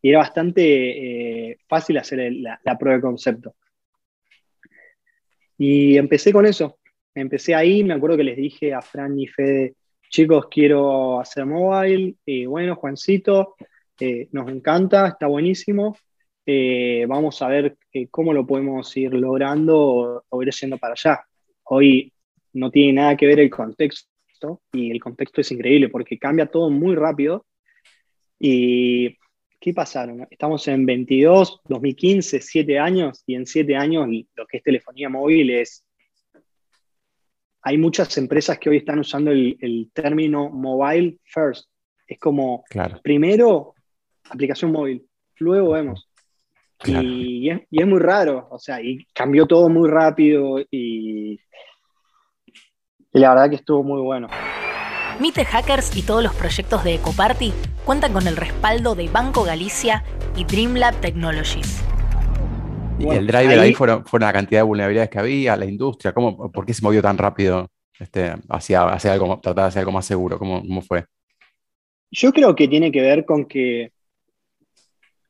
y 0.00 0.08
era 0.08 0.18
bastante 0.18 1.50
eh, 1.50 1.58
fácil 1.68 1.98
hacer 1.98 2.32
la, 2.32 2.78
prueba 2.78 2.96
de 2.96 3.02
concepto. 3.02 3.54
Y 5.56 5.96
empecé 5.96 6.32
con 6.32 6.44
eso. 6.44 6.78
Empecé 7.14 7.54
ahí, 7.54 7.84
me 7.84 7.94
acuerdo 7.94 8.16
que 8.16 8.24
les 8.24 8.36
dije 8.36 8.74
a 8.74 8.82
Fran 8.82 9.18
y 9.18 9.28
Fede, 9.28 9.74
chicos, 10.08 10.46
quiero 10.50 11.20
hacer 11.20 11.46
mobile. 11.46 12.16
Y 12.26 12.46
bueno, 12.46 12.74
Juancito, 12.74 13.54
eh, 14.00 14.28
nos 14.32 14.48
encanta, 14.50 15.06
está 15.06 15.28
buenísimo. 15.28 15.96
Eh, 16.44 17.04
vamos 17.06 17.40
a 17.42 17.48
ver 17.48 17.76
cómo 18.10 18.32
lo 18.32 18.44
podemos 18.44 18.96
ir 18.96 19.14
logrando 19.14 20.24
o, 20.28 20.42
ir 20.42 20.50
yendo 20.50 20.78
para 20.78 20.94
allá. 20.94 21.24
Hoy 21.64 22.12
no 22.54 22.70
tiene 22.70 22.94
nada 22.94 23.16
que 23.16 23.26
ver 23.26 23.38
el 23.38 23.50
contexto 23.50 24.11
y 24.72 24.90
el 24.90 25.00
contexto 25.00 25.40
es 25.40 25.52
increíble 25.52 25.88
porque 25.88 26.18
cambia 26.18 26.46
todo 26.46 26.70
muy 26.70 26.94
rápido 26.94 27.46
y 28.38 29.16
¿qué 29.62 29.72
pasaron? 29.72 30.26
Estamos 30.28 30.66
en 30.66 30.84
22, 30.84 31.60
2015, 31.68 32.40
7 32.40 32.78
años, 32.80 33.22
y 33.24 33.36
en 33.36 33.46
7 33.46 33.76
años 33.76 34.08
lo 34.34 34.46
que 34.46 34.56
es 34.56 34.62
telefonía 34.62 35.08
móvil 35.08 35.50
es... 35.50 35.84
Hay 37.62 37.78
muchas 37.78 38.18
empresas 38.18 38.58
que 38.58 38.68
hoy 38.68 38.78
están 38.78 38.98
usando 38.98 39.30
el, 39.30 39.88
término 39.94 40.50
mobile 40.50 41.18
first. 41.22 41.70
Es 42.08 42.18
como, 42.18 42.64
primero, 43.04 43.74
aplicación 44.28 44.72
móvil, 44.72 45.06
luego 45.38 45.70
vemos. 45.70 46.08
Y, 46.84 47.48
es, 47.48 47.60
y, 47.70 47.80
es, 47.80 47.86
muy 47.86 48.00
raro, 48.00 48.48
o 48.50 48.58
sea, 48.58 48.82
y 48.82 49.06
cambió 49.14 49.46
todo 49.46 49.68
muy 49.68 49.88
rápido 49.88 50.58
y 50.68 51.38
Y 53.14 53.18
la 53.18 53.30
verdad 53.30 53.50
que 53.50 53.56
estuvo 53.56 53.82
muy 53.82 54.00
bueno. 54.00 54.28
Mite 55.20 55.44
Hackers 55.44 55.94
y 55.94 56.02
todos 56.02 56.22
los 56.22 56.34
proyectos 56.34 56.82
de 56.82 56.94
Ecoparty 56.94 57.52
cuentan 57.84 58.14
con 58.14 58.26
el 58.26 58.36
respaldo 58.36 58.94
de 58.94 59.08
Banco 59.08 59.44
Galicia 59.44 60.02
y 60.34 60.44
Dreamlab 60.44 60.98
Technologies. 61.00 61.84
Y 62.98 63.08
el 63.08 63.26
driver 63.26 63.58
ahí, 63.58 63.74
fueron, 63.74 64.04
la 64.18 64.32
cantidad 64.32 64.60
de 64.60 64.64
vulnerabilidades 64.64 65.10
que 65.10 65.18
había, 65.18 65.56
la 65.56 65.66
industria, 65.66 66.14
¿cómo, 66.14 66.50
¿por 66.50 66.64
qué 66.64 66.72
se 66.72 66.82
movió 66.82 67.02
tan 67.02 67.18
rápido 67.18 67.70
este, 67.98 68.32
hacia, 68.48 68.84
hacia 68.84 69.12
algo, 69.12 69.38
tratar 69.40 69.64
de 69.64 69.68
hacer 69.68 69.80
algo 69.80 69.92
más 69.92 70.06
seguro? 70.06 70.38
¿Cómo, 70.38 70.62
¿Cómo 70.62 70.80
fue? 70.80 71.04
Yo 72.10 72.32
creo 72.32 72.54
que 72.54 72.66
tiene 72.66 72.90
que 72.90 73.02
ver 73.02 73.26
con 73.26 73.44
que 73.44 73.92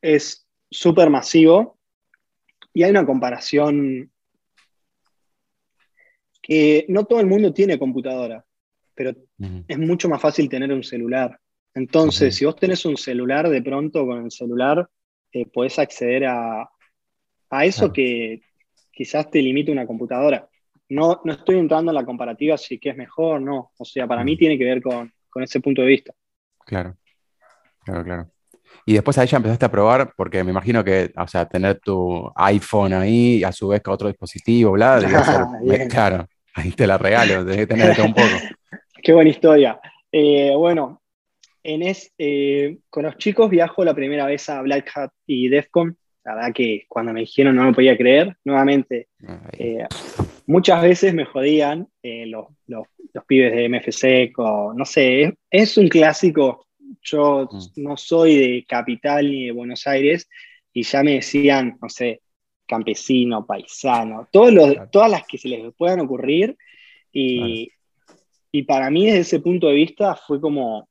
es 0.01 0.47
súper 0.71 1.11
masivo 1.11 1.79
y 2.73 2.85
hay 2.85 2.90
una 2.90 3.07
comparación 3.07 4.12
que 6.53 6.85
no 6.88 7.05
todo 7.05 7.19
el 7.19 7.27
mundo 7.27 7.55
tiene 7.55 7.79
computadora, 7.79 8.45
pero 8.95 9.15
es 9.67 9.79
mucho 9.79 10.07
más 10.11 10.21
fácil 10.21 10.51
tener 10.51 10.71
un 10.71 10.85
celular. 10.85 11.41
Entonces, 11.73 12.37
si 12.37 12.45
vos 12.45 12.57
tenés 12.57 12.85
un 12.85 12.99
celular, 12.99 13.49
de 13.49 13.62
pronto 13.62 14.05
con 14.05 14.27
el 14.27 14.31
celular 14.31 14.87
eh, 15.33 15.47
podés 15.47 15.79
acceder 15.79 16.27
a, 16.27 16.69
eso 17.62 17.91
que 17.91 18.43
quizás 18.91 19.31
te 19.31 19.41
limite 19.41 19.73
una 19.73 19.87
computadora. 19.87 20.47
No, 20.91 21.23
no 21.25 21.33
estoy 21.33 21.59
entrando 21.59 21.91
en 21.91 21.95
la 21.95 22.05
comparativa 22.05 22.59
si 22.59 22.79
que 22.79 22.91
es 22.91 22.99
mejor, 22.99 23.41
no. 23.41 23.73
O 23.79 23.85
sea, 23.87 24.07
para 24.07 24.23
mí 24.23 24.37
tiene 24.37 24.59
que 24.59 24.65
ver 24.65 24.83
con, 24.83 25.11
con 25.31 25.43
ese 25.43 25.59
punto 25.59 25.81
de 25.81 25.88
vista. 25.88 26.12
Claro, 26.67 26.99
claro, 27.83 28.05
claro. 28.05 28.31
Y 28.85 28.93
después 28.93 29.17
ahí 29.17 29.27
ya 29.27 29.38
empezaste 29.38 29.65
a 29.65 29.71
probar, 29.71 30.12
porque 30.19 30.45
me 30.45 30.51
imagino 30.51 30.85
que, 30.85 31.15
o 31.17 31.27
sea, 31.27 31.49
tener 31.49 31.81
tu 31.81 32.31
iPhone 32.37 32.93
ahí 32.93 33.43
a 33.43 33.53
su 33.53 33.69
vez 33.69 33.81
con 33.81 33.95
otro 33.95 34.09
dispositivo, 34.09 34.73
bla, 34.73 34.99
claro, 35.91 36.29
ahí 36.55 36.71
te 36.73 36.87
la 36.87 36.99
regalo, 36.99 37.45
tenés 37.45 37.59
que 37.59 37.67
tener 37.67 38.01
un 38.01 38.15
poco. 38.15 38.29
Qué 39.03 39.12
buena 39.12 39.31
historia. 39.31 39.81
Eh, 40.11 40.53
bueno, 40.57 41.03
en 41.62 41.83
es, 41.83 42.12
eh, 42.19 42.79
con 42.91 43.05
los 43.05 43.17
chicos 43.17 43.51
viajo 43.51 43.85
la 43.85 43.95
primera 43.95 44.27
vez 44.27 44.49
a 44.49 44.62
Black 44.62 44.91
Hat 44.95 45.11
y 45.27 45.49
Defcon. 45.49 45.97
La 46.25 46.37
verdad 46.37 46.53
que 46.55 46.85
cuando 46.88 47.12
me 47.12 47.21
dijeron 47.21 47.57
no 47.57 47.65
me 47.65 47.73
podía 47.73 47.97
creer, 47.97 48.37
nuevamente, 48.45 49.09
eh, 49.59 49.85
muchas 50.47 50.81
veces 50.81 51.12
me 51.15 51.25
jodían 51.25 51.88
los, 52.03 52.47
los, 52.69 52.87
pibes 53.27 53.53
de 53.53 53.69
MFC, 53.69 54.33
no 54.38 54.85
sé, 54.85 55.35
es 55.51 55.77
un 55.77 55.88
clásico 55.88 56.69
yo 57.03 57.49
mm. 57.51 57.83
no 57.83 57.97
soy 57.97 58.37
de 58.37 58.65
capital 58.67 59.31
ni 59.31 59.47
de 59.47 59.53
Buenos 59.53 59.87
Aires 59.87 60.29
y 60.73 60.83
ya 60.83 61.03
me 61.03 61.15
decían, 61.15 61.79
no 61.81 61.88
sé, 61.88 62.21
campesino, 62.73 63.45
paisano, 63.45 64.27
todos 64.33 64.51
los, 64.51 64.91
todas 64.91 65.11
las 65.11 65.27
que 65.27 65.37
se 65.37 65.49
les 65.49 65.75
puedan 65.75 66.01
ocurrir. 66.01 66.57
Y, 67.13 67.71
para 68.67 68.91
mí 68.91 69.07
desde 69.07 69.21
ese 69.21 69.41
punto 69.41 69.67
de 69.69 69.75
vista 69.75 70.15
fue 70.15 70.41
como 70.41 70.89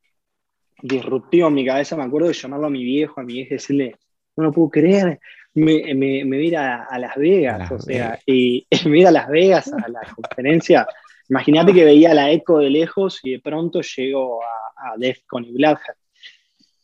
disruptivo 0.82 1.48
en 1.48 1.54
mi 1.56 1.66
cabeza. 1.66 1.96
Me 1.96 2.04
acuerdo 2.04 2.28
de 2.28 2.34
llamarlo 2.34 2.68
a 2.68 2.70
mi 2.70 2.84
viejo, 2.84 3.20
a 3.20 3.24
mi 3.24 3.34
vieja 3.34 3.54
y 3.54 3.58
decirle, 3.58 3.96
no 4.36 4.44
lo 4.46 4.52
puedo 4.52 4.70
creer, 4.70 5.20
me, 5.56 5.94
me, 5.96 6.24
me 6.24 6.56
a, 6.56 6.98
Las 7.00 7.16
Vegas, 7.16 7.72
o 7.72 7.80
sea, 7.80 8.20
y 8.26 8.68
me 8.86 9.00
ir 9.00 9.08
a 9.08 9.12
Las 9.12 9.28
Vegas 9.28 9.74
a 9.74 9.90
la 9.90 10.02
conferencia. 10.16 10.88
Imagínate 11.30 11.74
que 11.74 11.86
veía 11.86 12.14
la 12.14 12.32
eco 12.32 12.60
de 12.60 12.70
lejos 12.70 13.20
y 13.24 13.32
de 13.32 13.40
pronto 13.40 13.82
llego 13.82 14.42
a, 14.44 14.94
a 14.94 14.98
Defcon 14.98 15.46
y 15.46 15.52
Black 15.54 15.82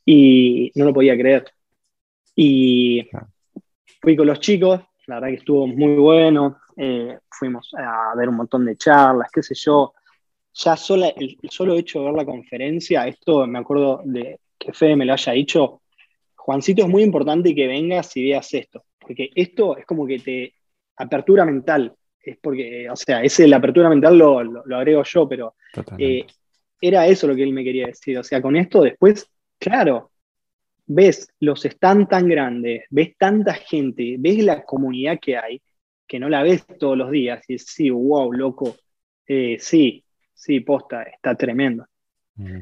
y 0.06 0.72
no 0.76 0.86
lo 0.86 0.94
podía 0.94 1.16
creer. 1.18 1.46
Y 2.36 3.08
fui 4.08 4.16
con 4.16 4.28
los 4.28 4.40
chicos, 4.40 4.80
la 5.08 5.16
verdad 5.16 5.28
que 5.28 5.34
estuvo 5.34 5.68
muy 5.68 5.98
bueno, 5.98 6.62
eh, 6.78 7.18
fuimos 7.30 7.70
a 7.78 8.16
ver 8.16 8.30
un 8.30 8.38
montón 8.38 8.64
de 8.64 8.78
charlas, 8.78 9.30
qué 9.34 9.44
sé 9.44 9.54
yo. 9.54 9.96
Ya 10.54 10.78
sola, 10.78 11.10
el, 11.10 11.38
solo 11.50 11.76
hecho 11.76 12.00
de 12.00 12.06
ver 12.06 12.14
la 12.14 12.24
conferencia, 12.24 13.06
esto 13.06 13.46
me 13.46 13.60
acuerdo 13.60 14.00
de 14.06 14.40
que 14.58 14.72
Fede 14.72 14.96
me 14.96 15.04
lo 15.04 15.12
haya 15.12 15.34
dicho, 15.34 15.82
Juancito, 16.38 16.84
es 16.84 16.88
muy 16.88 17.04
importante 17.04 17.54
que 17.54 17.68
vengas 17.68 18.16
y 18.16 18.30
veas 18.30 18.54
esto, 18.54 18.86
porque 18.98 19.30
esto 19.36 19.76
es 19.76 19.86
como 19.86 20.08
que 20.08 20.20
te 20.20 20.54
apertura 20.96 21.44
mental, 21.44 21.94
es 22.22 22.38
porque, 22.42 22.90
o 22.90 22.96
sea, 22.96 23.22
ese 23.22 23.46
la 23.46 23.58
apertura 23.58 23.90
mental 23.90 24.18
lo, 24.18 24.42
lo, 24.42 24.78
agrego 24.78 25.04
yo, 25.04 25.28
pero 25.28 25.56
eh, 25.98 26.26
era 26.80 27.06
eso 27.08 27.28
lo 27.28 27.36
que 27.36 27.44
él 27.44 27.52
me 27.52 27.66
quería 27.66 27.88
decir, 27.88 28.18
o 28.18 28.24
sea, 28.24 28.42
con 28.42 28.56
esto 28.56 28.84
después 28.84 29.30
Claro, 29.60 30.12
ves 30.88 31.30
los 31.40 31.62
stands 31.62 32.10
tan 32.10 32.28
grandes, 32.28 32.86
ves 32.90 33.16
tanta 33.18 33.54
gente, 33.54 34.16
ves 34.18 34.44
la 34.44 34.64
comunidad 34.64 35.20
que 35.22 35.38
hay, 35.38 35.62
que 36.08 36.20
no 36.20 36.30
la 36.30 36.42
ves 36.42 36.66
todos 36.80 36.98
los 36.98 37.12
días 37.12 37.44
y 37.48 37.56
es, 37.56 37.66
sí, 37.66 37.90
wow, 37.90 38.32
loco, 38.32 38.76
eh, 39.28 39.58
sí, 39.60 40.04
sí, 40.34 40.62
posta, 40.62 41.04
está 41.04 41.36
tremendo. 41.36 41.86
Mm. 42.36 42.62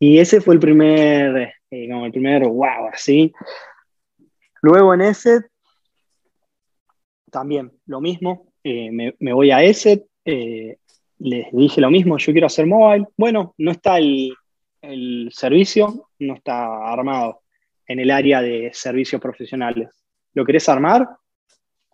Y 0.00 0.18
ese 0.18 0.40
fue 0.40 0.54
el 0.54 0.60
primer, 0.60 1.54
eh, 1.70 1.88
como 1.90 2.06
el 2.06 2.12
primer 2.12 2.44
wow, 2.44 2.88
así. 2.92 3.32
Luego 4.62 4.94
en 4.94 5.02
ese, 5.02 5.44
también 7.30 7.70
lo 7.86 8.00
mismo, 8.00 8.52
eh, 8.64 8.90
me, 8.90 9.14
me, 9.18 9.32
voy 9.32 9.50
a 9.50 9.62
ese, 9.62 10.06
les 10.24 11.52
dije 11.52 11.80
lo 11.80 11.90
mismo, 11.90 12.16
yo 12.16 12.32
quiero 12.32 12.46
hacer 12.46 12.66
mobile. 12.66 13.06
Bueno, 13.16 13.54
no 13.58 13.70
está 13.72 13.98
el, 13.98 14.32
el 14.82 15.30
servicio 15.32 16.10
no 16.18 16.34
está 16.34 16.90
armado 16.90 17.42
en 17.86 18.00
el 18.00 18.10
área 18.10 18.42
de 18.42 18.70
servicios 18.72 19.20
profesionales. 19.20 19.88
¿Lo 20.34 20.44
querés 20.44 20.68
armar? 20.68 21.08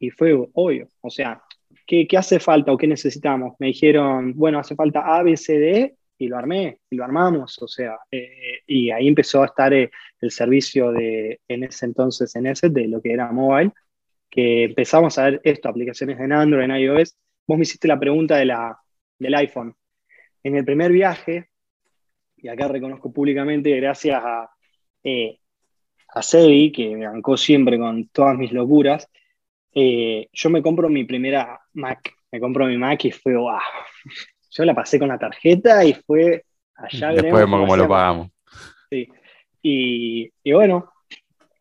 Y 0.01 0.11
fue 0.11 0.35
obvio. 0.53 0.89
O 1.01 1.11
sea, 1.11 1.43
¿qué, 1.87 2.07
hace 2.17 2.41
falta 2.41 2.73
o 2.73 2.77
qué 2.77 2.87
necesitamos? 2.87 3.55
Me 3.59 3.69
dijeron, 3.69 4.35
bueno, 4.35 4.59
hace 4.59 4.75
falta 4.75 5.01
A, 5.01 5.23
B, 5.23 5.37
C, 5.37 5.59
D, 5.59 5.97
y 6.19 6.29
lo 6.29 6.37
armé, 6.37 6.79
y 6.91 6.97
lo 6.97 7.05
armamos. 7.05 7.61
O 7.63 7.69
sea, 7.69 7.97
eh, 8.11 8.61
y 8.67 8.91
ahí 8.91 9.09
empezó 9.09 9.43
a 9.43 9.47
estar 9.47 9.73
eh, 9.73 9.91
el 10.21 10.31
servicio 10.31 10.93
de, 10.93 11.41
en 11.49 11.65
ese 11.65 11.87
entonces, 11.87 12.35
en 12.37 12.47
ese, 12.47 12.69
de 12.69 12.89
lo 12.89 13.01
que 13.01 13.13
era 13.13 13.31
mobile, 13.33 13.73
que 14.31 14.65
empezamos 14.65 15.17
a 15.19 15.25
ver 15.25 15.41
esto, 15.45 15.69
aplicaciones 15.69 16.19
en 16.19 16.33
Android, 16.33 16.65
en 16.65 16.77
iOS. 16.77 17.17
Vos 17.47 17.57
me 17.57 17.63
hiciste 17.63 17.87
la 17.87 18.01
pregunta 18.01 18.37
de 18.37 18.47
la, 18.47 18.77
del 19.19 19.35
iPhone. 19.35 19.77
En 20.43 20.57
el 20.57 20.65
primer 20.65 20.93
viaje, 20.93 21.51
y 22.45 22.49
acá 22.49 22.69
reconozco 22.69 23.11
públicamente, 23.11 23.75
gracias 23.75 24.23
a, 24.23 24.51
eh, 25.03 25.39
a 26.09 26.21
Sebi, 26.21 26.71
que 26.71 26.95
me 26.95 27.07
bancó 27.07 27.39
siempre 27.39 27.79
con 27.79 28.09
todas 28.09 28.37
mis 28.37 28.53
locuras, 28.53 29.09
eh, 29.73 30.29
yo 30.31 30.51
me 30.51 30.61
compro 30.61 30.91
mi 30.91 31.05
primera 31.05 31.59
Mac. 31.73 32.15
Me 32.31 32.39
compro 32.41 32.67
mi 32.67 32.77
Mac 32.77 33.03
y 33.07 33.13
fue, 33.13 33.35
wow. 33.35 33.59
Yo 34.51 34.65
la 34.67 34.75
pasé 34.75 34.99
con 34.99 35.09
la 35.09 35.19
tarjeta 35.19 35.87
y 35.87 35.95
fue 35.95 36.45
allá. 36.75 37.13
Después 37.13 37.33
vemos 37.33 37.61
cómo 37.61 37.77
lo 37.77 37.89
pagamos. 37.89 38.29
Sí. 38.91 39.09
Y, 39.63 40.31
y, 40.43 40.53
bueno, 40.53 40.93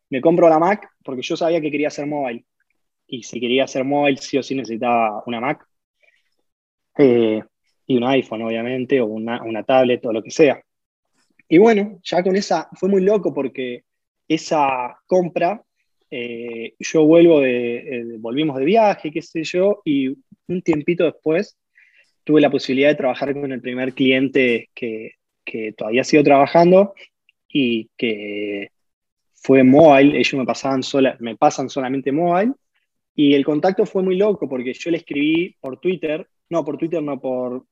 me 0.09 0.19
compro 0.19 0.49
la 0.49 0.59
Mac 0.59 0.89
porque 1.01 1.21
yo 1.21 1.37
sabía 1.37 1.61
que 1.61 1.71
quería 1.71 1.87
hacer 1.87 2.07
mobile. 2.07 2.43
Y 3.07 3.23
si 3.23 3.39
quería 3.39 3.63
hacer 3.63 3.85
mobile, 3.85 4.17
sí 4.17 4.37
o 4.37 4.43
sí 4.43 4.53
necesitaba 4.53 5.23
una 5.25 5.39
Mac. 5.39 5.65
Eh, 6.97 7.41
y 7.87 7.95
un 7.95 8.03
iPhone, 8.03 8.41
obviamente, 8.41 8.99
o 8.99 9.05
una, 9.05 9.41
una 9.43 9.63
tablet 9.63 10.05
o 10.05 10.11
lo 10.11 10.21
que 10.21 10.29
sea. 10.29 10.61
Y 11.53 11.59
bueno, 11.59 11.99
ya 12.01 12.23
con 12.23 12.35
esa, 12.35 12.67
fue 12.73 12.89
muy 12.89 13.03
loco 13.03 13.31
porque 13.31 13.83
esa 14.27 14.97
compra, 15.05 15.63
eh, 16.09 16.73
yo 16.79 17.05
vuelvo 17.05 17.41
de, 17.41 17.75
eh, 17.75 18.05
volvimos 18.17 18.57
de 18.57 18.65
viaje, 18.65 19.11
qué 19.11 19.21
sé 19.21 19.43
yo, 19.43 19.83
y 19.85 20.07
un 20.47 20.61
tiempito 20.63 21.03
después 21.03 21.55
tuve 22.23 22.41
la 22.41 22.49
posibilidad 22.49 22.89
de 22.89 22.95
trabajar 22.95 23.35
con 23.35 23.51
el 23.51 23.61
primer 23.61 23.93
cliente 23.93 24.71
que, 24.73 25.11
que 25.45 25.73
todavía 25.73 26.03
sigo 26.03 26.23
trabajando 26.23 26.95
y 27.47 27.87
que 27.97 28.71
fue 29.35 29.61
mobile, 29.61 30.17
ellos 30.17 30.33
me, 30.33 30.45
pasaban 30.45 30.81
sola, 30.81 31.17
me 31.19 31.37
pasan 31.37 31.69
solamente 31.69 32.11
mobile, 32.11 32.53
y 33.13 33.35
el 33.35 33.45
contacto 33.45 33.85
fue 33.85 34.01
muy 34.01 34.17
loco 34.17 34.49
porque 34.49 34.73
yo 34.73 34.89
le 34.89 34.97
escribí 34.97 35.55
por 35.61 35.79
Twitter, 35.79 36.27
no, 36.49 36.65
por 36.65 36.79
Twitter, 36.79 37.03
no, 37.03 37.21
por... 37.21 37.67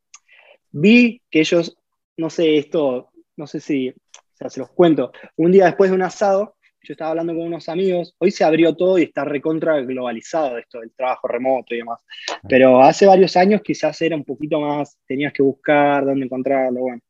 Vi 0.70 1.20
que 1.32 1.40
ellos, 1.40 1.76
no 2.16 2.30
sé, 2.30 2.58
esto 2.58 3.11
no 3.42 3.48
sé 3.48 3.60
si, 3.60 3.90
o 3.90 3.94
sea, 4.36 4.50
se 4.52 4.60
los 4.60 4.70
cuento. 4.70 5.12
Un 5.36 5.52
día 5.52 5.66
después 5.66 5.90
de 5.90 5.96
un 5.96 6.04
asado, 6.04 6.56
yo 6.84 6.94
estaba 6.94 7.10
hablando 7.10 7.34
con 7.34 7.42
unos 7.42 7.68
amigos, 7.70 8.16
hoy 8.20 8.30
se 8.30 8.44
abrió 8.44 8.76
todo 8.76 9.00
y 9.00 9.04
está 9.04 9.26
recontra 9.26 9.82
globalizado 9.82 10.60
esto 10.60 10.80
del 10.80 10.92
trabajo 10.92 11.28
remoto 11.28 11.74
y 11.74 11.78
demás. 11.78 12.02
Pero 12.48 12.82
hace 12.82 13.08
varios 13.08 13.36
años 13.36 13.62
quizás 13.64 14.00
era 14.04 14.16
un 14.16 14.24
poquito 14.24 14.62
más, 14.62 14.96
tenías 15.08 15.34
que 15.34 15.42
buscar 15.42 16.06
dónde 16.06 16.26
encontrarlo, 16.26 16.82
bueno. 16.82 17.02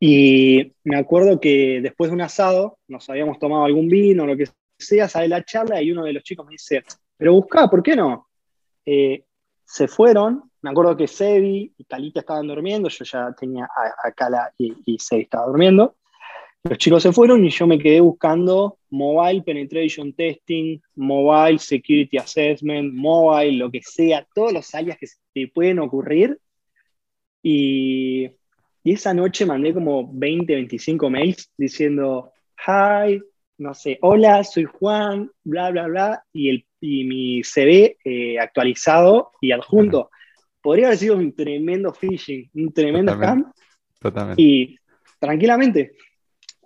Y 0.00 0.72
me 0.82 0.96
acuerdo 0.96 1.40
que 1.40 1.80
después 1.80 2.10
de 2.10 2.14
un 2.14 2.20
asado, 2.20 2.78
nos 2.88 3.08
habíamos 3.08 3.38
tomado 3.38 3.64
algún 3.64 3.88
vino, 3.88 4.26
lo 4.26 4.36
que 4.36 4.48
sea, 4.76 5.08
sale 5.08 5.28
la 5.28 5.44
charla 5.44 5.80
y 5.80 5.92
uno 5.92 6.04
de 6.04 6.12
los 6.12 6.24
chicos 6.24 6.44
me 6.44 6.52
dice, 6.52 6.82
pero 7.16 7.32
buscá, 7.34 7.68
¿por 7.68 7.84
qué 7.84 7.94
no? 7.94 8.28
Eh, 8.84 9.24
se 9.64 9.86
fueron 9.86 10.50
me 10.64 10.70
acuerdo 10.70 10.96
que 10.96 11.06
Sebi 11.06 11.74
y 11.76 11.84
Calita 11.84 12.20
estaban 12.20 12.46
durmiendo, 12.46 12.88
yo 12.88 13.04
ya 13.04 13.34
tenía 13.38 13.68
a, 14.02 14.10
Cala 14.12 14.50
y, 14.56 14.74
y 14.86 14.98
Sebi 14.98 15.24
estaba 15.24 15.44
durmiendo. 15.44 15.94
Los 16.62 16.78
chicos 16.78 17.02
se 17.02 17.12
fueron 17.12 17.44
y 17.44 17.50
yo 17.50 17.66
me 17.66 17.78
quedé 17.78 18.00
buscando 18.00 18.78
Mobile 18.88 19.42
Penetration 19.42 20.14
Testing, 20.14 20.80
Mobile 20.94 21.58
Security 21.58 22.16
Assessment, 22.16 22.94
Mobile, 22.94 23.58
lo 23.58 23.70
que 23.70 23.82
sea, 23.82 24.26
todos 24.34 24.54
los 24.54 24.74
alias 24.74 24.96
que 24.98 25.06
te 25.34 25.48
pueden 25.48 25.80
ocurrir. 25.80 26.38
Y, 27.42 28.30
y 28.82 28.92
esa 28.92 29.12
noche 29.12 29.44
mandé 29.44 29.74
como 29.74 30.10
20, 30.14 30.50
25 30.54 31.10
mails 31.10 31.52
diciendo, 31.58 32.32
hi, 32.66 33.20
no 33.58 33.74
sé, 33.74 33.98
hola, 34.00 34.42
soy 34.44 34.64
Juan, 34.64 35.30
bla, 35.42 35.70
bla, 35.70 35.88
bla, 35.88 36.24
y, 36.32 36.48
el, 36.48 36.66
y 36.80 37.04
mi 37.04 37.42
CV 37.44 37.98
eh, 38.02 38.38
actualizado 38.38 39.32
y 39.42 39.52
adjunto. 39.52 40.08
Podría 40.64 40.86
haber 40.86 40.98
sido 40.98 41.16
un 41.18 41.32
tremendo 41.36 41.92
phishing, 41.92 42.50
un 42.54 42.72
tremendo 42.72 43.12
Totalmente. 43.12 43.50
scam, 43.50 43.52
Totalmente. 44.00 44.42
y 44.42 44.78
tranquilamente. 45.20 45.92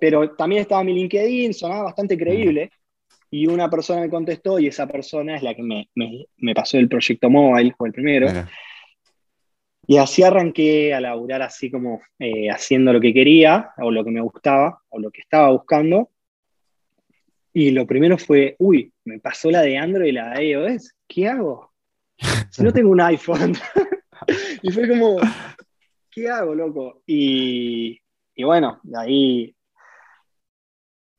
Pero 0.01 0.37
también 0.37 0.63
estaba 0.63 0.85
mi 0.85 0.95
LinkedIn, 0.95 1.53
sonaba 1.53 1.83
bastante 1.83 2.17
creíble, 2.17 2.71
y 3.29 3.49
una 3.49 3.69
persona 3.69 4.01
me 4.03 4.09
contestó, 4.09 4.61
y 4.61 4.69
esa 4.69 4.87
persona 4.87 5.35
es 5.37 5.43
la 5.43 5.53
que 5.55 5.65
me, 5.65 5.89
me- 5.97 6.27
me 6.37 6.55
pasó 6.55 6.79
el 6.79 6.89
proyecto 6.89 7.29
móvil, 7.29 7.75
fue 7.77 7.89
el 7.89 7.93
primero. 7.93 8.29
Mira. 8.29 8.49
Y 9.89 9.97
así 9.97 10.23
arranqué 10.23 10.95
a 10.95 11.01
laburar 11.01 11.43
así 11.43 11.69
como 11.69 12.01
eh, 12.21 12.51
haciendo 12.51 12.93
lo 12.93 13.01
que 13.01 13.13
quería, 13.13 13.71
o 13.79 13.91
lo 13.91 14.05
que 14.05 14.11
me 14.13 14.21
gustaba, 14.21 14.81
o 14.91 15.01
lo 15.01 15.11
que 15.11 15.23
estaba 15.23 15.51
buscando. 15.51 16.11
Y 17.53 17.73
lo 17.73 17.85
primero 17.87 18.17
fue, 18.17 18.55
uy, 18.61 18.93
me 19.05 19.19
pasó 19.19 19.51
la 19.51 19.63
de 19.63 19.77
Android 19.77 20.11
y 20.11 20.13
la 20.13 20.31
de 20.35 20.45
iOS, 20.51 20.95
¿qué 21.09 21.27
hago? 21.27 21.68
Si 22.51 22.63
no 22.63 22.73
tengo 22.73 22.91
un 22.91 23.01
iPhone. 23.01 23.55
y 24.63 24.71
fue 24.73 24.89
como, 24.89 25.17
¿qué 26.11 26.29
hago, 26.29 26.55
loco? 26.55 27.03
Y, 27.07 28.01
y 28.35 28.45
bueno, 28.45 28.81
de 28.83 28.99
ahí 28.99 29.57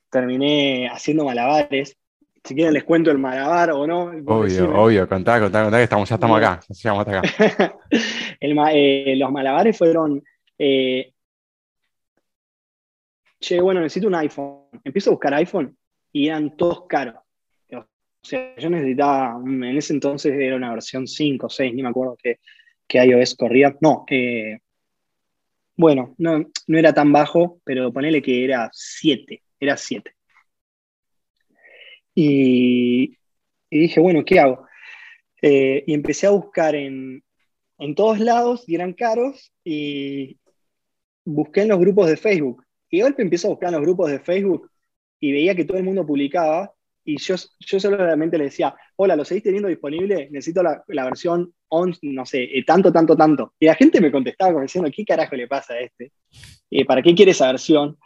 terminé 0.10 0.90
haciendo 0.90 1.26
malabares. 1.26 1.98
Si 2.44 2.56
quieren 2.56 2.74
les 2.74 2.84
cuento 2.84 3.12
el 3.12 3.18
malabar 3.18 3.72
o 3.72 3.86
no. 3.86 4.06
Obvio, 4.26 4.74
obvio, 4.74 5.08
contá, 5.08 5.40
contá, 5.40 5.64
contá 5.64 5.78
que 5.78 5.84
estamos, 5.84 6.08
ya 6.10 6.16
estamos 6.16 6.38
acá, 6.38 6.60
ya 6.68 6.74
llegamos 6.76 7.08
hasta 7.08 7.20
acá. 7.20 7.78
El 8.40 8.56
ma- 8.56 8.72
eh, 8.74 9.16
los 9.18 9.30
malabares 9.32 9.78
fueron, 9.78 10.24
eh, 10.58 11.14
che, 13.40 13.60
bueno, 13.60 13.82
necesito 13.82 14.08
un 14.08 14.16
iPhone. 14.16 14.68
Empiezo 14.84 15.10
a 15.10 15.14
buscar 15.14 15.34
iPhone 15.34 15.78
y 16.14 16.28
eran 16.28 16.56
todos 16.56 16.86
caros. 16.88 17.16
O 18.22 18.28
sea, 18.28 18.56
yo 18.58 18.70
necesitaba, 18.70 19.40
en 19.46 19.64
ese 19.78 19.94
entonces 19.94 20.34
era 20.34 20.56
una 20.56 20.72
versión 20.72 21.08
5 21.08 21.48
o 21.48 21.50
6, 21.50 21.74
ni 21.74 21.84
me 21.84 21.90
acuerdo 21.90 22.18
qué, 22.22 22.40
qué 22.88 23.04
iOS 23.04 23.36
corría. 23.36 23.76
No, 23.82 24.06
eh, 24.10 24.60
bueno, 25.76 26.16
no, 26.18 26.46
no 26.68 26.78
era 26.78 26.94
tan 26.94 27.12
bajo, 27.12 27.62
pero 27.64 27.94
ponele 27.94 28.22
que 28.22 28.44
era 28.44 28.70
7, 28.74 29.42
era 29.60 29.78
7. 29.78 30.12
Y, 32.14 33.18
y 33.70 33.80
dije, 33.80 34.02
bueno, 34.02 34.26
¿qué 34.26 34.40
hago? 34.40 34.68
Eh, 35.42 35.84
y 35.88 35.94
empecé 35.94 36.28
a 36.28 36.32
buscar 36.32 36.76
en, 36.76 37.24
en 37.78 37.96
todos 37.96 38.20
lados 38.20 38.68
y 38.68 38.76
eran 38.76 38.94
caros 38.94 39.54
y 39.64 40.38
busqué 41.24 41.62
en 41.62 41.70
los 41.70 41.80
grupos 41.80 42.08
de 42.10 42.18
Facebook. 42.18 42.66
Y 42.90 42.98
de 42.98 43.04
golpe 43.04 43.22
empiezo 43.22 43.48
a 43.48 43.52
buscar 43.52 43.70
en 43.70 43.76
los 43.76 43.84
grupos 43.84 44.12
de 44.12 44.20
Facebook 44.20 44.70
y 45.20 45.32
veía 45.32 45.56
que 45.56 45.66
todo 45.66 45.78
el 45.78 45.84
mundo 45.84 46.06
publicaba 46.06 46.74
y 47.14 47.18
yo, 47.18 47.36
yo 47.60 47.80
solamente 47.80 48.38
le 48.38 48.46
decía, 48.46 48.76
hola, 48.98 49.16
¿lo 49.16 49.26
seguís 49.26 49.44
teniendo 49.44 49.68
disponible? 49.68 50.30
Necesito 50.30 50.62
la, 50.62 50.84
la 50.88 51.06
versión 51.06 51.52
on, 51.70 51.96
no 52.04 52.24
sé, 52.24 52.44
eh, 52.44 52.64
tanto, 52.64 52.92
tanto, 52.92 53.16
tanto. 53.16 53.54
Y 53.60 53.66
la 53.66 53.74
gente 53.74 54.00
me 54.00 54.12
contestaba 54.12 54.52
como 54.52 54.62
diciendo, 54.62 54.92
¿qué 54.94 55.04
carajo 55.04 55.36
le 55.36 55.48
pasa 55.48 55.74
a 55.74 55.80
este? 55.80 56.12
Eh, 56.70 56.86
¿Para 56.86 57.02
qué 57.02 57.16
quiere 57.16 57.32
esa 57.32 57.48
versión? 57.48 57.98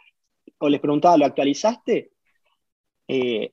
O 0.56 0.70
les 0.70 0.80
preguntaba, 0.80 1.18
¿lo 1.18 1.26
actualizaste? 1.26 2.12
Eh, 3.08 3.50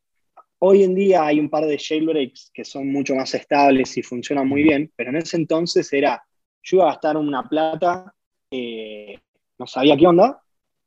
Hoy 0.64 0.84
en 0.84 0.94
día 0.94 1.26
hay 1.26 1.40
un 1.40 1.50
par 1.50 1.66
de 1.66 1.80
jailbreaks 1.80 2.52
que 2.54 2.64
son 2.64 2.92
mucho 2.92 3.16
más 3.16 3.34
estables 3.34 3.98
y 3.98 4.04
funcionan 4.04 4.48
muy 4.48 4.62
bien, 4.62 4.92
pero 4.96 5.10
en 5.10 5.16
ese 5.16 5.36
entonces 5.38 5.92
era, 5.92 6.24
yo 6.62 6.78
iba 6.78 6.84
a 6.86 6.92
gastar 6.92 7.18
una 7.18 7.50
plata, 7.50 8.14
no 8.52 9.66
sabía 9.66 9.98
qué 9.98 10.06
onda, 10.06 10.41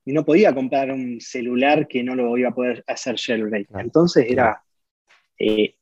y 0.05 0.13
no 0.13 0.25
podía 0.25 0.55
comprar 0.55 0.91
un 0.91 1.21
celular 1.21 1.89
que 1.89 2.03
no 2.03 2.15
lo 2.15 2.37
iba 2.37 2.51
a 2.51 2.55
poder 2.55 2.85
hacer 2.87 3.17
jailbreak. 3.17 3.69
Claro, 3.69 3.85
Entonces 3.85 4.27
era, 4.29 4.63
eh, 5.39 5.75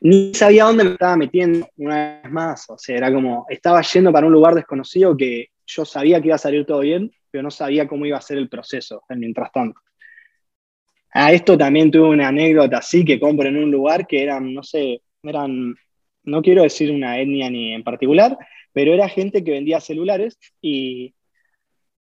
ni 0.00 0.34
sabía 0.34 0.64
dónde 0.64 0.84
me 0.84 0.90
estaba 0.90 1.16
metiendo 1.16 1.68
una 1.76 2.20
vez 2.22 2.32
más, 2.32 2.68
o 2.68 2.78
sea, 2.78 2.96
era 2.96 3.12
como, 3.12 3.46
estaba 3.48 3.82
yendo 3.82 4.12
para 4.12 4.26
un 4.26 4.32
lugar 4.32 4.54
desconocido 4.54 5.16
que 5.16 5.50
yo 5.66 5.84
sabía 5.84 6.20
que 6.20 6.28
iba 6.28 6.36
a 6.36 6.38
salir 6.38 6.64
todo 6.64 6.80
bien, 6.80 7.12
pero 7.30 7.42
no 7.42 7.50
sabía 7.50 7.86
cómo 7.86 8.06
iba 8.06 8.16
a 8.16 8.22
ser 8.22 8.38
el 8.38 8.48
proceso, 8.48 9.02
mientras 9.10 9.52
tanto. 9.52 9.80
A 11.10 11.32
esto 11.32 11.56
también 11.56 11.90
tuve 11.90 12.08
una 12.08 12.28
anécdota 12.28 12.78
así 12.78 13.04
que 13.04 13.18
compro 13.18 13.48
en 13.48 13.56
un 13.56 13.70
lugar 13.70 14.06
que 14.06 14.22
eran, 14.22 14.52
no 14.52 14.62
sé, 14.62 15.02
eran, 15.22 15.74
no 16.24 16.42
quiero 16.42 16.62
decir 16.62 16.90
una 16.90 17.18
etnia 17.18 17.50
ni 17.50 17.72
en 17.72 17.82
particular, 17.82 18.36
pero 18.72 18.92
era 18.92 19.08
gente 19.08 19.42
que 19.42 19.52
vendía 19.52 19.80
celulares 19.80 20.38
y 20.60 21.14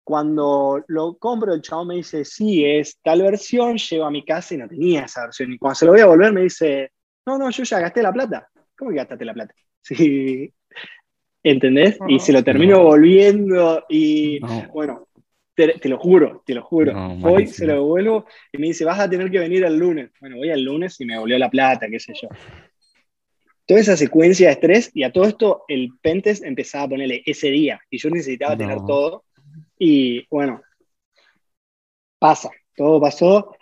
cuando 0.04 0.82
lo 0.88 1.14
compro 1.16 1.54
el 1.54 1.62
chavo 1.62 1.84
me 1.84 1.96
dice, 1.96 2.24
sí, 2.24 2.64
es 2.64 2.98
tal 3.02 3.22
versión, 3.22 3.76
llego 3.76 4.04
a 4.04 4.10
mi 4.10 4.24
casa 4.24 4.54
y 4.54 4.58
no 4.58 4.68
tenía 4.68 5.04
esa 5.04 5.22
versión. 5.22 5.52
Y 5.52 5.58
cuando 5.58 5.74
se 5.76 5.86
lo 5.86 5.92
voy 5.92 6.00
a 6.00 6.06
volver 6.06 6.32
me 6.32 6.42
dice, 6.42 6.90
no, 7.26 7.38
no, 7.38 7.50
yo 7.50 7.62
ya 7.62 7.78
gasté 7.80 8.02
la 8.02 8.12
plata. 8.12 8.48
¿Cómo 8.76 8.90
que 8.90 8.96
gastaste 8.96 9.24
la 9.24 9.34
plata? 9.34 9.54
Sí. 9.84 10.52
¿Entendés? 11.42 11.98
Y 12.08 12.20
se 12.20 12.32
lo 12.32 12.44
termino 12.44 12.78
No. 12.78 12.84
volviendo 12.84 13.84
y 13.88 14.38
No. 14.40 14.68
bueno, 14.72 15.08
te, 15.56 15.74
te 15.78 15.88
lo 15.88 15.98
juro, 15.98 16.42
te 16.46 16.54
lo 16.54 16.62
juro. 16.62 16.92
Malísimo. 16.94 17.52
se 17.56 17.66
lo 17.66 17.72
devuelvo 17.74 18.26
y 18.52 18.58
me 18.58 18.68
dice, 18.68 18.84
vas 18.84 19.00
a 19.00 19.10
tener 19.10 19.28
que 19.30 19.40
venir 19.40 19.64
el 19.64 19.76
lunes. 19.76 20.10
Bueno, 20.20 20.36
voy 20.36 20.50
el 20.50 20.62
lunes 20.62 21.00
y 21.00 21.04
me 21.04 21.18
volvió 21.18 21.36
la 21.38 21.50
plata, 21.50 21.88
qué 21.88 21.98
sé 21.98 22.12
yo. 22.20 22.28
Toda 23.66 23.80
esa 23.80 23.96
secuencia 23.96 24.48
de 24.48 24.52
estrés 24.54 24.90
y 24.94 25.02
a 25.02 25.12
todo 25.12 25.24
esto 25.24 25.64
el 25.68 25.90
Pentes 26.00 26.42
empezaba 26.42 26.84
a 26.84 26.88
ponerle 26.90 27.22
ese 27.26 27.48
día 27.50 27.80
y 27.90 27.98
yo 27.98 28.08
necesitaba 28.10 28.56
tener 28.56 28.78
todo. 28.86 29.24
Y 29.84 30.24
bueno, 30.30 30.62
pasa, 32.20 32.50
todo 32.76 33.00
pasó. 33.00 33.56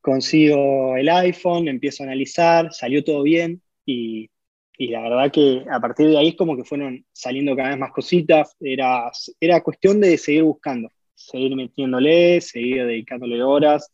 Consigo 0.00 0.96
el 0.96 1.10
iPhone, 1.10 1.68
empiezo 1.68 2.02
a 2.02 2.06
analizar, 2.06 2.72
salió 2.72 3.04
todo 3.04 3.22
bien 3.22 3.60
y, 3.84 4.30
y 4.78 4.88
la 4.88 5.02
verdad 5.02 5.30
que 5.30 5.62
a 5.70 5.78
partir 5.78 6.08
de 6.08 6.16
ahí 6.16 6.28
es 6.28 6.36
como 6.36 6.56
que 6.56 6.64
fueron 6.64 7.04
saliendo 7.12 7.54
cada 7.54 7.68
vez 7.68 7.78
más 7.78 7.92
cositas. 7.92 8.56
Era, 8.60 9.12
era 9.38 9.62
cuestión 9.62 10.00
de 10.00 10.16
seguir 10.16 10.44
buscando, 10.44 10.90
seguir 11.14 11.54
metiéndole, 11.54 12.40
seguir 12.40 12.86
dedicándole 12.86 13.42
horas. 13.42 13.92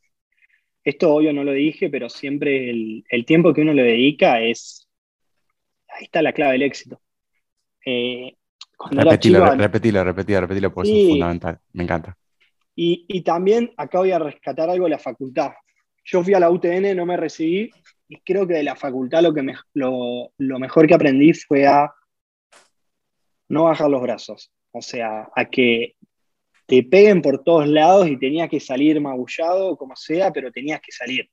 Esto 0.84 1.12
obvio 1.12 1.32
no 1.32 1.42
lo 1.42 1.50
dije, 1.50 1.90
pero 1.90 2.08
siempre 2.08 2.70
el, 2.70 3.24
tiempo 3.26 3.52
que 3.52 3.62
uno 3.62 3.72
le 3.72 3.82
dedica 3.82 4.40
es... 4.40 4.88
Ahí 5.88 6.04
está 6.04 6.22
la 6.22 6.32
clave 6.32 6.52
del 6.52 6.62
éxito. 6.62 7.00
Eh, 7.84 8.36
cuando 8.82 9.00
era 9.00 9.10
Repetilo, 9.12 9.44
re- 9.46 9.56
repetilo, 9.56 10.04
repetilo, 10.04 10.40
repetilo, 10.42 10.72
porque 10.74 10.88
eso 10.90 10.96
Sí. 10.96 11.02
es 11.04 11.10
fundamental. 11.10 11.58
Me 11.72 11.82
encanta. 11.84 12.16
Y, 12.74 13.04
y 13.08 13.20
también 13.22 13.72
acá 13.76 13.98
voy 13.98 14.10
a 14.12 14.18
rescatar 14.18 14.68
algo 14.70 14.84
de 14.84 14.90
la 14.90 14.98
facultad. 14.98 15.52
Yo 16.04 16.22
fui 16.24 16.34
a 16.34 16.40
la 16.40 16.50
UTN, 16.50 16.94
no 16.96 17.06
me 17.06 17.16
recibí, 17.16 17.70
y 18.08 18.16
creo 18.20 18.46
que 18.46 18.54
de 18.54 18.62
la 18.62 18.74
facultad 18.76 19.22
lo, 19.22 19.32
que 19.32 19.42
me- 19.42 19.54
lo, 19.74 20.32
lo 20.38 20.58
mejor 20.58 20.86
que 20.86 20.94
aprendí 20.94 21.32
fue 21.34 21.66
a 21.66 21.92
no 23.48 23.64
bajar 23.64 23.90
los 23.90 24.02
brazos. 24.02 24.50
O 24.72 24.80
sea, 24.80 25.28
a 25.34 25.44
que 25.44 25.94
te 26.66 26.82
peguen 26.82 27.20
por 27.20 27.42
todos 27.44 27.68
lados 27.68 28.08
y 28.08 28.18
tenías 28.18 28.48
que 28.48 28.60
salir 28.60 29.00
magullado, 29.00 29.76
como 29.76 29.94
sea, 29.96 30.32
pero 30.32 30.50
tenías 30.50 30.80
que 30.80 30.92
salir. 30.92 31.28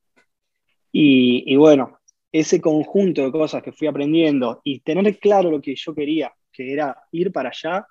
Y, 0.92 1.44
y 1.46 1.56
bueno, 1.56 1.98
ese 2.32 2.60
conjunto 2.60 3.22
de 3.24 3.32
cosas 3.32 3.62
que 3.62 3.72
fui 3.72 3.86
aprendiendo 3.88 4.60
y 4.64 4.80
tener 4.80 5.18
claro 5.18 5.50
lo 5.50 5.60
que 5.60 5.74
yo 5.74 5.94
quería, 5.94 6.32
que 6.52 6.72
era 6.72 6.96
ir 7.12 7.32
para 7.32 7.50
allá, 7.50 7.86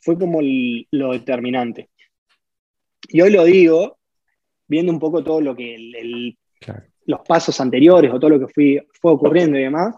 fue 0.00 0.18
como 0.18 0.40
el- 0.40 0.86
lo 0.90 1.12
determinante. 1.12 1.90
Y 3.08 3.20
hoy 3.20 3.30
lo 3.30 3.44
digo, 3.44 3.98
viendo 4.66 4.92
un 4.92 4.98
poco 4.98 5.22
todo 5.22 5.40
lo 5.40 5.54
que 5.54 5.74
el- 5.74 5.94
el- 5.94 6.38
Claro. 6.60 6.84
los 7.06 7.20
pasos 7.20 7.60
anteriores 7.60 8.10
o 8.12 8.18
todo 8.18 8.30
lo 8.30 8.40
que 8.46 8.52
fui, 8.52 8.80
fue 9.00 9.12
ocurriendo 9.12 9.58
y 9.58 9.62
demás. 9.62 9.94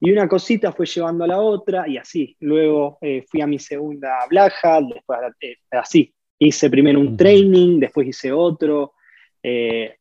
Y 0.00 0.10
una 0.10 0.26
cosita 0.26 0.72
fue 0.72 0.86
llevando 0.86 1.24
a 1.24 1.28
la 1.28 1.40
otra 1.40 1.86
y 1.86 1.96
así. 1.98 2.36
Luego 2.40 2.98
eh, 3.02 3.22
fui 3.28 3.40
a 3.42 3.46
mi 3.46 3.58
segunda 3.58 4.18
Black 4.28 4.54
Hat, 4.62 4.84
después 4.94 5.18
eh, 5.40 5.56
así. 5.70 6.12
Hice 6.38 6.70
primero 6.70 6.98
un 6.98 7.16
training, 7.16 7.78
después 7.78 8.08
hice 8.08 8.32
otro. 8.32 8.94
eh, 9.42 9.96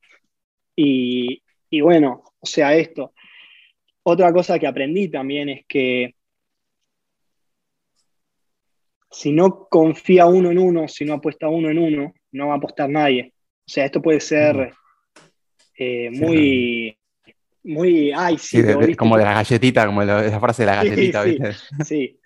y, 0.75 1.41
y 1.69 1.81
bueno, 1.81 2.23
o 2.39 2.45
sea, 2.45 2.73
esto. 2.75 3.13
Otra 4.03 4.31
cosa 4.33 4.57
que 4.57 4.65
aprendí 4.67 5.09
también 5.09 5.49
es 5.49 5.65
que 5.67 6.15
si 9.11 9.31
no 9.31 9.67
confía 9.69 10.25
uno 10.27 10.51
en 10.51 10.59
uno, 10.59 10.87
si 10.87 11.05
no 11.05 11.15
apuesta 11.15 11.47
uno 11.49 11.69
en 11.69 11.79
uno, 11.79 12.13
no 12.31 12.47
va 12.47 12.53
a 12.53 12.57
apostar 12.57 12.89
nadie. 12.89 13.33
O 13.67 13.71
sea, 13.71 13.85
esto 13.85 14.01
puede 14.01 14.19
ser 14.19 14.71
eh, 15.75 16.09
Sí, 16.11 16.19
muy, 16.19 16.97
muy, 17.63 18.11
ay, 18.11 18.37
sí, 18.37 18.61
de- 18.61 18.75
de- 18.75 18.95
como 18.95 19.17
de 19.17 19.23
las 19.23 19.35
galletitas, 19.35 19.85
como 19.85 20.03
la- 20.03 20.25
esa 20.25 20.39
frase 20.39 20.63
de 20.63 20.65
la 20.67 20.75
galletita, 20.83 21.23
sí. 21.23 21.29
¿viste? 21.31 21.51
sí, 21.85 22.19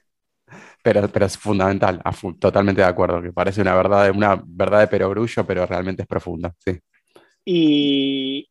Pero, 0.83 1.07
pero 1.07 1.25
es 1.25 1.37
fundamental, 1.37 2.01
totalmente 2.39 2.81
de 2.81 2.87
acuerdo, 2.87 3.21
que 3.21 3.31
parece 3.31 3.61
una 3.61 3.75
verdad, 3.75 4.11
una 4.11 4.41
verdad 4.45 4.81
de 4.81 4.87
perogrullo, 4.87 5.45
pero 5.45 5.65
realmente 5.65 6.01
es 6.01 6.07
profunda. 6.07 6.53
Sí. 6.59 6.77
Y, 7.45 8.49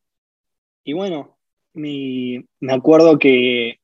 y 0.85 0.93
bueno, 0.93 1.39
mi- 1.75 2.43
me 2.61 2.73
acuerdo 2.73 3.19
que 3.19 3.77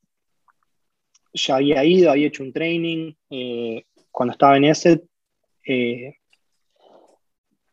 ya 1.33 1.57
había 1.57 1.85
ido, 1.85 2.11
había 2.11 2.29
hecho 2.29 2.43
un 2.43 2.53
training. 2.53 3.13
eh, 3.31 3.85
cuando 4.19 4.33
estaba 4.33 4.57
en 4.57 4.65
ESET, 4.65 5.05
eh, 5.65 6.17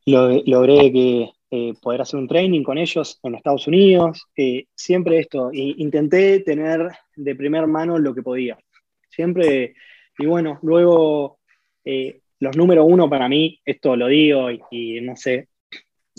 lo- 0.06 0.44
logré 0.46 0.92
que, 0.92 1.32
eh, 1.50 1.74
poder 1.82 2.02
hacer 2.02 2.20
un 2.20 2.28
training 2.28 2.62
con 2.62 2.78
ellos 2.78 3.20
en 3.24 3.34
Estados 3.34 3.66
Unidos. 3.68 4.28
eh, 4.38 4.66
siempre 4.76 5.18
esto, 5.18 5.52
i- 5.52 5.74
intenté 5.80 6.42
tener 6.42 6.92
de 7.16 7.36
primer 7.36 7.66
mano 7.66 7.98
lo 7.98 8.14
que 8.14 8.22
podía. 8.22 8.60
Siempre, 9.10 9.74
y 10.20 10.26
bueno, 10.28 10.60
luego 10.62 11.40
eh, 11.84 12.20
los 12.40 12.56
número 12.56 12.86
uno 12.86 13.10
para 13.10 13.28
mí, 13.28 13.60
esto 13.66 13.96
lo 13.96 14.06
digo 14.08 14.52
y, 14.52 14.62
y 14.70 15.02
no 15.02 15.16
sé, 15.16 15.48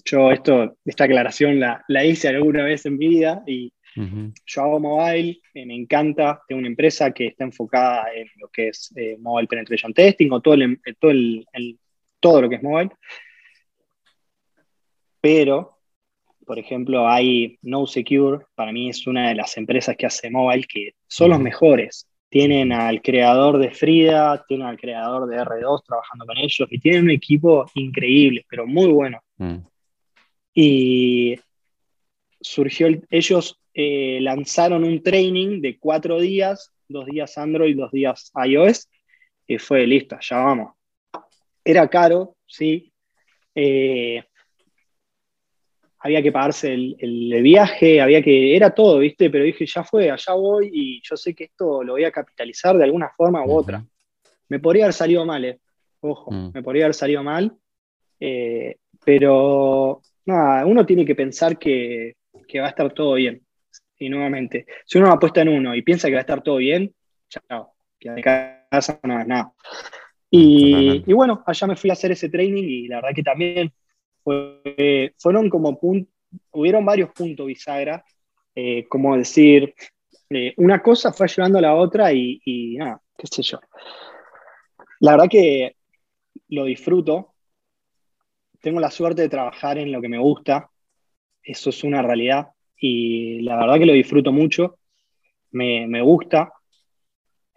yo 0.04 0.32
esto, 0.32 0.76
esta 0.84 1.04
aclaración 1.04 1.60
la, 1.60 1.84
la 1.86 2.04
hice 2.04 2.26
alguna 2.26 2.64
vez 2.64 2.84
en 2.86 2.98
mi 2.98 3.06
vida 3.06 3.44
y 3.46 3.72
Yo 4.46 4.62
hago 4.62 4.78
mobile, 4.80 5.40
eh, 5.54 5.66
me 5.66 5.74
encanta, 5.74 6.42
tengo 6.46 6.58
una 6.60 6.68
empresa 6.68 7.12
que 7.12 7.28
está 7.28 7.44
enfocada 7.44 8.12
en 8.14 8.28
lo 8.36 8.48
que 8.48 8.68
es 8.68 8.92
eh, 8.96 9.16
mobile 9.18 9.48
penetration 9.48 9.92
testing 9.94 10.30
o 10.32 10.40
todo, 10.40 10.54
el, 10.54 10.62
em, 10.62 10.78
todo, 11.00 11.10
el- 11.10 11.46
el- 11.52 11.78
todo 12.20 12.42
lo 12.42 12.48
que 12.48 12.56
es 12.56 12.62
mobile. 12.62 12.90
Pero, 15.20 15.78
por 16.46 16.58
ejemplo, 16.58 17.08
hay 17.08 17.58
No 17.62 17.86
Secure, 17.86 18.44
para 18.54 18.72
mí 18.72 18.88
es 18.88 19.06
una 19.06 19.28
de 19.28 19.34
las 19.34 19.56
empresas 19.56 19.96
que 19.96 20.06
hace 20.06 20.30
mobile 20.30 20.64
que 20.68 20.92
son 21.06 21.30
los 21.30 21.40
mejores. 21.40 22.08
Tienen 22.28 22.72
al 22.72 23.02
creador 23.02 23.58
de 23.58 23.70
Frida, 23.70 24.44
tienen 24.46 24.66
al 24.66 24.76
creador 24.78 25.28
de 25.28 25.36
R2 25.38 25.84
trabajando 25.84 26.26
con 26.26 26.36
ellos 26.36 26.68
y 26.70 26.78
tienen 26.78 27.04
un 27.04 27.10
equipo 27.10 27.66
increíble, 27.74 28.44
pero 28.48 28.66
muy 28.66 28.88
bueno. 28.88 29.20
Mm. 29.38 29.56
Y 30.54 31.36
surgió, 32.40 32.86
el- 32.88 33.06
ellos 33.10 33.58
eh, 33.78 34.18
lanzaron 34.22 34.84
un 34.84 35.02
training 35.02 35.60
de 35.60 35.78
cuatro 35.78 36.18
días, 36.18 36.72
dos 36.88 37.04
días 37.04 37.36
Android, 37.36 37.76
dos 37.76 37.92
días 37.92 38.32
iOS, 38.34 38.88
y 39.46 39.58
fue 39.58 39.86
listo, 39.86 40.16
ya 40.20 40.38
vamos. 40.38 40.74
Era 41.62 41.86
caro, 41.88 42.36
sí. 42.46 42.90
Eh, 43.54 44.22
había 45.98 46.22
que 46.22 46.32
pagarse 46.32 46.72
el, 46.72 46.96
el 47.00 47.42
viaje, 47.42 48.00
había 48.00 48.22
que, 48.22 48.56
era 48.56 48.70
todo, 48.74 48.98
¿viste? 49.00 49.28
Pero 49.28 49.44
dije, 49.44 49.66
ya 49.66 49.82
fue, 49.84 50.10
allá 50.10 50.32
voy 50.34 50.70
y 50.72 51.00
yo 51.02 51.16
sé 51.16 51.34
que 51.34 51.44
esto 51.44 51.82
lo 51.82 51.94
voy 51.94 52.04
a 52.04 52.12
capitalizar 52.12 52.76
de 52.78 52.84
alguna 52.84 53.10
forma 53.16 53.44
u 53.44 53.56
otra. 53.56 53.84
Me 54.48 54.58
podría 54.58 54.84
haber 54.84 54.94
salido 54.94 55.24
mal, 55.26 55.44
eh. 55.44 55.58
Ojo, 56.00 56.30
Mm. 56.30 56.50
me 56.54 56.62
podría 56.62 56.84
haber 56.84 56.94
salido 56.94 57.22
mal. 57.22 57.52
eh, 58.20 58.76
pero 59.04 60.00
nada, 60.24 60.64
uno 60.64 60.84
tiene 60.86 61.04
que 61.04 61.14
pensar 61.14 61.58
que, 61.58 62.14
que 62.48 62.60
va 62.60 62.66
a 62.66 62.70
estar 62.70 62.92
todo 62.94 63.14
bien. 63.14 63.45
Y 63.98 64.08
nuevamente, 64.08 64.66
si 64.84 64.98
uno 64.98 65.10
apuesta 65.10 65.40
en 65.42 65.48
uno 65.48 65.74
y 65.74 65.82
piensa 65.82 66.08
que 66.08 66.14
va 66.14 66.20
a 66.20 66.22
estar 66.22 66.42
todo 66.42 66.56
bien, 66.56 66.94
chao, 67.28 67.74
que 67.98 68.10
de 68.10 68.22
casa 68.22 69.00
no 69.02 69.20
es 69.20 69.26
nada. 69.26 69.52
Y, 70.30 71.12
bueno, 71.14 71.42
allá 71.46 71.66
me 71.66 71.76
fui 71.76 71.88
a 71.90 71.94
hacer 71.94 72.12
ese 72.12 72.28
training 72.28 72.64
y 72.64 72.88
la 72.88 72.96
verdad 72.96 73.14
que 73.14 73.22
también 73.22 73.72
fue- 74.22 75.14
fueron 75.18 75.48
como 75.48 75.78
puntos, 75.78 76.12
hubieron 76.50 76.84
varios 76.84 77.10
puntos 77.10 77.46
bisagra, 77.46 78.04
eh, 78.54 78.86
como 78.88 79.16
decir, 79.16 79.74
eh, 80.30 80.52
una 80.58 80.82
cosa 80.82 81.12
fue 81.12 81.24
ayudando 81.24 81.58
a 81.58 81.62
la 81.62 81.74
otra 81.74 82.12
y, 82.12 82.40
y 82.44 82.76
nada, 82.76 83.00
qué 83.16 83.26
sé 83.28 83.42
yo. 83.42 83.60
La 85.00 85.12
verdad 85.12 85.28
que 85.30 85.76
lo 86.48 86.64
disfruto, 86.64 87.34
tengo 88.60 88.80
la 88.80 88.90
suerte 88.90 89.22
de 89.22 89.28
trabajar 89.28 89.78
en 89.78 89.92
lo 89.92 90.00
que 90.00 90.08
me 90.08 90.18
gusta, 90.18 90.70
eso 91.42 91.70
es 91.70 91.84
una 91.84 92.02
realidad 92.02 92.48
y 92.78 93.40
la 93.42 93.56
verdad 93.56 93.78
que 93.78 93.86
lo 93.86 93.92
disfruto 93.92 94.32
mucho, 94.32 94.78
me, 95.52 95.86
me 95.86 96.02
gusta. 96.02 96.52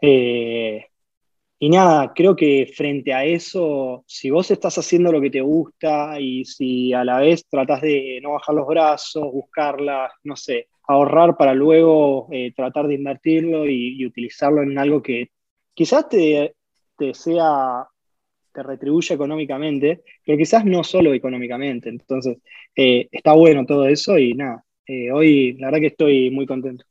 Eh, 0.02 0.86
y 1.62 1.70
nada, 1.70 2.14
creo 2.14 2.36
que 2.38 2.72
frente 2.74 3.14
a 3.14 3.26
eso, 3.26 4.06
si 4.08 4.30
vos 4.30 4.50
estás 4.50 4.78
haciendo 4.78 5.12
lo 5.12 5.20
que 5.20 5.30
te 5.30 5.42
gusta 5.42 6.20
y 6.20 6.46
si 6.46 6.94
a 6.94 7.04
la 7.04 7.20
vez 7.20 7.46
tratás 7.50 7.82
de 7.82 8.20
no 8.24 8.32
bajar 8.32 8.56
los 8.56 8.68
brazos, 8.68 9.24
buscarla, 9.34 10.10
no 10.24 10.38
sé, 10.38 10.70
ahorrar 10.88 11.36
para 11.38 11.54
luego 11.54 12.30
eh, 12.32 12.54
tratar 12.56 12.88
de 12.88 12.96
invertirlo 12.96 13.66
y, 13.68 14.06
utilizarlo 14.06 14.64
en 14.64 14.78
algo 14.78 15.04
que 15.04 15.32
quizás 15.74 16.08
te, 16.08 16.56
te 16.98 17.14
sea, 17.14 17.86
te 18.54 18.64
retribuya 18.64 19.16
económicamente, 19.16 20.04
pero 20.26 20.38
quizás 20.38 20.64
no 20.66 20.84
solo 20.84 21.14
económicamente. 21.14 21.90
Entonces, 21.90 22.38
eh, 22.76 23.10
está 23.12 23.34
bueno 23.34 23.66
todo 23.66 23.86
eso 23.88 24.18
y 24.18 24.34
nada, 24.34 24.64
eh, 24.90 25.12
hoy 25.12 25.54
la 25.54 25.68
verdad 25.68 25.82
que 25.82 25.88
estoy 25.88 26.32
muy 26.32 26.48
contento. 26.48 26.84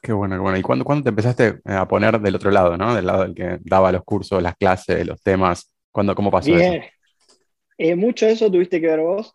Qué 0.00 0.12
bueno, 0.12 0.36
qué 0.36 0.40
bueno. 0.40 0.58
¿Y 0.58 0.62
cuándo, 0.62 0.84
cuándo 0.84 1.02
te 1.02 1.08
empezaste 1.08 1.60
a 1.64 1.88
poner 1.88 2.20
del 2.20 2.36
otro 2.36 2.52
lado, 2.52 2.76
¿no? 2.76 2.94
Del 2.94 3.06
lado 3.06 3.22
del 3.22 3.34
que 3.34 3.58
daba 3.62 3.90
los 3.90 4.04
cursos, 4.04 4.40
las 4.40 4.56
clases, 4.56 5.04
los 5.04 5.20
temas. 5.20 5.74
¿Cuándo, 5.90 6.14
¿Cómo 6.14 6.30
pasó 6.30 6.56
eso? 6.56 6.70
Bien. 6.70 6.84
Eh, 7.78 7.96
mucho 7.96 8.26
de 8.26 8.32
eso 8.32 8.50
tuviste 8.50 8.80
que 8.80 8.86
ver 8.86 9.00
vos, 9.00 9.34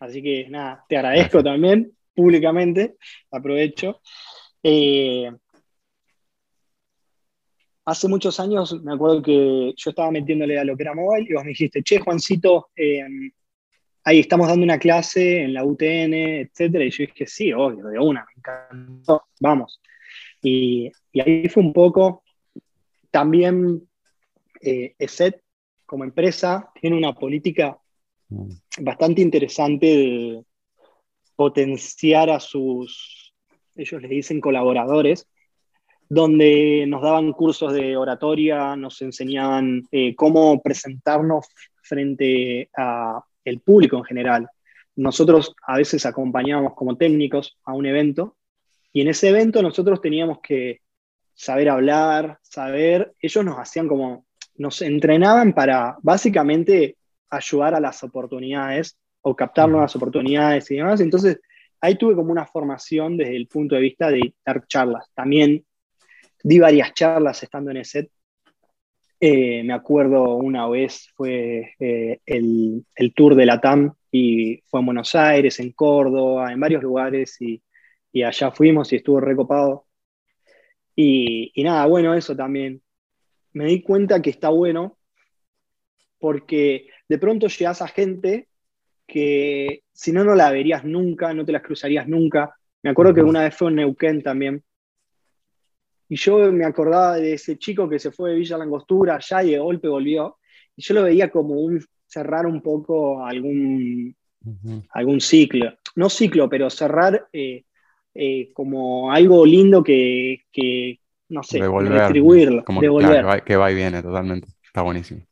así 0.00 0.22
que 0.22 0.48
nada, 0.48 0.82
te 0.88 0.96
agradezco 0.96 1.38
Gracias. 1.38 1.52
también 1.52 1.92
públicamente, 2.14 2.96
aprovecho. 3.30 4.00
Eh, 4.62 5.30
hace 7.84 8.08
muchos 8.08 8.40
años 8.40 8.82
me 8.82 8.94
acuerdo 8.94 9.20
que 9.20 9.74
yo 9.76 9.90
estaba 9.90 10.10
metiéndole 10.10 10.58
a 10.58 10.64
lo 10.64 10.74
que 10.74 10.84
era 10.84 10.94
mobile 10.94 11.26
y 11.28 11.34
vos 11.34 11.42
me 11.42 11.50
dijiste, 11.50 11.82
che, 11.82 11.98
Juancito, 11.98 12.70
eh, 12.76 13.04
ahí 14.04 14.20
estamos 14.20 14.48
dando 14.48 14.64
una 14.64 14.78
clase 14.78 15.42
en 15.42 15.54
la 15.54 15.64
UTN, 15.64 16.14
etcétera, 16.14 16.84
y 16.84 16.90
yo 16.90 17.04
dije, 17.06 17.26
sí, 17.26 17.52
obvio, 17.52 17.86
de 17.86 17.98
una, 17.98 18.24
me 18.24 18.32
encantó, 18.36 19.24
vamos. 19.40 19.80
Y, 20.42 20.90
y 21.12 21.20
ahí 21.20 21.48
fue 21.48 21.62
un 21.62 21.72
poco, 21.72 22.22
también 23.10 23.88
eh, 24.60 24.94
ESET 24.98 25.40
como 25.86 26.04
empresa 26.04 26.70
tiene 26.80 26.96
una 26.96 27.12
política 27.14 27.78
Mm. 28.32 28.48
bastante 28.84 29.20
interesante 29.20 29.86
de 29.86 30.44
potenciar 31.36 32.30
a 32.30 32.40
sus, 32.40 33.34
ellos 33.74 34.00
les 34.00 34.10
dicen 34.10 34.40
colaboradores, 34.40 35.28
donde 36.08 36.84
nos 36.88 37.02
daban 37.02 37.32
cursos 37.32 37.72
de 37.72 37.96
oratoria, 37.96 38.76
nos 38.76 39.00
enseñaban 39.02 39.82
eh, 39.90 40.14
cómo 40.14 40.60
presentarnos 40.62 41.46
frente 41.82 42.70
a 42.76 43.22
el 43.44 43.60
público 43.60 43.96
en 43.96 44.04
general. 44.04 44.48
Nosotros 44.96 45.54
a 45.66 45.76
veces 45.76 46.04
acompañábamos 46.06 46.74
como 46.74 46.96
técnicos 46.96 47.58
a 47.64 47.72
un 47.72 47.86
evento 47.86 48.36
y 48.92 49.00
en 49.00 49.08
ese 49.08 49.30
evento 49.30 49.62
nosotros 49.62 50.00
teníamos 50.00 50.40
que 50.42 50.80
saber 51.34 51.68
hablar, 51.68 52.38
saber, 52.42 53.14
ellos 53.20 53.44
nos 53.44 53.58
hacían 53.58 53.88
como, 53.88 54.26
nos 54.56 54.82
entrenaban 54.82 55.54
para 55.54 55.96
básicamente 56.02 56.96
ayudar 57.30 57.74
a 57.74 57.80
las 57.80 58.02
oportunidades 58.02 58.98
o 59.22 59.34
captar 59.34 59.68
nuevas 59.68 59.96
oportunidades 59.96 60.70
y 60.70 60.76
demás. 60.76 61.00
Entonces, 61.00 61.40
ahí 61.80 61.96
tuve 61.96 62.14
como 62.14 62.30
una 62.32 62.46
formación 62.46 63.16
desde 63.16 63.36
el 63.36 63.48
punto 63.48 63.74
de 63.74 63.80
vista 63.80 64.10
de 64.10 64.34
dar 64.44 64.66
charlas. 64.66 65.08
También 65.14 65.64
di 66.42 66.58
varias 66.58 66.92
charlas 66.92 67.42
estando 67.42 67.70
en 67.70 67.78
ESET. 67.78 68.10
Eh, 69.24 69.62
me 69.62 69.72
acuerdo 69.72 70.34
una 70.34 70.68
vez 70.68 71.08
fue 71.14 71.76
eh, 71.78 72.18
el, 72.26 72.84
el 72.96 73.14
tour 73.14 73.36
de 73.36 73.46
la 73.46 73.60
TAM 73.60 73.94
y 74.10 74.60
fue 74.66 74.80
en 74.80 74.86
Buenos 74.86 75.14
Aires, 75.14 75.60
en 75.60 75.70
Córdoba, 75.70 76.52
en 76.52 76.58
varios 76.58 76.82
lugares 76.82 77.40
y, 77.40 77.62
y 78.10 78.24
allá 78.24 78.50
fuimos 78.50 78.92
y 78.92 78.96
estuvo 78.96 79.20
recopado. 79.20 79.86
Y, 80.96 81.52
y 81.54 81.62
nada, 81.62 81.86
bueno, 81.86 82.14
eso 82.14 82.34
también. 82.34 82.82
Me 83.52 83.66
di 83.66 83.80
cuenta 83.80 84.20
que 84.20 84.30
está 84.30 84.48
bueno 84.48 84.98
porque 86.18 86.88
de 87.08 87.18
pronto 87.18 87.46
llegas 87.46 87.80
a 87.80 87.86
gente 87.86 88.48
que 89.06 89.84
si 89.92 90.10
no, 90.10 90.24
no 90.24 90.34
la 90.34 90.50
verías 90.50 90.84
nunca, 90.84 91.32
no 91.32 91.44
te 91.44 91.52
las 91.52 91.62
cruzarías 91.62 92.08
nunca. 92.08 92.56
Me 92.82 92.90
acuerdo 92.90 93.14
que 93.14 93.22
una 93.22 93.44
vez 93.44 93.54
fue 93.54 93.68
en 93.68 93.76
Neuquén 93.76 94.20
también. 94.20 94.64
Y 96.12 96.16
yo 96.16 96.52
me 96.52 96.66
acordaba 96.66 97.16
de 97.16 97.32
ese 97.32 97.56
chico 97.56 97.88
que 97.88 97.98
se 97.98 98.12
fue 98.12 98.32
de 98.32 98.36
Villa 98.36 98.58
Langostura 98.58 99.16
allá 99.16 99.42
y 99.44 99.52
de 99.52 99.58
golpe 99.58 99.88
volvió. 99.88 100.36
Y 100.76 100.82
yo 100.82 100.92
lo 100.92 101.04
veía 101.04 101.30
como 101.30 101.54
un 101.54 101.82
cerrar 102.06 102.44
un 102.44 102.60
poco 102.60 103.24
algún, 103.24 104.14
algún 104.90 105.20
ciclo. 105.22 105.72
No 105.96 106.10
ciclo, 106.10 106.50
pero 106.50 106.68
cerrar 106.68 107.28
eh, 107.32 107.64
eh, 108.14 108.50
como 108.52 109.10
algo 109.10 109.46
lindo 109.46 109.82
que, 109.82 110.42
que, 110.52 110.98
no 111.30 111.42
sé, 111.42 111.60
Devolver. 111.60 111.92
retribuirlo, 111.94 112.62
Como 112.62 112.82
devolver. 112.82 113.16
que 113.16 113.22
va, 113.22 113.40
que 113.40 113.56
va 113.56 113.72
y 113.72 113.74
viene 113.74 114.02
totalmente. 114.02 114.48
Está 114.66 114.82
buenísimo. 114.82 115.22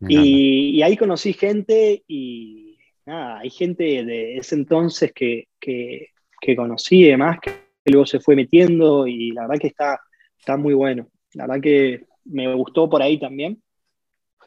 Y, 0.00 0.70
y 0.70 0.82
ahí 0.82 0.96
conocí 0.96 1.34
gente 1.34 2.02
y 2.08 2.78
nada, 3.06 3.38
hay 3.38 3.50
gente 3.50 4.04
de 4.04 4.38
ese 4.38 4.56
entonces 4.56 5.12
que, 5.12 5.46
que, 5.60 6.08
que 6.40 6.56
conocí 6.56 7.04
y 7.04 7.10
demás, 7.10 7.38
que 7.40 7.63
luego 7.92 8.06
se 8.06 8.20
fue 8.20 8.36
metiendo 8.36 9.06
y 9.06 9.30
la 9.32 9.42
verdad 9.42 9.60
que 9.60 9.66
está, 9.68 10.00
está 10.38 10.56
muy 10.56 10.74
bueno. 10.74 11.08
La 11.34 11.46
verdad 11.46 11.62
que 11.62 12.06
me 12.24 12.52
gustó 12.54 12.88
por 12.88 13.02
ahí 13.02 13.18
también. 13.18 13.62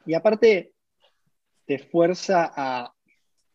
Y 0.05 0.13
aparte, 0.13 0.71
te 1.65 1.79
fuerza 1.79 2.51
a 2.55 2.93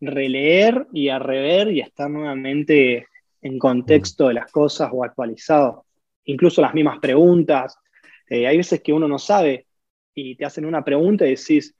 releer 0.00 0.86
y 0.92 1.08
a 1.08 1.18
rever 1.18 1.72
y 1.72 1.80
a 1.80 1.84
estar 1.84 2.10
nuevamente 2.10 3.06
en 3.40 3.58
contexto 3.58 4.28
de 4.28 4.34
las 4.34 4.50
cosas 4.50 4.90
o 4.92 5.04
actualizado. 5.04 5.86
Incluso 6.24 6.60
las 6.60 6.74
mismas 6.74 6.98
preguntas. 6.98 7.76
Eh, 8.28 8.46
hay 8.46 8.56
veces 8.56 8.82
que 8.82 8.92
uno 8.92 9.08
no 9.08 9.18
sabe 9.18 9.66
y 10.14 10.36
te 10.36 10.44
hacen 10.44 10.64
una 10.64 10.84
pregunta 10.84 11.26
y 11.26 11.30
decís, 11.30 11.74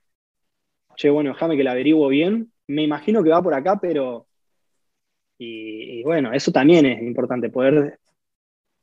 che, 0.95 1.09
bueno, 1.09 1.31
déjame 1.31 1.55
que 1.55 1.63
la 1.63 1.71
averiguo 1.71 2.07
bien. 2.07 2.51
Me 2.67 2.83
imagino 2.83 3.23
que 3.23 3.29
va 3.29 3.41
por 3.41 3.53
acá, 3.53 3.79
pero... 3.79 4.27
Y, 5.45 6.03
bueno, 6.03 6.33
eso 6.33 6.51
también 6.51 6.85
es 6.85 7.01
importante, 7.01 7.49
poder... 7.49 7.99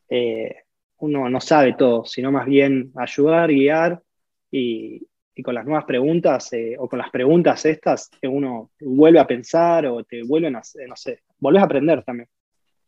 Eh, 0.08 0.56
uno 0.98 1.30
no 1.30 1.40
sabe 1.40 1.74
todo, 1.74 2.04
sino 2.04 2.30
más 2.30 2.46
bien 2.46 2.92
ayudar, 2.96 3.48
guiar 3.48 4.02
y, 4.50 5.06
con 5.42 5.54
las 5.54 5.64
nuevas 5.64 5.86
preguntas 5.86 6.52
eh, 6.52 6.76
o 6.78 6.86
con 6.86 6.98
las 6.98 7.08
preguntas 7.08 7.64
estas, 7.64 8.10
que 8.20 8.28
uno 8.28 8.72
vuelve 8.78 9.18
a 9.18 9.26
pensar 9.26 9.86
o 9.86 10.04
te 10.04 10.22
vuelven 10.22 10.56
a, 10.56 10.60
no 10.86 10.96
sé, 10.96 11.22
vuelves 11.38 11.62
a 11.62 11.64
aprender 11.64 12.04
también. 12.04 12.28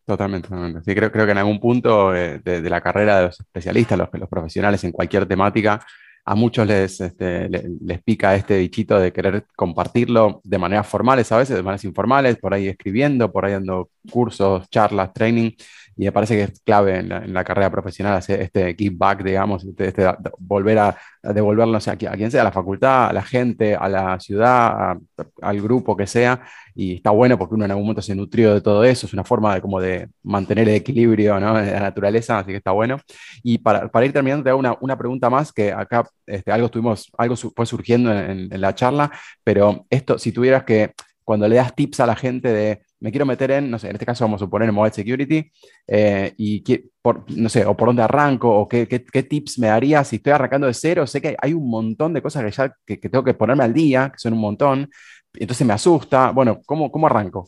Totalmente, 0.05 0.49
totalmente. 0.49 0.83
Sí, 0.85 0.95
creo, 0.95 1.11
creo 1.11 1.25
que 1.25 1.33
en 1.33 1.39
algún 1.39 1.59
punto 1.59 2.15
eh, 2.15 2.41
de, 2.41 2.69
la 2.69 2.83
carrera 2.83 3.21
de 3.21 3.27
los 3.27 3.41
especialistas, 3.41 3.97
los, 3.97 4.09
los 4.13 4.29
profesionales 4.29 4.85
en 4.85 4.93
cualquier 4.93 5.25
temática, 5.25 5.81
a 6.25 6.35
muchos 6.35 6.67
les, 6.67 7.01
este, 7.01 7.49
les, 7.49 8.03
pica 8.03 8.35
este 8.37 8.59
bichito 8.59 8.99
de 8.99 9.13
querer 9.13 9.47
compartirlo 9.57 10.41
de 10.45 10.59
maneras 10.59 10.87
formales 10.87 11.33
a 11.33 11.39
veces, 11.39 11.57
de 11.57 11.63
maneras 11.63 11.85
informales, 11.85 12.37
por 12.39 12.55
ahí 12.55 12.69
escribiendo, 12.69 13.33
por 13.33 13.45
ahí 13.45 13.53
dando 13.53 13.91
cursos, 14.11 14.69
charlas, 14.71 15.13
training, 15.13 15.51
y 15.97 16.05
me 16.05 16.13
parece 16.13 16.37
que 16.37 16.43
es 16.45 16.61
clave 16.61 16.99
en 16.99 17.35
la, 17.35 17.45
carrera 17.45 17.71
profesional 17.71 18.15
hacer 18.15 18.41
este 18.41 18.75
give 18.75 18.97
back, 18.97 19.23
digamos, 19.23 19.65
este, 19.65 19.89
este 19.89 20.07
volver 20.39 20.79
a, 20.79 20.99
devolverlo 21.23 21.77
a, 21.77 21.97
quien 21.97 22.31
sea, 22.31 22.41
a 22.41 22.45
la 22.45 22.53
facultad, 22.53 23.11
a 23.11 23.13
la 23.13 23.23
gente, 23.23 23.75
a 23.75 23.89
la 23.89 24.19
ciudad, 24.21 24.97
al 25.43 25.61
grupo 25.61 25.97
que 25.97 26.07
sea, 26.07 26.43
y 26.75 26.97
está 26.97 27.11
bueno 27.11 27.39
porque 27.39 27.55
uno 27.55 27.65
en 27.65 27.73
algún 27.73 27.85
momento 27.85 28.03
se 28.03 28.15
nutrió 28.15 28.55
de 28.55 28.61
todo 28.61 28.85
eso, 28.85 29.07
es 29.07 29.13
una 29.13 29.25
forma 29.25 29.55
de 29.55 29.61
como 29.61 29.81
de 29.81 30.09
mantener 30.23 30.69
el 30.69 30.77
equilibrio 30.77 31.39
¿no? 31.39 31.55
de 31.55 31.73
la 31.73 31.81
naturaleza, 31.81 32.39
así 32.39 32.51
que 32.53 32.57
está 32.57 32.71
bueno. 32.71 32.99
Y 33.43 33.59
para, 33.59 33.89
para 33.89 34.07
ir 34.07 34.13
terminando, 34.13 34.45
te 34.45 34.51
hago 34.51 34.59
una, 34.59 34.77
una 34.81 34.97
pregunta 34.97 35.29
más, 35.29 35.53
que 35.53 35.73
acá 35.73 36.09
este, 36.27 36.51
algo, 36.53 36.67
estuvimos, 36.67 37.11
algo 37.19 37.37
fue 37.37 37.67
surgiendo 37.67 38.13
en, 38.13 38.53
en 38.53 38.61
la 38.61 38.75
charla, 38.75 39.11
pero 39.45 39.87
esto, 39.91 40.19
si 40.19 40.33
tuvieras 40.33 40.65
que, 40.65 40.93
cuando 41.25 41.49
le 41.49 41.57
das 41.57 41.75
tips 41.75 42.01
a 42.01 42.07
la 42.07 42.17
gente 42.17 42.49
de 42.49 42.83
me 43.03 43.11
quiero 43.11 43.27
meter 43.27 43.51
en, 43.51 43.69
no 43.69 43.81
sé, 43.81 43.89
en 43.89 43.97
este 43.97 44.07
caso 44.07 44.25
vamos 44.25 44.41
a 44.41 44.45
suponer 44.45 44.69
en 44.69 44.75
Mobile 44.77 44.95
Security, 44.95 45.51
eh, 45.89 46.33
y 46.37 46.63
por, 47.03 47.29
no 47.33 47.49
sé, 47.49 47.67
o 47.67 47.77
por 47.77 47.89
dónde 47.89 48.03
arranco, 48.03 48.49
o 48.49 48.69
qué, 48.69 48.87
tips 48.87 49.59
me 49.59 49.67
darías 49.67 50.07
si 50.07 50.17
estoy 50.17 50.33
arrancando 50.33 50.69
de 50.69 50.75
cero. 50.75 51.05
Sé 51.05 51.21
que 51.21 51.37
hay 51.37 51.53
un 51.53 51.69
montón 51.69 52.15
de 52.15 52.23
cosas 52.23 52.45
que 52.45 52.51
ya 52.53 52.73
que, 52.87 52.97
tengo 52.97 53.25
que 53.25 53.35
ponerme 53.35 53.65
al 53.65 53.75
día, 53.75 54.11
que 54.13 54.19
son 54.19 54.35
un 54.35 54.39
montón, 54.39 54.89
entonces 55.35 55.67
me 55.67 55.73
asusta. 55.73 56.31
Bueno, 56.31 56.61
¿cómo, 56.65 56.93
cómo 56.93 57.09
arranco? 57.09 57.47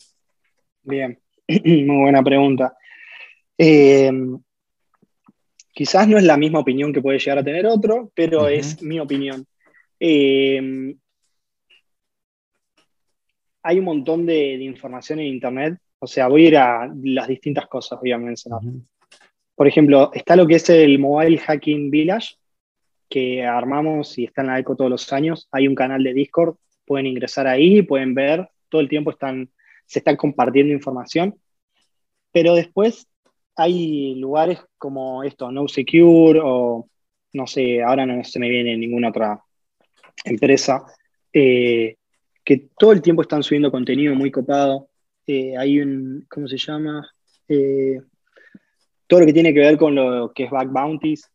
Bien, 0.83 1.17
muy 1.49 2.03
buena 2.03 2.23
pregunta. 2.23 2.77
Eh, 3.57 4.11
quizás 5.73 6.09
no 6.09 6.19
es 6.19 6.25
la 6.25 6.37
misma 6.37 6.59
opinión 6.59 6.93
que 6.93 7.01
puede 7.01 7.21
llegar 7.21 7.39
a 7.39 7.45
tener 7.45 7.65
otro, 7.67 8.11
pero 8.13 8.49
es 8.49 8.83
mi 8.83 8.99
opinión. 8.99 9.47
Eh, 10.01 10.97
hay 13.65 13.79
un 13.79 13.87
montón 13.87 14.27
de, 14.27 14.55
información 14.63 15.19
en 15.21 15.27
Internet. 15.27 15.79
O 15.99 16.07
sea, 16.07 16.29
voy 16.29 16.45
a 16.45 16.49
ir 16.49 16.57
a 16.59 16.95
las 17.03 17.27
distintas 17.27 17.67
cosas, 17.67 17.99
voy 17.99 18.13
a 18.13 18.19
mencionar. 18.19 18.61
Por 19.55 19.67
ejemplo, 19.67 20.11
está 20.13 20.37
lo 20.37 20.47
que 20.47 20.57
es 20.57 20.69
el 20.69 20.99
Mobile 20.99 21.39
Hacking 21.39 21.91
Village, 21.91 22.37
que 23.09 23.43
armamos 23.43 24.19
y 24.19 24.25
está 24.25 24.43
en 24.43 24.49
la 24.49 24.59
ECO 24.59 24.77
todos 24.77 24.91
los 24.91 25.11
años. 25.13 25.49
Hay 25.51 25.67
un 25.67 25.75
canal 25.75 26.05
de 26.05 26.13
Discord, 26.13 26.57
pueden 26.85 27.07
ingresar 27.07 27.47
ahí, 27.47 27.81
pueden 27.81 28.15
ver, 28.15 28.49
todo 28.69 28.83
el 28.83 28.89
tiempo 28.89 29.11
están, 29.11 29.49
se 29.87 30.01
están 30.01 30.17
compartiendo 30.17 30.75
información. 30.75 31.35
Pero 32.33 32.55
después 32.55 33.09
hay 33.57 34.17
lugares 34.17 34.61
como 34.77 35.23
esto, 35.23 35.51
No 35.51 35.69
Secure 35.69 36.41
o 36.43 36.87
no 37.33 37.47
sé, 37.47 37.83
ahora 37.83 38.05
no 38.05 38.23
se 38.25 38.39
me 38.39 38.51
viene 38.51 38.77
ninguna 38.77 39.09
otra 39.09 39.43
empresa, 40.25 40.85
eh, 41.33 41.97
que 42.45 42.69
todo 42.79 42.93
el 42.93 43.03
tiempo 43.03 43.23
están 43.23 43.43
subiendo 43.43 43.71
contenido 43.71 44.15
muy 44.15 44.31
copado. 44.31 44.89
Eh, 45.27 45.57
hay 45.57 45.81
un, 45.81 46.27
¿cómo 46.29 46.47
se 46.47 46.59
llama? 46.59 47.11
Eh, 47.49 48.01
todo 49.07 49.21
lo 49.21 49.27
que 49.27 49.33
tiene 49.33 49.55
que 49.55 49.61
ver 49.61 49.77
con 49.79 49.95
lo 49.95 50.33
que 50.33 50.45
es 50.45 50.51
back 50.51 50.71
bounties. 50.71 51.31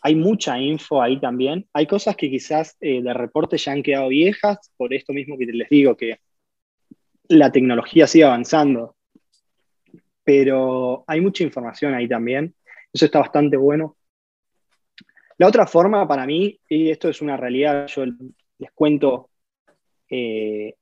Hay 0.00 0.14
mucha 0.14 0.58
info 0.58 1.02
ahí 1.02 1.18
también. 1.18 1.66
Hay 1.72 1.86
cosas 1.86 2.14
que 2.16 2.30
quizás 2.30 2.76
eh, 2.80 3.02
de 3.02 3.14
reporte 3.14 3.56
ya 3.56 3.72
han 3.72 3.82
quedado 3.82 4.08
viejas, 4.08 4.70
por 4.76 4.94
esto 4.94 5.12
mismo 5.12 5.36
que 5.36 5.46
les 5.46 5.68
digo, 5.68 5.96
que 5.96 6.20
la 7.28 7.50
tecnología 7.50 8.06
sigue 8.06 8.24
avanzando. 8.24 8.96
Pero 10.22 11.04
hay 11.06 11.20
mucha 11.20 11.42
información 11.42 11.94
ahí 11.94 12.08
también. 12.08 12.54
Eso 12.92 13.06
está 13.06 13.18
bastante 13.18 13.56
bueno. 13.56 13.96
La 15.38 15.48
otra 15.48 15.66
forma 15.66 16.06
para 16.06 16.26
mí, 16.26 16.60
y 16.68 16.90
esto 16.90 17.08
es 17.08 17.20
una 17.20 17.36
realidad, 17.36 17.88
yo 17.88 18.04
les 18.06 18.70
cuento 18.72 19.30
eh, 20.08 20.74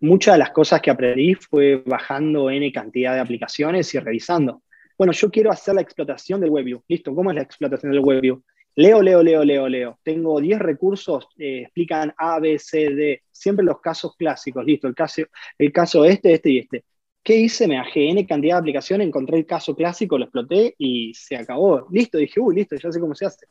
muchas 0.00 0.34
de 0.34 0.38
las 0.38 0.50
cosas 0.50 0.80
que 0.80 0.90
aprendí 0.90 1.34
fue 1.34 1.82
bajando 1.86 2.50
N 2.50 2.70
cantidad 2.72 3.14
de 3.14 3.20
aplicaciones 3.20 3.94
y 3.94 3.98
revisando. 3.98 4.62
Bueno, 4.98 5.12
yo 5.12 5.30
quiero 5.30 5.50
hacer 5.50 5.74
la 5.74 5.80
explotación 5.80 6.40
del 6.40 6.50
WebView. 6.50 6.82
Listo, 6.88 7.14
¿cómo 7.14 7.30
es 7.30 7.36
la 7.36 7.42
explotación 7.42 7.92
del 7.92 8.00
WebView? 8.00 8.42
Leo, 8.74 9.02
leo, 9.02 9.22
leo, 9.22 9.44
leo, 9.44 9.68
leo. 9.68 9.98
Tengo 10.02 10.40
10 10.40 10.58
recursos, 10.58 11.28
eh, 11.38 11.62
explican 11.62 12.14
A, 12.16 12.40
B, 12.40 12.58
C, 12.58 12.90
D. 12.90 13.22
Siempre 13.30 13.64
los 13.64 13.80
casos 13.80 14.16
clásicos. 14.16 14.64
Listo, 14.64 14.88
el 14.88 14.94
caso, 14.94 15.22
el 15.58 15.72
caso 15.72 16.04
este, 16.04 16.34
este 16.34 16.50
y 16.50 16.58
este. 16.58 16.84
¿Qué 17.22 17.36
hice? 17.36 17.68
Me 17.68 17.76
bajé 17.76 18.10
N 18.10 18.26
cantidad 18.26 18.56
de 18.56 18.60
aplicaciones, 18.60 19.06
encontré 19.06 19.38
el 19.38 19.46
caso 19.46 19.76
clásico, 19.76 20.18
lo 20.18 20.24
exploté 20.24 20.74
y 20.78 21.12
se 21.14 21.36
acabó. 21.36 21.86
Listo, 21.90 22.18
dije, 22.18 22.40
uy, 22.40 22.56
listo, 22.56 22.76
ya 22.76 22.90
sé 22.90 22.98
cómo 22.98 23.14
se 23.14 23.26
hace. 23.26 23.46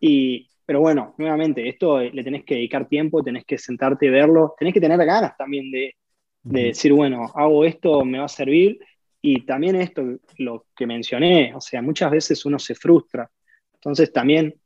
Y 0.00 0.48
pero 0.68 0.80
bueno, 0.80 1.14
nuevamente, 1.16 1.66
esto 1.66 1.98
le 1.98 2.22
tenés 2.22 2.44
que 2.44 2.56
dedicar 2.56 2.86
tiempo, 2.86 3.22
tenés 3.22 3.46
que 3.46 3.56
sentarte 3.56 4.04
y 4.04 4.10
verlo, 4.10 4.54
tenés 4.58 4.74
que 4.74 4.82
tener 4.82 5.02
ganas 5.02 5.34
también 5.34 5.70
de, 5.70 5.96
decir, 6.42 6.92
bueno, 6.92 7.24
hago 7.34 7.64
esto, 7.64 8.04
me 8.04 8.18
va 8.18 8.26
a 8.26 8.28
servir. 8.28 8.78
Y 9.22 9.46
también 9.46 9.76
esto, 9.76 10.02
lo 10.36 10.66
que 10.76 10.86
mencioné, 10.86 11.54
o 11.54 11.60
sea, 11.62 11.80
muchas 11.80 12.10
veces 12.10 12.44
uno 12.44 12.58
se 12.58 12.74
frustra. 12.74 13.30
Entonces 13.72 14.12
también 14.12 14.60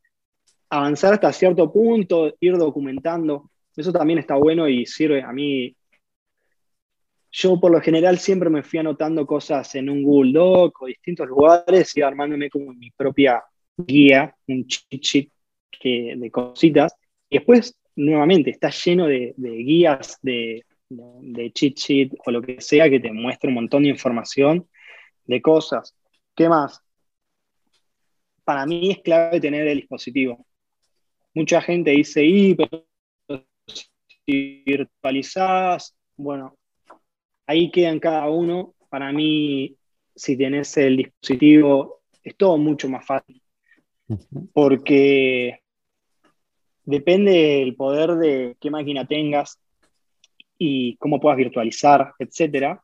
avanzar 0.71 1.15
hasta 1.15 1.33
cierto 1.33 1.73
punto, 1.73 2.35
ir 2.41 2.57
documentando, 2.57 3.53
eso 3.77 3.93
también 3.93 4.19
está 4.19 4.35
bueno 4.35 4.69
y 4.69 4.85
sirve 4.87 5.23
a 5.23 5.31
mí. 5.31 5.77
Yo 7.31 7.61
por 7.61 7.71
lo 7.71 7.81
general 7.81 8.19
siempre 8.19 8.51
me 8.51 8.65
fui 8.65 8.81
anotando 8.81 9.25
cosas 9.25 9.73
en 9.77 9.89
un 9.89 10.03
Google 10.03 10.33
Doc 10.33 10.83
o 10.83 10.87
distintos 10.87 11.29
lugares 11.29 11.97
y 11.97 12.03
armándome 12.03 12.51
como 12.51 12.73
mi 12.73 12.91
propia 12.91 13.41
guía, 13.77 14.35
un 14.49 14.67
cheat 14.67 15.01
sheet 15.01 15.33
de 15.83 16.31
cositas. 16.31 16.95
Y 17.29 17.39
después, 17.39 17.79
nuevamente, 17.97 18.51
está 18.51 18.71
lleno 18.71 19.07
de, 19.07 19.35
guías, 19.37 20.19
de, 20.23 20.65
de, 20.89 21.53
cheat 21.53 21.77
sheet 21.77 22.13
o 22.27 22.31
lo 22.31 22.43
que 22.43 22.61
sea 22.61 22.91
que 22.91 23.01
te 23.01 23.13
muestre 23.13 23.49
un 23.49 23.55
montón 23.55 23.83
de 23.83 23.91
información 23.91 24.69
de 25.25 25.41
cosas. 25.41 25.95
¿Qué 26.35 26.49
más? 26.49 26.81
Para 28.45 28.67
mí 28.67 28.91
es 28.91 29.01
clave 29.03 29.41
tener 29.41 29.67
el 29.69 29.79
dispositivo. 29.79 30.47
Mucha 31.35 31.61
gente 31.63 31.93
dice, 31.93 32.25
y, 32.25 32.55
pero 32.55 32.85
si 34.27 34.63
virtualizás, 34.65 35.97
bueno, 36.17 36.57
ahí 37.47 37.71
quedan 37.71 38.01
cada 38.01 38.29
uno. 38.29 38.75
Para 38.89 39.13
mí, 39.13 39.77
si 40.15 40.37
tenés 40.37 40.77
el 40.77 40.99
dispositivo, 40.99 42.03
es 42.23 42.37
todo 42.37 42.59
mucho 42.59 42.89
más 42.89 43.07
fácil. 43.07 43.43
Porque 44.53 45.62
depende 46.85 47.33
del 47.33 47.75
poder 47.75 48.17
de 48.17 48.57
qué 48.61 48.71
máquina 48.71 49.07
tengas 49.07 49.59
y 50.59 50.97
cómo 50.97 51.21
puedas 51.21 51.39
virtualizar, 51.39 52.13
etcétera, 52.19 52.83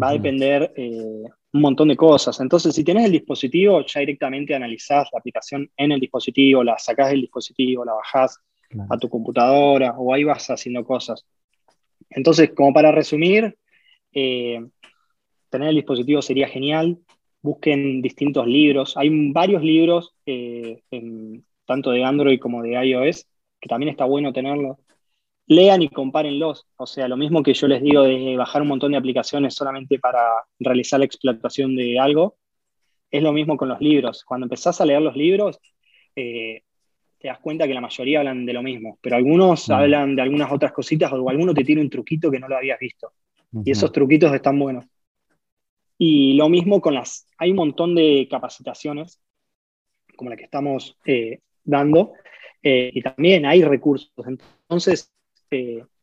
va 0.00 0.10
a 0.10 0.12
depender 0.12 0.72
eh, 0.76 1.24
un 1.52 1.60
montón 1.60 1.88
de 1.88 1.96
cosas. 1.96 2.38
Entonces, 2.40 2.74
si 2.74 2.84
tienes 2.84 3.04
el 3.06 3.12
dispositivo, 3.12 3.84
ya 3.86 4.00
directamente 4.00 4.54
analizás 4.54 5.08
la 5.12 5.18
aplicación 5.18 5.70
en 5.76 5.92
el 5.92 6.00
dispositivo, 6.00 6.62
la 6.62 6.78
sacás 6.78 7.10
del 7.10 7.22
dispositivo, 7.22 7.84
la 7.84 7.94
bajás 7.94 8.38
a 8.90 8.98
tu 8.98 9.08
computadora 9.08 9.94
o 9.96 10.12
ahí 10.12 10.24
vas 10.24 10.50
haciendo 10.50 10.84
cosas. 10.84 11.24
Entonces, 12.10 12.50
como 12.54 12.72
para 12.72 12.92
resumir, 12.92 13.56
eh, 14.12 14.60
tener 15.48 15.68
el 15.70 15.76
dispositivo 15.76 16.20
sería 16.22 16.48
genial. 16.48 16.98
Busquen 17.40 18.02
distintos 18.02 18.46
libros. 18.46 18.96
Hay 18.96 19.30
varios 19.32 19.62
libros 19.62 20.14
eh, 20.26 20.82
en, 20.90 21.44
tanto 21.68 21.90
de 21.90 22.02
Android 22.02 22.40
como 22.40 22.62
de 22.62 22.82
iOS, 22.82 23.26
que 23.60 23.68
también 23.68 23.90
está 23.90 24.06
bueno 24.06 24.32
tenerlo. 24.32 24.78
Lean 25.46 25.82
y 25.82 25.90
compárenlos. 25.90 26.66
O 26.76 26.86
sea, 26.86 27.06
lo 27.08 27.16
mismo 27.16 27.42
que 27.42 27.52
yo 27.52 27.68
les 27.68 27.82
digo 27.82 28.02
de 28.02 28.36
bajar 28.36 28.62
un 28.62 28.68
montón 28.68 28.92
de 28.92 28.98
aplicaciones 28.98 29.54
solamente 29.54 29.98
para 29.98 30.22
realizar 30.58 30.98
la 30.98 31.04
explotación 31.04 31.76
de 31.76 31.98
algo, 31.98 32.36
es 33.10 33.22
lo 33.22 33.32
mismo 33.32 33.58
con 33.58 33.68
los 33.68 33.80
libros. 33.80 34.24
Cuando 34.24 34.46
empezás 34.46 34.80
a 34.80 34.86
leer 34.86 35.02
los 35.02 35.14
libros, 35.14 35.60
eh, 36.16 36.62
te 37.18 37.28
das 37.28 37.38
cuenta 37.38 37.66
que 37.66 37.74
la 37.74 37.82
mayoría 37.82 38.20
hablan 38.20 38.46
de 38.46 38.52
lo 38.54 38.62
mismo, 38.62 38.98
pero 39.02 39.16
algunos 39.16 39.68
hablan 39.68 40.16
de 40.16 40.22
algunas 40.22 40.50
otras 40.50 40.72
cositas 40.72 41.12
o 41.12 41.28
alguno 41.28 41.52
te 41.52 41.64
tiene 41.64 41.82
un 41.82 41.90
truquito 41.90 42.30
que 42.30 42.38
no 42.38 42.48
lo 42.48 42.56
habías 42.56 42.78
visto. 42.78 43.12
Y 43.64 43.70
esos 43.70 43.92
truquitos 43.92 44.32
están 44.32 44.58
buenos. 44.58 44.86
Y 45.98 46.34
lo 46.34 46.48
mismo 46.48 46.80
con 46.80 46.94
las... 46.94 47.26
Hay 47.38 47.50
un 47.50 47.56
montón 47.56 47.94
de 47.94 48.26
capacitaciones 48.30 49.20
como 50.16 50.30
la 50.30 50.36
que 50.36 50.44
estamos 50.44 50.98
eh, 51.06 51.40
dando, 51.68 52.14
eh, 52.62 52.90
y 52.92 53.02
también 53.02 53.46
hay 53.46 53.62
recursos. 53.62 54.12
Entonces, 54.26 55.12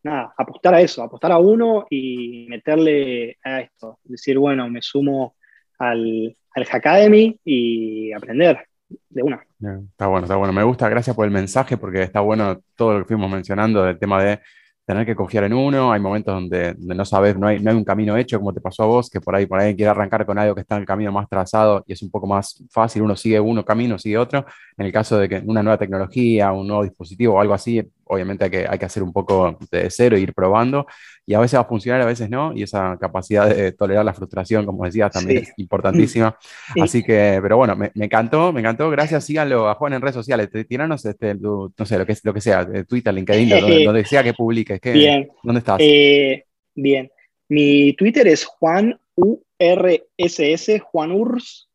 nada, 0.03 0.34
apostar 0.38 0.76
a 0.76 0.82
eso, 0.82 1.03
apostar 1.03 1.32
a 1.32 1.39
uno 1.39 1.86
y 1.89 2.45
meterle 2.49 3.38
a 3.43 3.61
esto. 3.61 3.99
Decir, 4.03 4.38
bueno, 4.38 4.70
me 4.70 4.82
sumo 4.82 5.36
al, 5.80 6.36
al 6.53 6.66
Hackademy 6.66 7.39
y 7.43 8.13
aprender 8.13 8.68
de 9.09 9.24
una. 9.24 9.45
Está 9.59 10.07
bueno, 10.07 10.26
está 10.26 10.36
bueno. 10.36 10.53
Me 10.53 10.63
gusta, 10.63 10.88
gracias 10.89 11.16
por 11.16 11.26
el 11.26 11.32
mensaje, 11.32 11.78
porque 11.78 12.03
está 12.03 12.22
bueno 12.22 12.61
todo 12.76 12.93
lo 12.93 12.99
que 12.99 13.07
fuimos 13.09 13.30
mencionando 13.30 13.84
del 13.84 13.97
tema 13.97 14.24
de 14.24 14.39
tener 14.86 15.06
que 15.06 15.16
confiar 15.16 15.44
en 15.46 15.54
uno, 15.54 15.92
hay 15.92 16.00
momentos 16.00 16.34
donde, 16.34 16.76
no 16.78 17.06
sabes, 17.06 17.38
no 17.38 17.48
hay, 17.48 17.60
no 17.60 17.72
hay, 17.72 17.78
un 17.78 17.84
camino 17.84 18.16
hecho 18.18 18.38
como 18.38 18.54
te 18.54 18.62
pasó 18.62 18.84
a 18.84 18.86
vos, 18.86 19.10
que 19.10 19.20
por 19.20 19.36
ahí, 19.36 19.48
por 19.48 19.60
ahí 19.60 19.76
quiere 19.76 19.90
arrancar 19.90 20.26
con 20.26 20.38
algo 20.38 20.54
que 20.54 20.62
está 20.62 20.76
en 20.76 20.82
el 20.82 20.88
camino 20.88 21.12
más 21.12 21.28
trazado 21.28 21.84
y 21.88 21.94
es 21.94 22.04
un 22.04 22.12
poco 22.12 22.28
más 22.28 22.64
fácil, 22.70 23.02
uno 23.02 23.16
sigue 23.16 23.40
uno 23.40 23.66
camino, 23.66 23.98
sigue 23.98 24.18
otro. 24.18 24.46
En 24.78 24.86
el 24.86 24.92
caso 24.92 25.18
de 25.18 25.28
que 25.28 25.44
una 25.46 25.64
nueva 25.64 25.78
tecnología, 25.78 26.52
un 26.52 26.68
nuevo 26.68 26.84
dispositivo 26.84 27.36
o 27.36 27.42
algo 27.42 27.56
así, 27.56 27.82
obviamente 28.06 28.45
hay 28.45 28.51
que, 28.51 28.66
hay 28.68 28.80
que 28.80 28.86
hacer 28.86 29.03
un 29.03 29.12
poco 29.12 29.58
de 29.72 29.89
cero 29.89 30.16
e 30.16 30.22
ir 30.22 30.34
probando 30.34 30.86
y 31.26 31.34
a 31.34 31.39
veces 31.39 31.58
va 31.58 31.64
a 31.64 31.68
funcionar, 31.68 32.01
a 32.01 32.06
veces 32.06 32.30
no, 32.30 32.53
y 32.56 32.64
esa 32.64 32.97
capacidad 32.99 33.49
de 33.49 33.72
tolerar 33.72 34.06
la 34.06 34.14
frustración, 34.14 34.66
como 34.66 34.86
decías, 34.86 35.12
también 35.12 35.43
es 35.43 35.53
importantísima. 35.58 36.38
Así 36.82 37.03
que, 37.03 37.39
pero 37.41 37.58
bueno, 37.58 37.76
me, 37.76 37.91
encantó, 37.95 38.53
me 38.53 38.60
encantó, 38.60 38.89
gracias, 38.91 39.26
síganlo 39.26 39.68
a 39.68 39.76
Juan 39.76 39.93
en 39.93 40.01
redes 40.01 40.16
sociales, 40.16 40.49
tiranos 40.68 41.03
este, 41.06 41.36
no 41.36 41.72
sé, 41.84 41.97
lo 41.97 42.06
que, 42.06 42.16
lo 42.24 42.34
que 42.34 42.41
sea, 42.41 42.68
Twitter, 42.86 43.14
LinkedIn, 43.14 43.86
donde, 43.86 44.06
sea 44.06 44.24
que 44.24 44.34
publiques. 44.34 44.80
Que, 44.80 44.91
bien. 44.91 45.30
¿Dónde 45.41 45.60
estás? 45.60 45.78
Eh, 45.80 46.45
bien, 46.76 47.12
mi 47.49 47.93
Twitter 47.93 48.28
es 48.28 48.45
Juan 48.45 48.99
URSS, 49.16 50.82
Juan 50.84 51.12
Urs. 51.12 51.70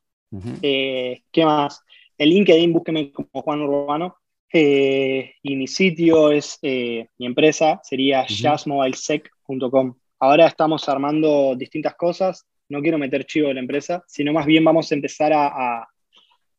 Eh, 0.63 1.23
¿Qué 1.33 1.45
más? 1.45 1.83
El 2.17 2.31
LinkedIn, 2.31 2.73
búsqueme 2.73 3.11
como 3.11 3.29
Juan 3.33 3.63
Urbano. 3.63 4.17
Eh, 4.53 5.35
y 5.43 5.57
mi 5.57 5.67
sitio 5.67 6.33
es, 6.33 6.59
mi 6.63 7.27
empresa 7.27 7.81
sería 7.83 8.27
jazzmobilesec.com. 8.27 9.95
Ahora 10.19 10.47
estamos 10.47 10.89
armando 10.89 11.55
distintas 11.57 11.95
cosas. 11.95 12.47
No 12.69 12.83
quiero 12.83 12.99
meter 12.99 13.25
chivo 13.25 13.49
de 13.49 13.55
la 13.55 13.61
empresa, 13.61 14.05
sino 14.07 14.33
más 14.33 14.47
bien 14.47 14.65
vamos 14.65 14.91
a 14.91 14.95
empezar 14.95 15.33
a, 15.33 15.87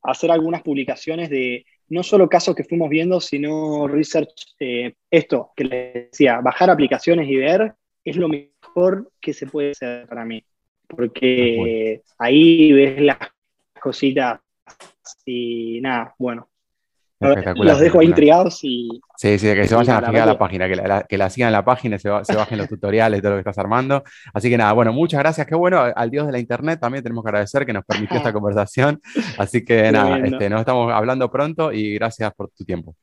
hacer 0.03 0.31
algunas 0.31 0.63
publicaciones 0.63 1.29
de 1.29 1.63
no 1.89 2.01
solo 2.01 2.27
casos 2.27 2.55
que 2.55 2.63
fuimos 2.63 2.89
viendo, 2.89 3.19
sino 3.19 3.87
research. 3.87 4.55
esto 5.11 5.51
que 5.55 5.63
les 5.63 5.93
decía, 6.11 6.39
bajar 6.41 6.71
aplicaciones 6.71 7.29
y 7.29 7.35
ver 7.35 7.73
es 8.03 8.15
lo 8.15 8.27
mejor 8.27 9.11
que 9.21 9.33
se 9.33 9.45
puede 9.45 9.71
hacer 9.71 10.07
para 10.07 10.25
mí. 10.25 10.43
Porque 10.87 12.01
ahí 12.17 12.71
ves 12.71 13.01
las 13.01 13.19
cositas 13.79 14.39
y 15.25 15.79
nada, 15.81 16.15
bueno, 16.17 16.50
los 17.21 17.79
dejo 17.79 17.99
ahí 17.99 18.07
intrigados 18.07 18.59
y. 18.63 18.89
Sí, 19.15 19.37
sí, 19.37 19.53
que 19.53 19.67
se 19.67 19.75
vayan 19.75 20.03
a 20.03 20.07
fijar 20.07 20.23
a 20.23 20.25
la 20.33 20.37
página, 20.37 20.67
que 20.67 20.75
la, 20.75 21.03
que 21.03 21.17
la 21.17 21.29
sigan 21.29 21.49
en 21.49 21.53
la 21.53 21.63
página, 21.63 21.99
se, 21.99 22.09
se 22.23 22.35
bajen 22.35 22.57
los 22.57 22.67
tutoriales, 22.67 23.21
todo 23.21 23.31
lo 23.31 23.37
que 23.37 23.41
estás 23.41 23.59
armando. 23.59 24.03
Así 24.33 24.49
que 24.49 24.57
nada, 24.57 24.73
bueno, 24.73 24.91
muchas 24.91 25.19
gracias. 25.19 25.45
Qué 25.45 25.53
bueno, 25.55 25.79
al 25.79 26.09
Dios 26.09 26.25
de 26.25 26.31
la 26.31 26.39
Internet 26.39 26.79
también 26.79 27.03
tenemos 27.03 27.23
que 27.23 27.29
agradecer 27.29 27.65
que 27.65 27.73
nos 27.73 27.85
permitió 27.85 28.17
esta 28.17 28.33
conversación. 28.33 28.99
Así 29.37 29.63
que 29.63 29.91
nada, 29.91 30.17
este, 30.17 30.49
nos 30.49 30.61
estamos 30.61 30.91
hablando 30.91 31.29
pronto 31.29 31.71
y 31.71 31.93
gracias 31.93 32.33
por 32.33 32.49
tu 32.49 32.65
tiempo. 32.65 32.95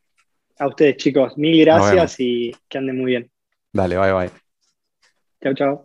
A 0.59 0.67
ustedes, 0.67 0.97
chicos, 0.97 1.39
mil 1.39 1.65
gracias 1.65 2.17
y 2.19 2.53
que 2.69 2.79
anden 2.79 2.99
muy 2.99 3.07
bien. 3.13 3.31
Dale, 3.73 3.97
bye, 3.97 4.13
bye. 4.13 4.31
Chao, 5.41 5.55
chao. 5.55 5.83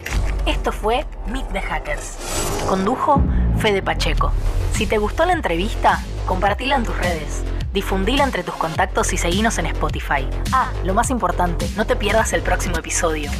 Esto 0.47 0.71
fue 0.71 1.05
Meet 1.31 1.53
the 1.53 1.61
Hackers. 1.61 2.65
Condujo 2.67 3.21
Fede 3.59 3.83
Pacheco. 3.83 4.31
Si 4.71 4.87
te 4.87 4.97
gustó 4.97 5.25
la 5.25 5.33
entrevista, 5.33 5.99
compartila 6.25 6.77
en 6.77 6.83
tus 6.83 6.97
redes 6.97 7.43
difundila 7.73 8.23
entre 8.23 8.43
tus 8.43 8.55
contactos 8.55 9.11
y 9.13 9.17
seguinos 9.17 9.57
en 9.57 9.65
Spotify. 9.65 10.29
Ah, 10.51 10.71
lo 10.83 10.93
más 10.93 11.09
importante, 11.09 11.67
no 11.75 11.85
te 11.85 11.95
pierdas 11.95 12.33
el 12.33 12.41
próximo 12.41 12.77
episodio. 12.77 13.31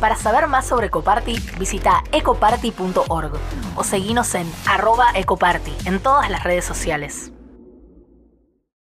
Para 0.00 0.16
saber 0.16 0.46
más 0.48 0.66
sobre 0.66 0.86
Ecoparty, 0.86 1.38
visita 1.58 2.02
ecoparty.org 2.10 3.32
o 3.76 3.84
seguinos 3.84 4.34
en 4.34 4.50
arroba 4.66 5.10
ecoparty 5.14 5.72
en 5.84 6.00
todas 6.00 6.30
las 6.30 6.42
redes 6.42 6.64
sociales. 6.64 7.32